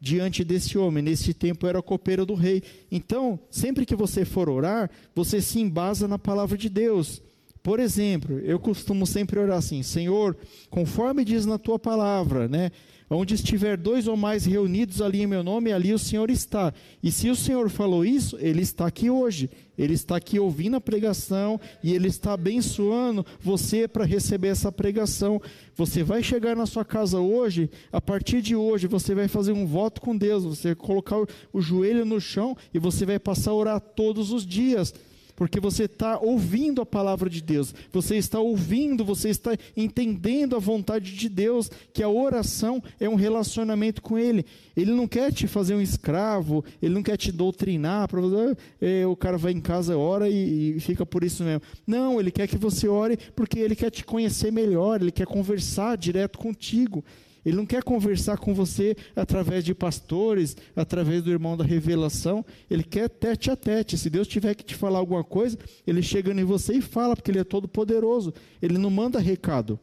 diante 0.00 0.44
desse 0.44 0.78
homem. 0.78 1.02
Nesse 1.02 1.34
tempo 1.34 1.66
era 1.66 1.82
copeiro 1.82 2.24
do 2.24 2.34
rei. 2.34 2.62
Então, 2.92 3.40
sempre 3.50 3.84
que 3.84 3.96
você 3.96 4.24
for 4.24 4.48
orar, 4.48 4.88
você 5.16 5.42
se 5.42 5.58
embasa 5.58 6.06
na 6.06 6.16
palavra 6.16 6.56
de 6.56 6.68
Deus. 6.68 7.20
Por 7.60 7.80
exemplo, 7.80 8.38
eu 8.38 8.60
costumo 8.60 9.04
sempre 9.04 9.38
orar 9.40 9.58
assim: 9.58 9.82
Senhor, 9.82 10.36
conforme 10.70 11.24
diz 11.24 11.44
na 11.44 11.58
tua 11.58 11.76
palavra, 11.76 12.46
né? 12.46 12.70
Onde 13.10 13.34
estiver 13.34 13.76
dois 13.76 14.06
ou 14.06 14.16
mais 14.16 14.44
reunidos 14.44 15.00
ali 15.00 15.22
em 15.22 15.26
meu 15.26 15.42
nome, 15.42 15.72
ali 15.72 15.94
o 15.94 15.98
Senhor 15.98 16.28
está. 16.30 16.74
E 17.02 17.10
se 17.10 17.30
o 17.30 17.36
Senhor 17.36 17.70
falou 17.70 18.04
isso, 18.04 18.36
Ele 18.38 18.60
está 18.60 18.86
aqui 18.86 19.08
hoje. 19.08 19.48
Ele 19.78 19.94
está 19.94 20.16
aqui 20.16 20.38
ouvindo 20.38 20.76
a 20.76 20.80
pregação 20.80 21.58
e 21.82 21.94
Ele 21.94 22.08
está 22.08 22.34
abençoando 22.34 23.24
você 23.40 23.88
para 23.88 24.04
receber 24.04 24.48
essa 24.48 24.70
pregação. 24.70 25.40
Você 25.74 26.02
vai 26.02 26.22
chegar 26.22 26.54
na 26.54 26.66
sua 26.66 26.84
casa 26.84 27.18
hoje, 27.18 27.70
a 27.90 28.00
partir 28.00 28.42
de 28.42 28.54
hoje, 28.54 28.86
você 28.86 29.14
vai 29.14 29.26
fazer 29.26 29.52
um 29.52 29.66
voto 29.66 30.00
com 30.00 30.16
Deus. 30.16 30.44
Você 30.44 30.68
vai 30.68 30.76
colocar 30.76 31.16
o 31.52 31.60
joelho 31.62 32.04
no 32.04 32.20
chão 32.20 32.56
e 32.74 32.78
você 32.78 33.06
vai 33.06 33.18
passar 33.18 33.52
a 33.52 33.54
orar 33.54 33.80
todos 33.80 34.32
os 34.32 34.46
dias 34.46 34.92
porque 35.38 35.60
você 35.60 35.84
está 35.84 36.18
ouvindo 36.18 36.82
a 36.82 36.84
palavra 36.84 37.30
de 37.30 37.40
Deus, 37.40 37.72
você 37.92 38.16
está 38.16 38.40
ouvindo, 38.40 39.04
você 39.04 39.28
está 39.28 39.56
entendendo 39.76 40.56
a 40.56 40.58
vontade 40.58 41.14
de 41.14 41.28
Deus, 41.28 41.70
que 41.92 42.02
a 42.02 42.08
oração 42.08 42.82
é 42.98 43.08
um 43.08 43.14
relacionamento 43.14 44.02
com 44.02 44.18
Ele. 44.18 44.44
Ele 44.76 44.90
não 44.90 45.06
quer 45.06 45.32
te 45.32 45.46
fazer 45.46 45.76
um 45.76 45.80
escravo, 45.80 46.64
ele 46.82 46.92
não 46.92 47.04
quer 47.04 47.16
te 47.16 47.30
doutrinar, 47.30 48.08
para 48.08 48.20
você, 48.20 48.56
é, 48.80 49.06
o 49.06 49.14
cara 49.14 49.38
vai 49.38 49.52
em 49.52 49.60
casa, 49.60 49.96
ora 49.96 50.28
e, 50.28 50.76
e 50.76 50.80
fica 50.80 51.06
por 51.06 51.22
isso 51.22 51.44
mesmo. 51.44 51.62
Não, 51.86 52.18
ele 52.18 52.32
quer 52.32 52.48
que 52.48 52.58
você 52.58 52.88
ore 52.88 53.16
porque 53.36 53.60
ele 53.60 53.76
quer 53.76 53.92
te 53.92 54.04
conhecer 54.04 54.50
melhor, 54.50 55.00
ele 55.00 55.12
quer 55.12 55.26
conversar 55.26 55.96
direto 55.96 56.36
contigo. 56.36 57.04
Ele 57.48 57.56
não 57.56 57.64
quer 57.64 57.82
conversar 57.82 58.36
com 58.36 58.52
você 58.52 58.94
através 59.16 59.64
de 59.64 59.74
pastores, 59.74 60.54
através 60.76 61.22
do 61.22 61.30
irmão 61.30 61.56
da 61.56 61.64
revelação. 61.64 62.44
Ele 62.70 62.82
quer 62.82 63.08
tete 63.08 63.50
a 63.50 63.56
tete. 63.56 63.96
Se 63.96 64.10
Deus 64.10 64.28
tiver 64.28 64.54
que 64.54 64.62
te 64.62 64.74
falar 64.74 64.98
alguma 64.98 65.24
coisa, 65.24 65.56
ele 65.86 66.02
chega 66.02 66.30
em 66.30 66.44
você 66.44 66.74
e 66.74 66.82
fala, 66.82 67.16
porque 67.16 67.30
ele 67.30 67.38
é 67.38 67.44
todo 67.44 67.66
poderoso. 67.66 68.34
Ele 68.60 68.76
não 68.76 68.90
manda 68.90 69.18
recado. 69.18 69.80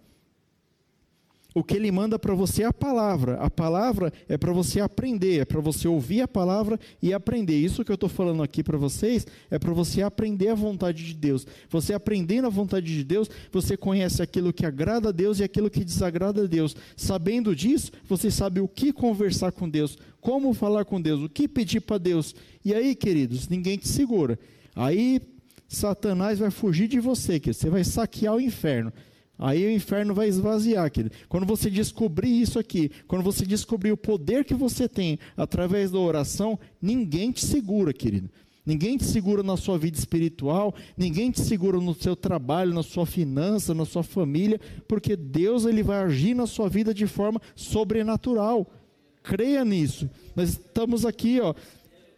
O 1.57 1.63
que 1.63 1.77
ele 1.77 1.89
manda 1.89 2.19
para 2.19 2.35
você 2.35 2.63
é 2.63 2.65
a 2.65 2.73
palavra. 2.73 3.37
A 3.37 3.49
palavra 3.49 4.11
é 4.27 4.37
para 4.37 4.51
você 4.51 4.81
aprender, 4.81 5.39
é 5.39 5.45
para 5.45 5.61
você 5.61 5.87
ouvir 5.87 6.19
a 6.19 6.27
palavra 6.27 6.77
e 7.01 7.13
aprender. 7.13 7.57
Isso 7.57 7.85
que 7.85 7.89
eu 7.89 7.95
estou 7.95 8.09
falando 8.09 8.43
aqui 8.43 8.61
para 8.61 8.77
vocês 8.77 9.25
é 9.49 9.57
para 9.57 9.71
você 9.71 10.01
aprender 10.01 10.49
a 10.49 10.53
vontade 10.53 11.05
de 11.05 11.13
Deus. 11.13 11.47
Você 11.69 11.93
aprendendo 11.93 12.45
a 12.45 12.49
vontade 12.49 12.93
de 12.93 13.05
Deus, 13.05 13.29
você 13.53 13.77
conhece 13.77 14.21
aquilo 14.21 14.51
que 14.51 14.65
agrada 14.65 15.07
a 15.07 15.11
Deus 15.13 15.39
e 15.39 15.45
aquilo 15.45 15.69
que 15.69 15.85
desagrada 15.85 16.43
a 16.43 16.45
Deus. 16.45 16.75
Sabendo 16.97 17.55
disso, 17.55 17.89
você 18.05 18.29
sabe 18.29 18.59
o 18.59 18.67
que 18.67 18.91
conversar 18.91 19.53
com 19.53 19.69
Deus, 19.69 19.97
como 20.19 20.53
falar 20.53 20.83
com 20.83 21.01
Deus, 21.01 21.21
o 21.21 21.29
que 21.29 21.47
pedir 21.47 21.79
para 21.79 21.97
Deus. 21.97 22.35
E 22.65 22.73
aí, 22.73 22.93
queridos, 22.93 23.47
ninguém 23.47 23.77
te 23.77 23.87
segura. 23.87 24.37
Aí 24.75 25.21
Satanás 25.69 26.37
vai 26.37 26.51
fugir 26.51 26.89
de 26.89 26.99
você, 26.99 27.39
que 27.39 27.53
você 27.53 27.69
vai 27.69 27.85
saquear 27.85 28.35
o 28.35 28.41
inferno. 28.41 28.91
Aí 29.37 29.65
o 29.65 29.71
inferno 29.71 30.13
vai 30.13 30.27
esvaziar, 30.27 30.89
querido. 30.89 31.15
Quando 31.27 31.45
você 31.45 31.69
descobrir 31.69 32.41
isso 32.41 32.57
aqui, 32.57 32.89
quando 33.07 33.23
você 33.23 33.45
descobrir 33.45 33.91
o 33.91 33.97
poder 33.97 34.45
que 34.45 34.53
você 34.53 34.87
tem 34.87 35.19
através 35.35 35.91
da 35.91 35.99
oração, 35.99 36.57
ninguém 36.81 37.31
te 37.31 37.45
segura, 37.45 37.93
querido. 37.93 38.29
Ninguém 38.65 38.97
te 38.97 39.03
segura 39.03 39.43
na 39.43 39.55
sua 39.55 39.77
vida 39.77 39.97
espiritual, 39.97 40.73
ninguém 40.97 41.29
te 41.29 41.39
segura 41.41 41.79
no 41.79 41.93
seu 41.93 42.15
trabalho, 42.15 42.73
na 42.73 42.81
sua 42.81 43.05
finança, 43.05 43.75
na 43.75 43.85
sua 43.85 44.01
família, 44.01 44.59
porque 44.87 45.15
Deus 45.15 45.65
ele 45.65 45.83
vai 45.83 46.01
agir 46.01 46.33
na 46.33 46.47
sua 46.47 46.67
vida 46.67 46.91
de 46.91 47.05
forma 47.05 47.39
sobrenatural. 47.55 48.67
Creia 49.21 49.63
nisso. 49.63 50.09
Nós 50.35 50.49
estamos 50.49 51.05
aqui, 51.05 51.39
ó, 51.39 51.53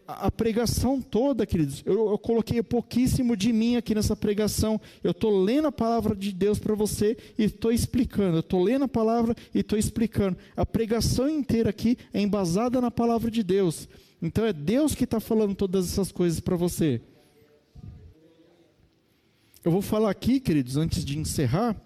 a, 0.08 0.30
pregação 0.30 1.02
toda, 1.02 1.44
queridos, 1.44 1.82
eu, 1.84 2.10
eu, 2.10 2.18
coloquei 2.18 2.62
pouquíssimo 2.62 3.36
de 3.36 3.52
mim 3.52 3.76
aqui 3.76 3.94
nessa 3.94 4.16
pregação. 4.16 4.80
Eu 5.04 5.10
estou 5.10 5.42
lendo 5.42 5.68
a 5.68 5.72
palavra 5.72 6.16
de 6.16 6.32
Deus 6.32 6.58
para 6.58 6.74
você 6.74 7.14
e 7.36 7.44
estou 7.44 7.70
explicando. 7.70 8.38
Eu 8.38 8.40
estou 8.40 8.64
lendo 8.64 8.86
a 8.86 8.88
palavra 8.88 9.36
e 9.54 9.60
estou 9.60 9.78
explicando. 9.78 10.38
A 10.56 10.64
pregação 10.64 11.28
inteira 11.28 11.68
aqui 11.68 11.98
é 12.14 12.22
embasada 12.22 12.80
na 12.80 12.90
palavra 12.90 13.30
de 13.30 13.42
Deus. 13.42 13.86
Então 14.22 14.46
é 14.46 14.52
Deus 14.52 14.94
que 14.94 15.04
está 15.04 15.20
falando 15.20 15.54
todas 15.54 15.92
essas 15.92 16.10
coisas 16.10 16.40
para 16.40 16.56
você. 16.56 17.02
Eu 19.62 19.70
vou 19.70 19.82
falar 19.82 20.10
aqui, 20.10 20.40
queridos, 20.40 20.78
antes 20.78 21.04
de 21.04 21.18
encerrar, 21.18 21.76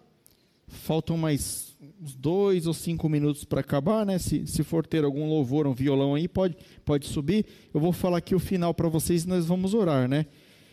faltam 0.68 1.16
mais 1.16 1.71
uns 2.02 2.16
dois 2.16 2.66
ou 2.66 2.74
cinco 2.74 3.08
minutos 3.08 3.44
para 3.44 3.60
acabar, 3.60 4.04
né? 4.04 4.18
Se, 4.18 4.44
se 4.44 4.64
for 4.64 4.84
ter 4.84 5.04
algum 5.04 5.28
louvor, 5.28 5.68
um 5.68 5.72
violão 5.72 6.16
aí, 6.16 6.26
pode, 6.26 6.56
pode 6.84 7.06
subir. 7.06 7.46
Eu 7.72 7.80
vou 7.80 7.92
falar 7.92 8.18
aqui 8.18 8.34
o 8.34 8.40
final 8.40 8.74
para 8.74 8.88
vocês 8.88 9.22
e 9.22 9.28
nós 9.28 9.46
vamos 9.46 9.72
orar, 9.72 10.08
né? 10.08 10.26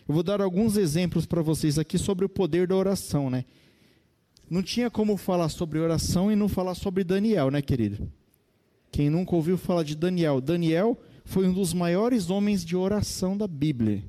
Eu 0.07 0.13
vou 0.15 0.23
dar 0.23 0.41
alguns 0.41 0.75
exemplos 0.75 1.27
para 1.27 1.43
vocês 1.43 1.77
aqui 1.77 1.99
sobre 1.99 2.25
o 2.25 2.29
poder 2.29 2.67
da 2.67 2.75
oração, 2.75 3.29
né? 3.29 3.45
Não 4.49 4.63
tinha 4.63 4.89
como 4.89 5.15
falar 5.17 5.49
sobre 5.49 5.77
oração 5.77 6.31
e 6.31 6.35
não 6.35 6.49
falar 6.49 6.73
sobre 6.73 7.03
Daniel, 7.03 7.51
né, 7.51 7.61
querido? 7.61 8.11
Quem 8.91 9.07
nunca 9.07 9.35
ouviu 9.35 9.55
falar 9.55 9.83
de 9.83 9.95
Daniel? 9.95 10.41
Daniel 10.41 10.97
foi 11.23 11.47
um 11.47 11.53
dos 11.53 11.75
maiores 11.75 12.31
homens 12.31 12.65
de 12.65 12.75
oração 12.75 13.37
da 13.37 13.47
Bíblia. 13.47 14.03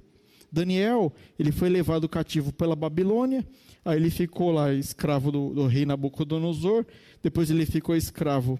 Daniel, 0.52 1.12
ele 1.38 1.52
foi 1.52 1.68
levado 1.68 2.08
cativo 2.08 2.52
pela 2.52 2.74
Babilônia, 2.74 3.46
aí 3.84 3.96
ele 3.96 4.10
ficou 4.10 4.50
lá 4.50 4.72
escravo 4.72 5.30
do, 5.30 5.54
do 5.54 5.66
rei 5.66 5.86
Nabucodonosor, 5.86 6.84
depois 7.22 7.50
ele 7.50 7.64
ficou 7.66 7.94
escravo 7.94 8.58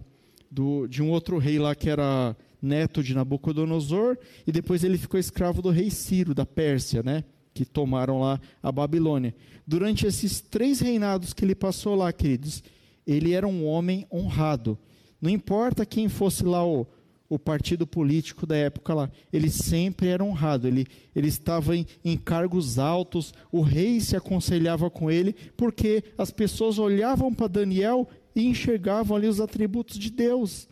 do, 0.51 0.87
de 0.87 1.03
um 1.03 1.11
outro 1.11 1.39
rei 1.39 1.59
lá 1.59 1.75
que 1.75 1.89
era 1.89 2.37
neto 2.61 3.03
de 3.03 3.15
Nabucodonosor, 3.15 4.19
e 4.47 4.53
depois 4.53 4.85
ele 4.85 4.99
ficou 4.99 5.19
escravo 5.19 5.63
do 5.63 5.71
rei 5.71 5.91
Ciro, 5.91 6.35
da 6.35 6.45
Pérsia, 6.45 7.03
né? 7.03 7.25
Que 7.55 7.65
tomaram 7.65 8.21
lá 8.21 8.41
a 8.63 8.71
Babilônia. 8.71 9.35
Durante 9.67 10.07
esses 10.07 10.41
três 10.41 10.81
reinados 10.81 11.33
que 11.33 11.45
ele 11.45 11.55
passou 11.55 11.95
lá, 11.95 12.13
queridos, 12.13 12.63
ele 13.07 13.33
era 13.33 13.47
um 13.47 13.67
homem 13.67 14.07
honrado. 14.13 14.79
Não 15.21 15.31
importa 15.31 15.87
quem 15.87 16.09
fosse 16.09 16.45
lá 16.45 16.65
o, 16.65 16.87
o 17.31 17.39
partido 17.39 17.87
político 17.87 18.45
da 18.45 18.57
época 18.57 18.93
lá, 18.93 19.11
ele 19.33 19.49
sempre 19.49 20.09
era 20.09 20.25
honrado, 20.25 20.67
ele, 20.67 20.85
ele 21.15 21.29
estava 21.29 21.77
em, 21.77 21.87
em 22.05 22.17
cargos 22.17 22.77
altos, 22.77 23.33
o 23.53 23.63
rei 23.63 24.01
se 24.01 24.17
aconselhava 24.17 24.91
com 24.91 25.09
ele, 25.09 25.33
porque 25.57 26.03
as 26.19 26.33
pessoas 26.33 26.77
olhavam 26.77 27.33
para 27.33 27.47
Daniel 27.47 28.09
e 28.35 28.45
enxergavam 28.45 29.17
ali 29.17 29.29
os 29.29 29.41
atributos 29.41 29.97
de 29.97 30.11
Deus 30.11 30.69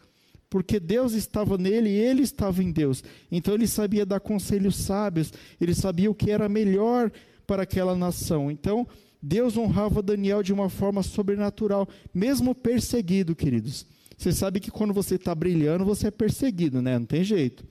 porque 0.50 0.80
Deus 0.80 1.12
estava 1.12 1.58
nele 1.58 1.90
e 1.90 2.00
ele 2.00 2.22
estava 2.22 2.62
em 2.62 2.72
Deus. 2.72 3.04
Então 3.30 3.52
ele 3.52 3.66
sabia 3.66 4.06
dar 4.06 4.18
conselhos 4.18 4.76
sábios, 4.76 5.30
ele 5.60 5.74
sabia 5.74 6.10
o 6.10 6.14
que 6.14 6.30
era 6.30 6.48
melhor 6.48 7.12
para 7.46 7.64
aquela 7.64 7.94
nação. 7.94 8.50
Então 8.50 8.86
Deus 9.22 9.56
honrava 9.56 10.02
Daniel 10.02 10.42
de 10.42 10.52
uma 10.52 10.70
forma 10.70 11.02
sobrenatural, 11.02 11.88
mesmo 12.14 12.54
perseguido, 12.54 13.36
queridos. 13.36 13.86
Você 14.18 14.32
sabe 14.32 14.58
que 14.58 14.70
quando 14.70 14.92
você 14.92 15.14
está 15.14 15.32
brilhando, 15.32 15.84
você 15.84 16.08
é 16.08 16.10
perseguido, 16.10 16.82
né? 16.82 16.98
Não 16.98 17.06
tem 17.06 17.22
jeito. 17.22 17.64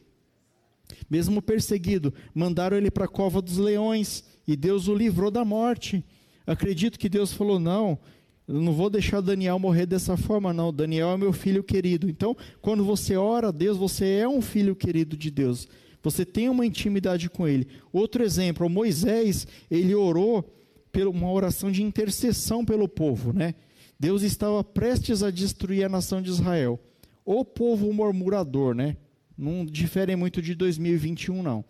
Mesmo 1.10 1.42
perseguido, 1.42 2.14
mandaram 2.34 2.78
ele 2.78 2.90
para 2.90 3.04
a 3.04 3.10
cova 3.10 3.42
dos 3.42 3.58
leões 3.58 4.24
e 4.48 4.56
Deus 4.56 4.88
o 4.88 4.96
livrou 4.96 5.30
da 5.30 5.44
morte. 5.44 6.02
Acredito 6.46 6.98
que 6.98 7.10
Deus 7.10 7.34
falou: 7.34 7.60
não, 7.60 8.00
eu 8.48 8.62
não 8.62 8.72
vou 8.72 8.90
deixar 8.90 9.20
Daniel 9.20 9.60
morrer 9.60 9.86
dessa 9.86 10.16
forma, 10.16 10.54
não. 10.54 10.72
Daniel 10.72 11.10
é 11.10 11.18
meu 11.18 11.34
filho 11.34 11.62
querido. 11.62 12.10
Então, 12.10 12.36
quando 12.62 12.86
você 12.86 13.18
ora 13.18 13.50
a 13.50 13.52
Deus, 13.52 13.78
você 13.78 14.06
é 14.06 14.28
um 14.28 14.42
filho 14.42 14.74
querido 14.74 15.18
de 15.18 15.30
Deus. 15.30 15.68
Você 16.02 16.24
tem 16.24 16.48
uma 16.48 16.66
intimidade 16.66 17.30
com 17.30 17.46
Ele. 17.46 17.68
Outro 17.92 18.24
exemplo, 18.24 18.70
Moisés, 18.70 19.46
ele 19.70 19.94
orou 19.94 20.50
por 20.94 21.08
uma 21.08 21.30
oração 21.30 21.70
de 21.70 21.84
intercessão 21.84 22.64
pelo 22.64 22.88
povo, 22.88 23.34
né? 23.34 23.54
Deus 24.00 24.22
estava 24.22 24.64
prestes 24.64 25.24
a 25.24 25.32
destruir 25.32 25.84
a 25.84 25.90
nação 25.90 26.22
de 26.22 26.30
Israel. 26.30 26.80
O 27.26 27.44
povo 27.44 27.92
murmurador, 27.92 28.74
né? 28.74 28.96
Não 29.38 29.66
difere 29.66 30.16
muito 30.16 30.42
de 30.42 30.56
2021, 30.56 31.42
não. 31.44 31.66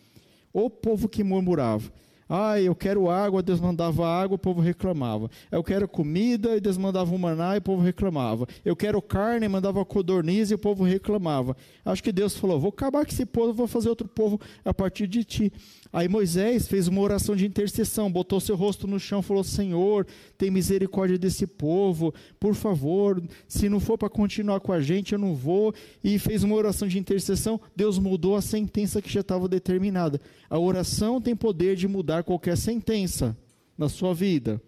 O 0.53 0.69
povo 0.69 1.09
que 1.09 1.23
murmurava. 1.23 1.91
Ah, 2.29 2.59
eu 2.59 2.75
quero 2.75 3.09
água, 3.09 3.41
Deus 3.41 3.61
mandava 3.61 4.05
água, 4.05 4.35
o 4.35 4.39
povo 4.39 4.59
reclamava. 4.59 5.29
Eu 5.49 5.63
quero 5.63 5.87
comida, 5.87 6.57
e 6.57 6.59
Deus 6.59 6.77
mandava 6.77 7.13
um 7.15 7.17
maná, 7.17 7.55
e 7.55 7.59
o 7.59 7.61
povo 7.61 7.81
reclamava. 7.81 8.45
Eu 8.65 8.75
quero 8.75 9.01
carne, 9.01 9.47
mandava 9.47 9.83
codorniz, 9.85 10.51
e 10.51 10.53
o 10.53 10.57
povo 10.57 10.83
reclamava. 10.83 11.55
Acho 11.85 12.03
que 12.03 12.11
Deus 12.11 12.35
falou: 12.35 12.59
vou 12.59 12.69
acabar 12.69 13.05
com 13.05 13.11
esse 13.11 13.25
povo, 13.25 13.53
vou 13.53 13.67
fazer 13.67 13.87
outro 13.87 14.09
povo 14.09 14.39
a 14.65 14.73
partir 14.73 15.07
de 15.07 15.23
ti. 15.23 15.53
Aí 15.91 16.09
Moisés 16.09 16.67
fez 16.67 16.89
uma 16.89 16.99
oração 16.99 17.33
de 17.33 17.45
intercessão, 17.45 18.11
botou 18.11 18.41
seu 18.41 18.57
rosto 18.57 18.87
no 18.87 18.99
chão, 18.99 19.21
falou: 19.21 19.43
Senhor, 19.43 20.05
tem 20.37 20.51
misericórdia 20.51 21.17
desse 21.17 21.47
povo, 21.47 22.13
por 22.39 22.53
favor, 22.53 23.21
se 23.47 23.67
não 23.67 23.79
for 23.79 23.97
para 23.97 24.09
continuar 24.09 24.59
com 24.59 24.71
a 24.71 24.79
gente, 24.79 25.13
eu 25.13 25.19
não 25.19 25.33
vou. 25.33 25.73
E 26.03 26.19
fez 26.19 26.43
uma 26.43 26.55
oração 26.55 26.87
de 26.87 26.99
intercessão. 26.99 27.59
Deus 27.75 27.97
mudou 27.97 28.35
a 28.35 28.41
sentença 28.41 29.01
que 29.01 29.11
já 29.11 29.21
estava 29.21 29.47
determinada. 29.47 30.21
A 30.49 30.59
oração 30.59 31.19
tem 31.19 31.35
poder 31.35 31.75
de 31.75 31.87
mudar 31.87 32.23
qualquer 32.23 32.57
sentença 32.57 33.35
na 33.77 33.89
sua 33.89 34.13
vida. 34.13 34.61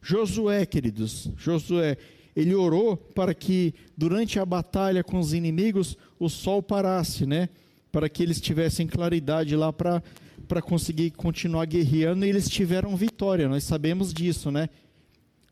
Josué, 0.00 0.66
queridos, 0.66 1.30
Josué, 1.36 1.96
ele 2.36 2.54
orou 2.54 2.96
para 2.96 3.32
que 3.32 3.74
durante 3.96 4.38
a 4.38 4.44
batalha 4.44 5.04
com 5.04 5.18
os 5.18 5.32
inimigos 5.32 5.96
o 6.18 6.28
sol 6.28 6.62
parasse, 6.62 7.26
né? 7.26 7.48
para 7.94 8.08
que 8.08 8.24
eles 8.24 8.40
tivessem 8.40 8.88
claridade 8.88 9.54
lá 9.54 9.72
para 9.72 10.02
para 10.44 10.62
conseguir 10.62 11.10
continuar 11.10 11.66
guerreando 11.66 12.24
e 12.24 12.28
eles 12.28 12.48
tiveram 12.48 12.96
vitória, 12.96 13.48
nós 13.48 13.64
sabemos 13.64 14.12
disso, 14.12 14.50
né? 14.50 14.68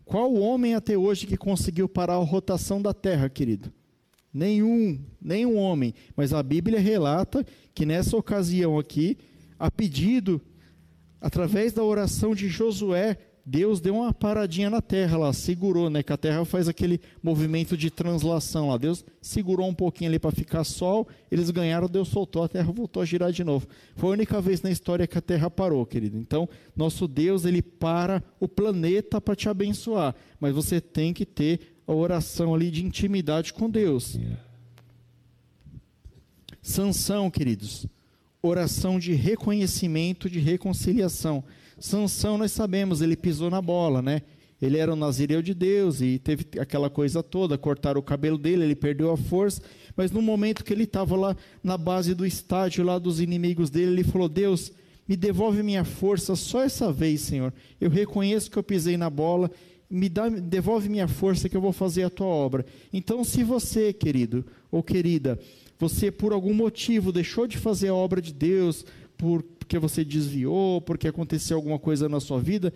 Qual 0.05 0.35
homem 0.35 0.75
até 0.75 0.97
hoje 0.97 1.27
que 1.27 1.37
conseguiu 1.37 1.89
parar 1.89 2.15
a 2.15 2.25
rotação 2.25 2.83
da 2.83 2.93
Terra, 2.93 3.29
querido? 3.29 3.73
Nenhum, 4.33 4.99
nenhum 5.21 5.57
homem. 5.57 5.95
Mas 6.17 6.33
a 6.33 6.43
Bíblia 6.43 6.81
relata 6.81 7.45
que 7.75 7.87
nessa 7.87 8.17
ocasião 8.17 8.79
aqui, 8.79 9.17
a 9.59 9.71
pedido, 9.71 10.41
através 11.21 11.73
da 11.73 11.85
oração 11.85 12.35
de 12.35 12.49
Josué, 12.49 13.17
Deus 13.45 13.81
deu 13.81 13.97
uma 13.97 14.15
paradinha 14.15 14.71
na 14.71 14.81
terra 14.81 15.19
lá, 15.19 15.33
segurou, 15.33 15.91
né? 15.91 16.01
Que 16.03 16.13
a 16.13 16.17
terra 16.17 16.45
faz 16.45 16.69
aquele 16.69 17.01
movimento 17.21 17.77
de 17.77 17.91
translação 17.91 18.69
lá. 18.69 18.77
Deus 18.77 19.05
segurou 19.21 19.69
um 19.69 19.75
pouquinho 19.75 20.11
ali 20.11 20.19
para 20.19 20.31
ficar 20.31 20.63
sol, 20.63 21.09
eles 21.29 21.51
ganharam, 21.51 21.89
Deus 21.89 22.09
soltou, 22.09 22.45
a 22.45 22.49
terra 22.49 22.71
voltou 22.71 23.03
a 23.03 23.07
girar 23.07 23.33
de 23.33 23.43
novo. 23.43 23.67
Foi 23.97 24.11
a 24.11 24.13
única 24.13 24.41
vez 24.41 24.63
na 24.63 24.71
história 24.71 25.09
que 25.09 25.19
a 25.19 25.21
terra 25.21 25.51
parou, 25.51 25.85
querido. 25.85 26.17
Então, 26.17 26.49
nosso 26.77 27.09
Deus, 27.09 27.45
ele 27.45 27.63
para 27.63 28.23
o 28.39 28.47
planeta 28.47 29.21
para 29.21 29.35
te 29.35 29.49
abençoar, 29.49 30.15
mas 30.39 30.55
você 30.55 30.81
tem 30.81 31.13
que 31.13 31.27
ter 31.27 31.61
a 31.85 31.93
oração 31.93 32.55
ali 32.55 32.71
de 32.71 32.85
intimidade 32.85 33.53
com 33.53 33.69
Deus. 33.69 34.17
Sansão, 36.63 37.29
queridos, 37.29 37.89
oração 38.41 39.01
de 39.01 39.15
reconhecimento, 39.15 40.31
de 40.31 40.39
reconciliação. 40.39 41.43
Sansão, 41.83 42.39
nós 42.39 42.53
sabemos, 42.53 43.03
ele 43.03 43.17
pisou 43.17 43.51
na 43.51 43.61
bola, 43.61 44.01
né? 44.01 44.23
Ele 44.61 44.79
era 44.79 44.93
um 44.93 44.97
nazireu 44.97 45.43
de 45.43 45.53
Deus 45.53 46.01
e 46.01 46.17
teve 46.17 46.47
aquela 46.61 46.89
coisa 46.89 47.25
toda, 47.25 47.59
cortaram 47.59 47.99
o 47.99 48.05
cabelo 48.05 48.39
dele, 48.39 48.63
ele 48.63 48.77
perdeu 48.77 49.11
a 49.11 49.17
força, 49.17 49.61
mas 49.97 50.13
no 50.13 50.23
momento 50.23 50.63
que 50.63 50.73
ele 50.73 50.85
estava 50.85 51.17
lá 51.17 51.37
na 51.61 51.77
base 51.77 52.15
do 52.15 52.25
estádio 52.25 52.85
lá 52.85 53.01
dos 53.01 53.21
inimigos 53.21 53.69
dele, 53.69 53.91
ele 53.91 54.05
falou: 54.05 54.29
"Deus, 54.29 54.73
me 55.09 55.17
devolve 55.17 55.61
minha 55.65 55.83
força 55.83 56.37
só 56.37 56.63
essa 56.63 56.93
vez, 56.93 57.23
Senhor. 57.23 57.53
Eu 57.81 57.91
reconheço 57.91 58.49
que 58.49 58.57
eu 58.57 58.63
pisei 58.63 58.97
na 58.97 59.11
bola, 59.11 59.51
me 59.91 60.09
dá, 60.09 60.29
devolve 60.29 60.89
minha 60.89 61.09
força 61.09 61.49
que 61.49 61.57
eu 61.57 61.61
vou 61.61 61.73
fazer 61.73 62.05
a 62.05 62.11
tua 62.11 62.29
obra". 62.29 62.65
Então, 62.93 63.25
se 63.25 63.43
você, 63.43 63.93
querido 63.93 64.47
ou 64.71 64.85
querida, 64.85 65.37
você 65.81 66.13
por 66.13 66.33
algum 66.33 66.55
motivo 66.55 67.11
deixou 67.11 67.49
de 67.49 67.59
fazer 67.59 67.89
a 67.89 67.95
obra 67.95 68.23
de 68.23 68.33
Deus, 68.33 68.87
por 69.19 69.43
porque 69.65 69.79
você 69.79 70.05
desviou, 70.05 70.81
porque 70.81 71.09
aconteceu 71.09 71.57
alguma 71.57 71.79
coisa 71.79 72.09
na 72.09 72.21
sua 72.21 72.41
vida, 72.41 72.73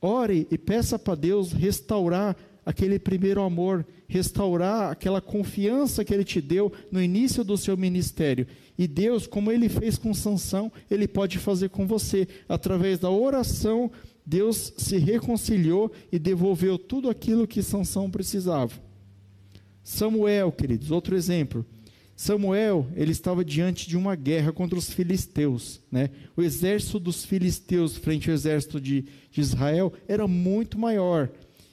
ore 0.00 0.46
e 0.50 0.56
peça 0.56 0.98
para 0.98 1.14
Deus 1.14 1.52
restaurar 1.52 2.36
aquele 2.64 2.98
primeiro 2.98 3.42
amor, 3.42 3.84
restaurar 4.06 4.90
aquela 4.92 5.20
confiança 5.20 6.04
que 6.04 6.14
ele 6.14 6.24
te 6.24 6.40
deu 6.40 6.72
no 6.90 7.02
início 7.02 7.42
do 7.42 7.56
seu 7.56 7.76
ministério. 7.76 8.46
E 8.78 8.86
Deus, 8.86 9.26
como 9.26 9.50
ele 9.50 9.68
fez 9.68 9.98
com 9.98 10.14
Sansão, 10.14 10.70
ele 10.90 11.08
pode 11.08 11.38
fazer 11.38 11.70
com 11.70 11.86
você. 11.86 12.28
Através 12.48 12.98
da 12.98 13.10
oração, 13.10 13.90
Deus 14.24 14.72
se 14.76 14.96
reconciliou 14.98 15.90
e 16.10 16.18
devolveu 16.18 16.78
tudo 16.78 17.10
aquilo 17.10 17.48
que 17.48 17.62
Sansão 17.62 18.10
precisava. 18.10 18.72
Samuel, 19.82 20.52
queridos, 20.52 20.92
outro 20.92 21.16
exemplo. 21.16 21.66
Samuel, 22.22 22.86
ele 22.94 23.10
estava 23.10 23.44
diante 23.44 23.88
de 23.88 23.96
uma 23.96 24.14
guerra 24.14 24.52
contra 24.52 24.78
os 24.78 24.92
filisteus, 24.92 25.80
né? 25.90 26.08
O 26.36 26.42
exército 26.42 27.00
dos 27.00 27.24
filisteus 27.24 27.96
frente 27.96 28.30
ao 28.30 28.34
exército 28.34 28.80
de, 28.80 29.06
de 29.28 29.40
Israel 29.40 29.92
era 30.06 30.28
muito 30.28 30.78
maior. 30.78 31.28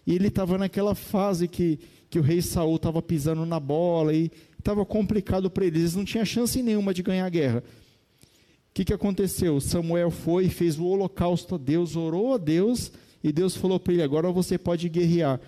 E 0.08 0.16
ele 0.16 0.28
estava 0.28 0.58
naquela 0.58 0.96
fase 0.96 1.48
que, 1.48 1.78
que 2.10 2.18
o 2.18 2.24
rei 2.24 2.42
Saul 2.42 2.78
estava 2.78 3.00
pisando 3.00 3.46
na 3.46 3.60
bola 3.60 4.12
e 4.12 4.32
estava 4.58 4.84
complicado 4.84 5.52
para 5.52 5.68
eles, 5.68 5.82
eles 5.82 5.96
não 5.96 6.04
tinham 6.04 6.26
chance 6.26 6.64
nenhuma 6.64 6.96
de 6.96 7.04
ganhar 7.04 7.28
a 7.28 7.30
guerra. 7.30 7.60
O 7.60 8.74
que, 8.74 8.86
que 8.86 8.94
aconteceu? 8.94 9.62
Samuel 9.62 10.10
foi 10.10 10.46
e 10.46 10.50
fez 10.50 10.80
o 10.80 10.86
holocausto 10.86 11.54
a 11.54 11.58
Deus, 11.60 11.96
orou 11.96 12.34
a 12.34 12.38
Deus, 12.40 12.92
e 13.24 13.32
Deus 13.32 13.56
falou 13.56 13.80
para 13.80 13.94
ele: 13.94 14.02
agora 14.02 14.32
você 14.32 14.58
pode 14.58 14.90
guerrear. 14.90 15.40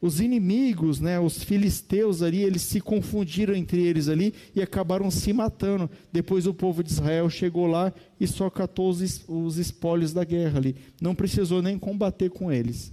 Os 0.00 0.20
inimigos, 0.20 1.00
né, 1.00 1.18
os 1.18 1.42
filisteus 1.42 2.22
ali, 2.22 2.42
eles 2.42 2.62
se 2.62 2.80
confundiram 2.80 3.54
entre 3.54 3.82
eles 3.82 4.08
ali 4.08 4.32
e 4.54 4.62
acabaram 4.62 5.10
se 5.10 5.32
matando. 5.32 5.90
Depois 6.12 6.46
o 6.46 6.54
povo 6.54 6.84
de 6.84 6.92
Israel 6.92 7.28
chegou 7.28 7.66
lá 7.66 7.92
e 8.20 8.26
só 8.26 8.48
catou 8.48 8.90
os, 8.90 9.24
os 9.26 9.58
espólios 9.58 10.12
da 10.12 10.22
guerra 10.22 10.58
ali. 10.58 10.76
Não 11.00 11.16
precisou 11.16 11.60
nem 11.60 11.76
combater 11.76 12.30
com 12.30 12.52
eles. 12.52 12.92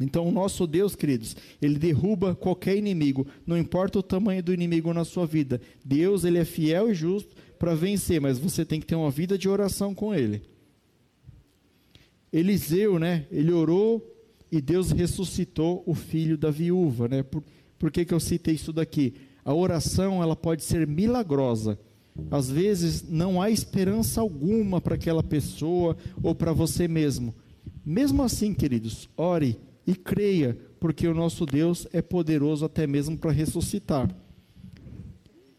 Então, 0.00 0.28
o 0.28 0.30
nosso 0.30 0.66
Deus, 0.66 0.94
queridos, 0.94 1.34
ele 1.60 1.78
derruba 1.78 2.34
qualquer 2.34 2.76
inimigo, 2.76 3.26
não 3.46 3.56
importa 3.56 3.98
o 3.98 4.02
tamanho 4.02 4.42
do 4.42 4.52
inimigo 4.52 4.92
na 4.92 5.04
sua 5.04 5.26
vida. 5.26 5.60
Deus, 5.84 6.22
ele 6.22 6.38
é 6.38 6.44
fiel 6.44 6.90
e 6.90 6.94
justo 6.94 7.34
para 7.58 7.74
vencer, 7.74 8.20
mas 8.20 8.38
você 8.38 8.64
tem 8.64 8.78
que 8.78 8.86
ter 8.86 8.94
uma 8.94 9.10
vida 9.10 9.38
de 9.38 9.48
oração 9.48 9.94
com 9.94 10.14
ele. 10.14 10.42
Eliseu, 12.30 12.98
né, 12.98 13.26
ele 13.30 13.50
orou 13.50 14.15
e 14.56 14.60
Deus 14.60 14.90
ressuscitou 14.90 15.82
o 15.86 15.94
filho 15.94 16.36
da 16.36 16.50
viúva, 16.50 17.08
né? 17.08 17.22
Por, 17.22 17.42
por 17.78 17.90
que, 17.90 18.04
que 18.04 18.14
eu 18.14 18.20
citei 18.20 18.54
isso 18.54 18.72
daqui? 18.72 19.14
A 19.44 19.54
oração, 19.54 20.22
ela 20.22 20.34
pode 20.34 20.64
ser 20.64 20.86
milagrosa. 20.86 21.78
Às 22.30 22.50
vezes 22.50 23.04
não 23.08 23.40
há 23.40 23.50
esperança 23.50 24.20
alguma 24.20 24.80
para 24.80 24.94
aquela 24.94 25.22
pessoa 25.22 25.96
ou 26.22 26.34
para 26.34 26.52
você 26.52 26.88
mesmo. 26.88 27.34
Mesmo 27.84 28.22
assim, 28.22 28.54
queridos, 28.54 29.08
ore 29.16 29.58
e 29.86 29.94
creia, 29.94 30.56
porque 30.80 31.06
o 31.06 31.14
nosso 31.14 31.46
Deus 31.46 31.86
é 31.92 32.02
poderoso 32.02 32.64
até 32.64 32.86
mesmo 32.86 33.16
para 33.16 33.30
ressuscitar. 33.30 34.14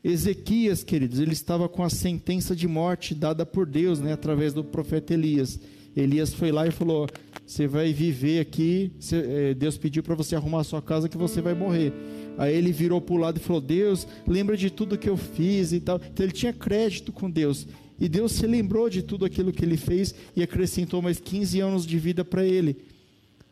Ezequias, 0.03 0.83
queridos, 0.83 1.19
ele 1.19 1.33
estava 1.33 1.67
com 1.67 1.83
a 1.83 1.89
sentença 1.89 2.55
de 2.55 2.67
morte 2.67 3.13
dada 3.13 3.45
por 3.45 3.65
Deus, 3.65 3.99
né, 3.99 4.13
através 4.13 4.53
do 4.53 4.63
profeta 4.63 5.13
Elias. 5.13 5.59
Elias 5.99 6.33
foi 6.33 6.51
lá 6.51 6.67
e 6.67 6.71
falou: 6.71 7.07
Você 7.45 7.67
vai 7.67 7.91
viver 7.91 8.39
aqui. 8.39 8.91
Eh, 9.11 9.53
Deus 9.55 9.77
pediu 9.77 10.03
para 10.03 10.15
você 10.15 10.35
arrumar 10.35 10.61
a 10.61 10.63
sua 10.63 10.81
casa 10.81 11.09
que 11.09 11.17
você 11.17 11.41
vai 11.41 11.53
morrer. 11.53 11.91
Aí 12.37 12.55
ele 12.55 12.71
virou 12.71 13.01
para 13.01 13.15
o 13.15 13.17
lado 13.17 13.37
e 13.37 13.39
falou: 13.39 13.61
Deus, 13.61 14.07
lembra 14.27 14.55
de 14.55 14.69
tudo 14.69 14.97
que 14.97 15.09
eu 15.09 15.17
fiz 15.17 15.71
e 15.71 15.79
tal. 15.79 15.97
Então 15.97 16.25
ele 16.25 16.33
tinha 16.33 16.53
crédito 16.53 17.11
com 17.11 17.29
Deus. 17.29 17.67
E 17.99 18.07
Deus 18.07 18.33
se 18.33 18.45
lembrou 18.45 18.89
de 18.89 19.01
tudo 19.01 19.25
aquilo 19.25 19.51
que 19.51 19.65
ele 19.65 19.75
fez 19.75 20.13
e 20.35 20.43
acrescentou 20.43 21.01
mais 21.01 21.19
15 21.19 21.59
anos 21.59 21.85
de 21.85 21.97
vida 21.97 22.23
para 22.23 22.45
ele. 22.45 22.77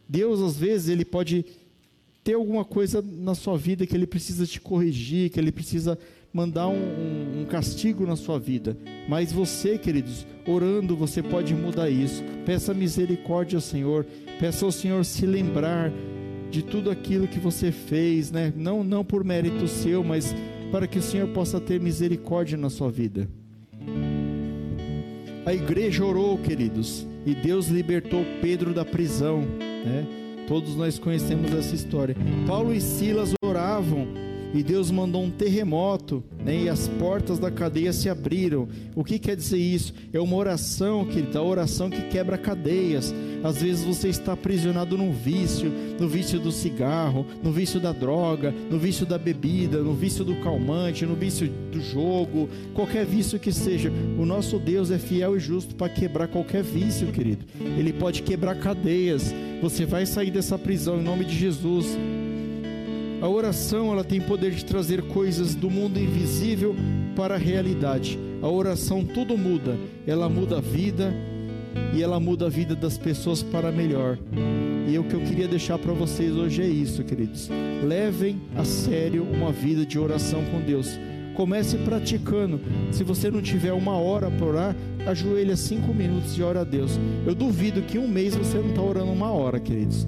Deus, 0.07 0.39
às 0.39 0.55
vezes, 0.55 0.87
ele 0.87 1.03
pode 1.03 1.43
ter 2.23 2.35
alguma 2.35 2.63
coisa 2.63 3.01
na 3.01 3.33
sua 3.33 3.57
vida 3.57 3.87
que 3.87 3.95
ele 3.95 4.05
precisa 4.05 4.45
te 4.45 4.61
corrigir, 4.61 5.31
que 5.31 5.39
ele 5.39 5.51
precisa 5.51 5.97
mandar 6.35 6.67
um, 6.67 6.73
um, 6.73 7.41
um, 7.41 7.45
castigo 7.45 8.05
na 8.05 8.17
sua 8.17 8.37
vida. 8.37 8.77
Mas 9.07 9.31
você, 9.31 9.77
queridos, 9.77 10.27
orando, 10.45 10.93
você 10.93 11.23
pode 11.23 11.55
mudar 11.55 11.89
isso. 11.89 12.21
Peça 12.45 12.73
misericórdia 12.73 13.55
ao 13.55 13.61
Senhor. 13.61 14.05
Peça 14.37 14.65
ao 14.65 14.71
Senhor 14.71 15.05
se 15.05 15.25
lembrar 15.25 15.93
de 16.51 16.61
tudo 16.61 16.91
aquilo 16.91 17.25
que 17.25 17.39
você 17.39 17.71
fez, 17.71 18.33
né? 18.33 18.51
Não, 18.53 18.83
não 18.83 19.05
por 19.05 19.23
mérito 19.23 19.65
seu, 19.65 20.03
mas 20.03 20.35
para 20.73 20.85
que 20.87 20.99
o 20.99 21.01
Senhor 21.01 21.29
possa 21.29 21.57
ter 21.57 21.79
misericórdia 21.79 22.57
na 22.57 22.69
sua 22.69 22.91
vida. 22.91 23.29
A 25.45 25.53
igreja 25.53 26.03
orou, 26.03 26.37
queridos, 26.37 27.07
e 27.25 27.33
Deus 27.33 27.67
libertou 27.67 28.25
Pedro 28.41 28.73
da 28.73 28.83
prisão, 28.83 29.39
né? 29.39 30.05
Todos 30.49 30.75
nós 30.75 30.99
conhecemos 30.99 31.53
essa 31.53 31.73
história. 31.73 32.13
Paulo 32.45 32.73
e 32.73 32.81
Silas 32.81 33.33
oravam 33.41 34.25
e 34.55 34.63
Deus 34.63 34.89
mandou 34.89 35.21
um 35.21 35.29
terremoto, 35.29 36.23
né, 36.43 36.63
e 36.63 36.69
as 36.69 36.87
portas 36.87 37.37
da 37.37 37.51
cadeia 37.51 37.91
se 37.91 38.09
abriram. 38.09 38.69
O 38.95 39.03
que 39.03 39.19
quer 39.19 39.35
dizer 39.35 39.57
isso? 39.57 39.93
É 40.13 40.19
uma 40.19 40.37
oração, 40.37 41.05
querida, 41.05 41.39
a 41.39 41.43
oração 41.43 41.89
que 41.89 42.01
quebra 42.03 42.37
cadeias. 42.37 43.13
Às 43.43 43.61
vezes 43.61 43.83
você 43.83 44.07
está 44.07 44.31
aprisionado 44.31 44.97
num 44.97 45.11
vício, 45.11 45.69
no 45.99 46.07
vício 46.07 46.39
do 46.39 46.53
cigarro, 46.53 47.25
no 47.43 47.51
vício 47.51 47.81
da 47.81 47.91
droga, 47.91 48.53
no 48.71 48.79
vício 48.79 49.05
da 49.05 49.17
bebida, 49.17 49.79
no 49.79 49.93
vício 49.93 50.23
do 50.23 50.35
calmante, 50.37 51.05
no 51.05 51.15
vício 51.15 51.51
do 51.71 51.81
jogo, 51.81 52.49
qualquer 52.73 53.05
vício 53.05 53.37
que 53.37 53.51
seja. 53.51 53.91
O 54.17 54.25
nosso 54.25 54.57
Deus 54.57 54.89
é 54.89 54.97
fiel 54.97 55.35
e 55.35 55.39
justo 55.39 55.75
para 55.75 55.89
quebrar 55.89 56.29
qualquer 56.29 56.63
vício, 56.63 57.11
querido. 57.11 57.45
Ele 57.59 57.91
pode 57.91 58.23
quebrar 58.23 58.55
cadeias. 58.55 59.35
Você 59.61 59.85
vai 59.85 60.05
sair 60.05 60.31
dessa 60.31 60.57
prisão 60.57 60.99
em 60.99 61.03
nome 61.03 61.25
de 61.25 61.37
Jesus. 61.37 61.97
A 63.25 63.27
oração 63.27 63.91
ela 63.91 64.03
tem 64.03 64.21
poder 64.21 64.51
de 64.51 64.63
trazer 64.63 65.01
coisas 65.01 65.55
do 65.55 65.67
mundo 65.67 65.99
invisível 65.99 66.75
para 67.15 67.33
a 67.33 67.39
realidade. 67.39 68.19
A 68.39 68.47
oração 68.47 69.03
tudo 69.03 69.35
muda. 69.35 69.75
Ela 70.05 70.29
muda 70.29 70.59
a 70.59 70.61
vida 70.61 71.11
e 71.91 72.03
ela 72.03 72.19
muda 72.19 72.45
a 72.45 72.49
vida 72.49 72.75
das 72.75 72.99
pessoas 72.99 73.41
para 73.41 73.71
melhor. 73.71 74.19
E 74.87 74.95
o 74.99 75.03
que 75.05 75.15
eu 75.15 75.21
queria 75.21 75.47
deixar 75.47 75.79
para 75.79 75.91
vocês 75.91 76.35
hoje 76.35 76.61
é 76.61 76.67
isso, 76.67 77.03
queridos. 77.03 77.49
Levem 77.83 78.39
a 78.55 78.63
sério 78.63 79.23
uma 79.23 79.51
vida 79.51 79.83
de 79.87 79.97
oração 79.97 80.45
com 80.51 80.61
Deus. 80.61 80.91
Comece 81.33 81.77
praticando. 81.77 82.61
Se 82.91 83.03
você 83.03 83.31
não 83.31 83.41
tiver 83.41 83.73
uma 83.73 83.97
hora 83.97 84.29
para 84.29 84.45
orar, 84.45 84.75
ajoelha 85.07 85.55
cinco 85.55 85.95
minutos 85.95 86.37
e 86.37 86.43
ora 86.43 86.61
a 86.61 86.63
Deus. 86.63 86.91
Eu 87.25 87.33
duvido 87.33 87.81
que 87.81 87.97
um 87.97 88.07
mês 88.07 88.35
você 88.35 88.59
não 88.59 88.69
está 88.69 88.83
orando 88.83 89.11
uma 89.11 89.31
hora, 89.31 89.59
queridos. 89.59 90.05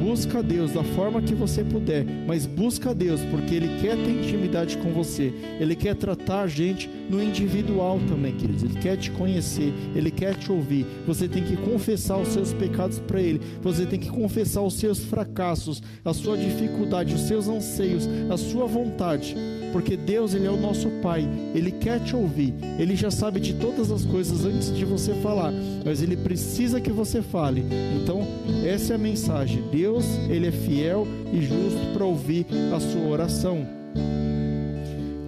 Busca 0.00 0.42
Deus 0.42 0.72
da 0.72 0.84
forma 0.84 1.20
que 1.20 1.34
você 1.34 1.64
puder, 1.64 2.04
mas 2.26 2.46
busca 2.46 2.94
Deus 2.94 3.20
porque 3.30 3.54
Ele 3.54 3.80
quer 3.80 3.96
ter 3.96 4.10
intimidade 4.10 4.78
com 4.78 4.92
você. 4.92 5.32
Ele 5.60 5.74
quer 5.74 5.96
tratar 5.96 6.42
a 6.42 6.46
gente 6.46 6.88
no 7.10 7.22
individual 7.22 7.98
também, 8.08 8.34
queridos. 8.34 8.62
Ele 8.62 8.78
quer 8.78 8.96
te 8.96 9.10
conhecer, 9.10 9.72
Ele 9.94 10.10
quer 10.10 10.36
te 10.36 10.50
ouvir. 10.52 10.86
Você 11.06 11.28
tem 11.28 11.42
que 11.42 11.56
confessar 11.56 12.18
os 12.18 12.28
seus 12.28 12.52
pecados 12.52 13.00
para 13.00 13.20
Ele. 13.20 13.40
Você 13.60 13.84
tem 13.84 13.98
que 13.98 14.10
confessar 14.10 14.62
os 14.62 14.74
seus 14.74 15.00
fracassos, 15.00 15.82
a 16.04 16.14
sua 16.14 16.36
dificuldade, 16.36 17.14
os 17.14 17.22
seus 17.22 17.48
anseios, 17.48 18.08
a 18.30 18.36
sua 18.36 18.66
vontade 18.66 19.34
porque 19.72 19.96
Deus 19.96 20.34
ele 20.34 20.46
é 20.46 20.50
o 20.50 20.56
nosso 20.56 20.88
Pai, 21.02 21.28
Ele 21.54 21.70
quer 21.70 22.00
te 22.00 22.14
ouvir, 22.16 22.54
Ele 22.78 22.96
já 22.96 23.10
sabe 23.10 23.40
de 23.40 23.54
todas 23.54 23.90
as 23.90 24.04
coisas 24.04 24.44
antes 24.44 24.74
de 24.74 24.84
você 24.84 25.14
falar, 25.14 25.52
mas 25.84 26.02
Ele 26.02 26.16
precisa 26.16 26.80
que 26.80 26.90
você 26.90 27.22
fale. 27.22 27.64
Então 28.00 28.26
essa 28.64 28.92
é 28.92 28.96
a 28.96 28.98
mensagem. 28.98 29.62
Deus 29.70 30.04
ele 30.28 30.46
é 30.46 30.52
fiel 30.52 31.06
e 31.32 31.40
justo 31.42 31.92
para 31.92 32.04
ouvir 32.04 32.46
a 32.74 32.80
sua 32.80 33.08
oração. 33.08 33.66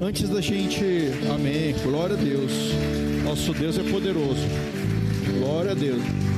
Antes 0.01 0.29
da 0.29 0.41
gente, 0.41 0.85
Amém. 1.33 1.75
Glória 1.83 2.17
a 2.17 2.19
Deus. 2.19 2.53
Nosso 3.25 3.53
Deus 3.53 3.79
é 3.79 3.83
poderoso. 3.83 4.41
Glória 5.39 5.73
a 5.73 5.75
Deus. 5.75 6.30